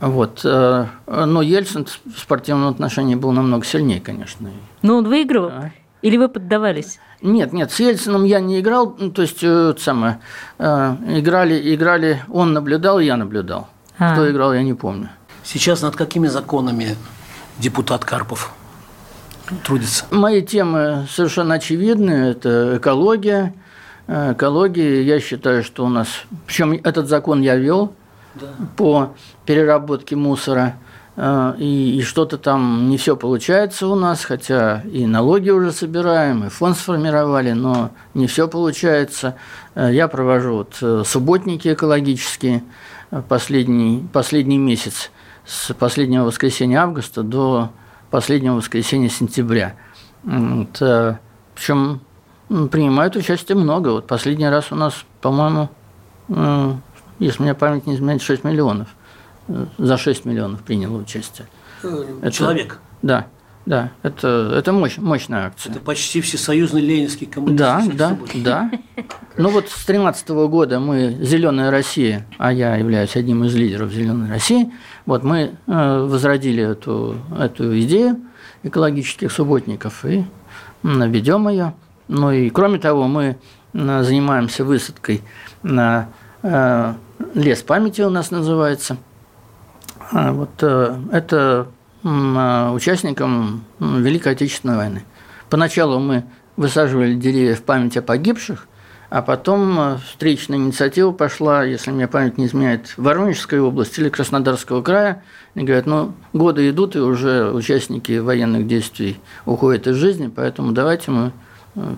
Вот. 0.00 0.40
Э, 0.44 0.86
но 1.06 1.42
Ельцин 1.42 1.86
в 1.86 2.18
спортивном 2.18 2.68
отношении 2.68 3.14
был 3.14 3.32
намного 3.32 3.64
сильнее, 3.64 4.00
конечно. 4.00 4.50
Но 4.82 4.98
он 4.98 5.08
выигрывал? 5.08 5.52
Или 6.02 6.16
вы 6.16 6.28
поддавались? 6.28 7.00
Нет, 7.20 7.52
нет, 7.52 7.72
с 7.72 7.80
Ельцином 7.80 8.22
я 8.22 8.38
не 8.38 8.60
играл, 8.60 8.94
ну, 8.96 9.10
то 9.10 9.22
есть 9.22 9.42
э, 9.42 9.74
самое, 9.78 10.20
э, 10.58 10.96
играли, 11.08 11.74
играли, 11.74 12.22
он 12.28 12.52
наблюдал, 12.52 13.00
я 13.00 13.16
наблюдал. 13.16 13.68
А. 13.98 14.12
Кто 14.12 14.30
играл, 14.30 14.54
я 14.54 14.62
не 14.62 14.74
помню. 14.74 15.08
Сейчас 15.42 15.82
над 15.82 15.96
какими 15.96 16.28
законами 16.28 16.94
депутат 17.58 18.04
Карпов 18.04 18.52
трудится? 19.64 20.04
Мои 20.12 20.42
темы 20.42 21.08
совершенно 21.10 21.54
очевидны. 21.54 22.10
Это 22.10 22.76
экология. 22.76 23.54
Экология, 24.06 25.02
я 25.02 25.18
считаю, 25.18 25.64
что 25.64 25.84
у 25.84 25.88
нас... 25.88 26.08
Причем 26.46 26.72
этот 26.72 27.08
закон 27.08 27.40
я 27.40 27.56
вел 27.56 27.92
да. 28.40 28.46
по 28.76 29.14
переработке 29.44 30.16
мусора. 30.16 30.76
Э, 31.20 31.54
и, 31.58 31.98
и 31.98 32.02
что-то 32.02 32.38
там 32.38 32.88
не 32.88 32.96
все 32.96 33.16
получается 33.16 33.88
у 33.88 33.96
нас, 33.96 34.24
хотя 34.24 34.82
и 34.82 35.04
налоги 35.04 35.50
уже 35.50 35.72
собираем, 35.72 36.44
и 36.44 36.48
фонд 36.48 36.76
сформировали, 36.76 37.52
но 37.52 37.90
не 38.14 38.28
все 38.28 38.46
получается. 38.46 39.34
Э, 39.74 39.90
я 39.92 40.06
провожу 40.06 40.58
вот 40.58 40.78
э, 40.80 41.02
субботники 41.04 41.72
экологические 41.72 42.62
последний, 43.28 44.06
последний 44.12 44.58
месяц 44.58 45.10
с 45.44 45.74
последнего 45.74 46.24
воскресенья 46.24 46.82
августа 46.82 47.24
до 47.24 47.70
последнего 48.12 48.54
воскресенья 48.54 49.08
сентября. 49.08 49.74
Вот, 50.22 50.82
причем 51.54 52.00
принимают 52.48 53.16
участие 53.16 53.56
много. 53.56 53.88
Вот 53.88 54.06
последний 54.06 54.48
раз 54.48 54.72
у 54.72 54.74
нас, 54.74 55.04
по-моему, 55.20 55.70
если 57.18 57.42
меня 57.42 57.54
память 57.54 57.86
не 57.86 57.94
изменяет, 57.94 58.22
6 58.22 58.44
миллионов. 58.44 58.88
Э, 59.48 59.66
за 59.78 59.96
6 59.96 60.24
миллионов 60.24 60.62
приняло 60.62 60.98
участие. 60.98 61.46
Человек? 61.82 62.72
Это, 62.72 62.78
да. 63.02 63.26
Да, 63.68 63.90
это, 64.02 64.54
это 64.56 64.72
мощь, 64.72 64.96
мощная 64.96 65.48
акция. 65.48 65.72
Это 65.72 65.80
почти 65.80 66.22
всесоюзный 66.22 66.80
ленинский 66.80 67.26
коммунистический 67.26 67.98
Да, 67.98 68.16
да, 68.42 68.70
да. 68.70 69.04
Ну 69.36 69.50
вот 69.50 69.68
с 69.68 69.84
2013 69.84 70.28
года 70.30 70.80
мы 70.80 71.18
«Зеленая 71.20 71.70
Россия», 71.70 72.26
а 72.38 72.50
я 72.50 72.76
являюсь 72.76 73.14
одним 73.14 73.44
из 73.44 73.54
лидеров 73.54 73.92
«Зеленой 73.92 74.30
России», 74.30 74.72
вот 75.04 75.22
мы 75.22 75.58
э, 75.66 76.06
возродили 76.08 76.62
эту, 76.62 77.16
эту 77.38 77.78
идею 77.80 78.16
экологических 78.62 79.30
субботников 79.30 80.02
и 80.06 80.24
ведем 80.82 81.46
ее. 81.50 81.74
Ну 82.08 82.30
и 82.30 82.48
кроме 82.48 82.78
того, 82.78 83.06
мы 83.06 83.36
э, 83.74 84.02
занимаемся 84.02 84.64
высадкой 84.64 85.20
на 85.62 86.08
э, 86.42 86.94
лес 87.34 87.62
памяти 87.62 88.02
у 88.02 88.10
нас 88.10 88.30
называется. 88.30 88.96
А 90.10 90.32
вот 90.32 90.62
это 90.62 91.68
а, 92.04 92.72
участникам 92.72 93.64
Великой 93.80 94.32
Отечественной 94.32 94.76
войны. 94.76 95.04
Поначалу 95.50 95.98
мы 95.98 96.24
высаживали 96.56 97.14
деревья 97.14 97.54
в 97.54 97.62
память 97.62 97.96
о 97.96 98.02
погибших, 98.02 98.68
а 99.10 99.22
потом 99.22 99.78
а, 99.78 99.98
встречная 99.98 100.58
инициатива 100.58 101.10
пошла, 101.10 101.64
если 101.64 101.90
мне 101.90 102.06
память 102.06 102.38
не 102.38 102.46
изменяет, 102.46 102.88
в 102.96 103.02
Воронежской 103.02 103.60
области 103.60 104.00
или 104.00 104.10
Краснодарского 104.10 104.82
края. 104.82 105.22
И 105.54 105.62
говорят, 105.62 105.86
ну, 105.86 106.14
годы 106.32 106.68
идут, 106.70 106.94
и 106.94 107.00
уже 107.00 107.50
участники 107.50 108.18
военных 108.18 108.66
действий 108.68 109.18
уходят 109.44 109.86
из 109.88 109.96
жизни, 109.96 110.30
поэтому 110.34 110.72
давайте 110.72 111.10
мы 111.10 111.32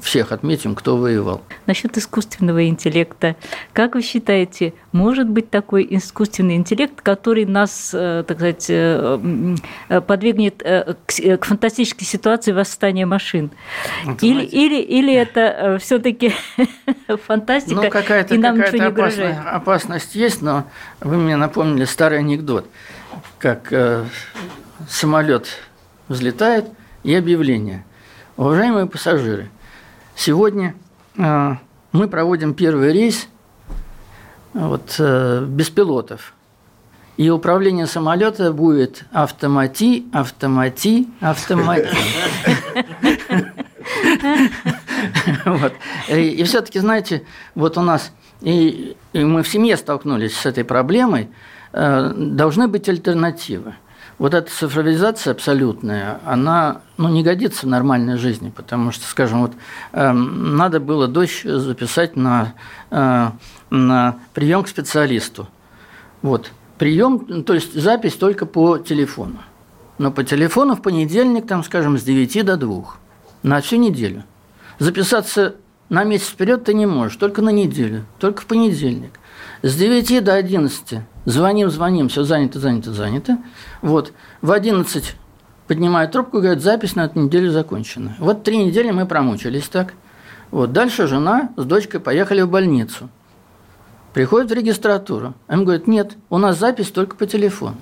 всех 0.03 0.33
отметим, 0.33 0.75
кто 0.75 0.97
воевал. 0.97 1.43
Насчет 1.67 1.97
искусственного 1.97 2.67
интеллекта. 2.69 3.37
Как 3.73 3.95
вы 3.95 4.03
считаете, 4.03 4.75
может 4.93 5.29
быть 5.29 5.51
такой 5.51 5.87
искусственный 5.91 6.57
интеллект, 6.57 7.01
который 7.01 7.47
нас, 7.47 7.91
э, 7.93 8.25
так 8.27 8.39
сказать, 8.39 8.67
э, 8.69 9.57
э, 9.89 10.01
подвигнет 10.01 10.63
к 10.63 11.45
фантастической 11.45 12.07
ситуации 12.07 12.53
восстания 12.53 13.07
машин? 13.07 13.51
или, 14.21 14.43
или, 14.43 14.81
или 14.81 15.15
это 15.15 15.79
все-таки 15.81 16.35
фантастика, 17.27 17.83
ну, 17.83 17.91
какая-то, 17.91 18.35
и 18.35 18.39
нам 18.39 18.57
какая 18.57 18.73
ничего 18.73 18.85
не 18.85 18.91
угрожает? 18.91 19.37
Опасность 19.47 20.15
есть, 20.15 20.43
но 20.43 20.65
вы 21.01 21.17
мне 21.17 21.37
напомнили 21.37 21.85
старый 21.85 22.19
анекдот, 22.19 22.67
как 23.39 23.73
э, 23.73 24.05
самолет 24.89 25.47
взлетает 26.09 26.67
и 27.03 27.15
объявление. 27.15 27.85
Уважаемые 28.37 28.87
пассажиры– 28.87 29.49
Сегодня 30.21 30.75
э, 31.17 31.55
мы 31.93 32.07
проводим 32.07 32.53
первый 32.53 32.93
рейс 32.93 33.27
вот, 34.53 34.97
э, 34.99 35.47
без 35.49 35.71
пилотов. 35.71 36.35
И 37.17 37.31
управление 37.31 37.87
самолета 37.87 38.53
будет 38.53 39.05
автомати, 39.13 40.05
автомати, 40.13 41.07
автомати. 41.23 41.89
И, 46.11 46.43
все-таки, 46.45 46.81
знаете, 46.81 47.25
вот 47.55 47.79
у 47.79 47.81
нас, 47.81 48.13
и, 48.43 48.99
мы 49.15 49.43
в 49.43 49.49
семье 49.49 49.79
столкнулись 49.79 50.37
с 50.37 50.45
этой 50.45 50.65
проблемой, 50.65 51.31
э, 51.73 52.13
должны 52.15 52.69
быть 52.69 52.91
альтернативы 52.91 53.73
вот 54.21 54.35
эта 54.35 54.51
цифровизация 54.51 55.31
абсолютная, 55.31 56.21
она 56.27 56.83
ну, 56.99 57.09
не 57.09 57.23
годится 57.23 57.65
в 57.65 57.71
нормальной 57.71 58.19
жизни, 58.19 58.53
потому 58.55 58.93
что, 58.93 59.07
скажем, 59.07 59.41
вот 59.41 59.53
э, 59.93 60.13
надо 60.13 60.79
было 60.79 61.09
дочь 61.09 61.43
записать 61.43 62.17
на, 62.17 62.53
э, 62.91 63.31
на 63.71 64.19
прием 64.35 64.63
к 64.63 64.69
специалисту. 64.69 65.49
Вот. 66.21 66.53
прием, 66.77 67.45
то 67.45 67.55
есть 67.55 67.73
запись 67.73 68.13
только 68.13 68.45
по 68.45 68.77
телефону. 68.77 69.39
Но 69.97 70.13
по 70.13 70.23
телефону 70.23 70.77
в 70.77 70.83
понедельник, 70.83 71.47
там, 71.47 71.65
скажем, 71.65 71.97
с 71.97 72.03
9 72.03 72.45
до 72.45 72.59
2 72.59 72.85
на 73.43 73.63
всю 73.63 73.77
неделю. 73.77 74.25
Записаться 74.79 75.55
на 75.89 76.05
месяц 76.05 76.27
вперед 76.27 76.65
ты 76.65 76.75
не 76.75 76.85
можешь, 76.85 77.17
только 77.17 77.41
на 77.41 77.51
неделю, 77.51 78.05
только 78.19 78.43
в 78.43 78.47
понедельник. 78.47 79.13
С 79.63 79.77
9 79.77 80.25
до 80.25 80.35
11 80.35 81.01
звоним, 81.27 81.71
звоним, 81.71 82.09
все 82.09 82.25
занято, 82.25 82.59
занято, 82.59 82.93
занято. 82.93 83.39
Вот. 83.83 84.13
В 84.41 84.53
11 84.53 85.15
поднимают 85.67 86.13
трубку 86.13 86.39
и 86.39 86.41
говорят, 86.41 86.63
запись 86.63 86.97
на 86.97 87.05
эту 87.05 87.21
неделю 87.21 87.51
закончена. 87.51 88.17
Вот 88.19 88.43
три 88.43 88.57
недели 88.57 88.91
мы 88.91 89.07
промучились 89.07 89.69
так. 89.69 89.93
Вот. 90.51 90.73
Дальше 90.73 91.07
жена 91.07 91.51
с 91.57 91.65
дочкой 91.65 92.01
поехали 92.01 92.41
в 92.41 92.49
больницу. 92.49 93.11
Приходят 94.15 94.51
в 94.51 94.55
регистратуру. 94.55 95.35
Им 95.51 95.65
говорят, 95.65 95.87
нет, 95.87 96.17
у 96.31 96.39
нас 96.39 96.59
запись 96.59 96.91
только 96.91 97.15
по 97.15 97.27
телефону. 97.27 97.77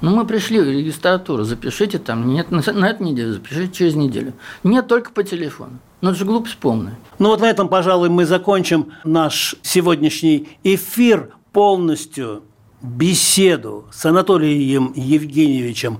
Ну, 0.00 0.14
мы 0.14 0.26
пришли 0.26 0.60
в 0.60 0.68
регистратуру, 0.68 1.44
запишите 1.44 1.98
там, 1.98 2.28
нет, 2.28 2.50
на, 2.50 2.62
на 2.72 2.88
эту 2.88 3.04
неделю, 3.04 3.34
запишите 3.34 3.72
через 3.72 3.94
неделю. 3.94 4.32
Нет, 4.64 4.86
только 4.86 5.10
по 5.10 5.22
телефону. 5.22 5.78
Ну, 6.00 6.10
это 6.10 6.18
же 6.18 6.24
глупость 6.24 6.56
полная. 6.56 6.98
Ну, 7.18 7.28
вот 7.28 7.40
на 7.40 7.50
этом, 7.50 7.68
пожалуй, 7.68 8.08
мы 8.08 8.24
закончим 8.24 8.92
наш 9.04 9.56
сегодняшний 9.62 10.48
эфир 10.64 11.34
полностью 11.52 12.42
беседу 12.80 13.84
с 13.92 14.06
Анатолием 14.06 14.92
Евгеньевичем 14.94 15.98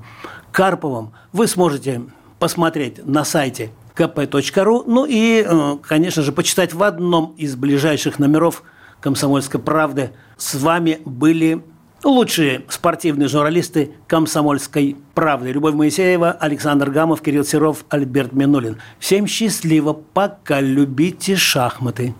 Карповым 0.52 1.12
вы 1.32 1.46
сможете 1.46 2.02
посмотреть 2.38 3.04
на 3.06 3.24
сайте 3.24 3.70
kp.ru, 3.94 4.84
ну 4.86 5.04
и, 5.04 5.44
э, 5.46 5.76
конечно 5.86 6.22
же, 6.22 6.32
почитать 6.32 6.72
в 6.72 6.82
одном 6.82 7.34
из 7.36 7.54
ближайших 7.54 8.18
номеров 8.18 8.62
«Комсомольской 9.00 9.60
правды». 9.60 10.12
С 10.36 10.54
вами 10.54 11.00
были 11.04 11.62
лучшие 12.04 12.62
спортивные 12.68 13.28
журналисты 13.28 13.92
«Комсомольской 14.06 14.96
правды». 15.14 15.52
Любовь 15.52 15.74
Моисеева, 15.74 16.32
Александр 16.32 16.90
Гамов, 16.90 17.22
Кирилл 17.22 17.44
Серов, 17.44 17.84
Альберт 17.88 18.32
Минулин. 18.32 18.78
Всем 18.98 19.26
счастливо, 19.26 19.92
пока 19.92 20.60
любите 20.60 21.36
шахматы. 21.36 22.14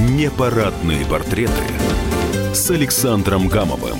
Непарадные 0.00 1.04
портреты 1.06 1.52
с 2.52 2.70
Александром 2.70 3.48
Гамовым. 3.48 3.98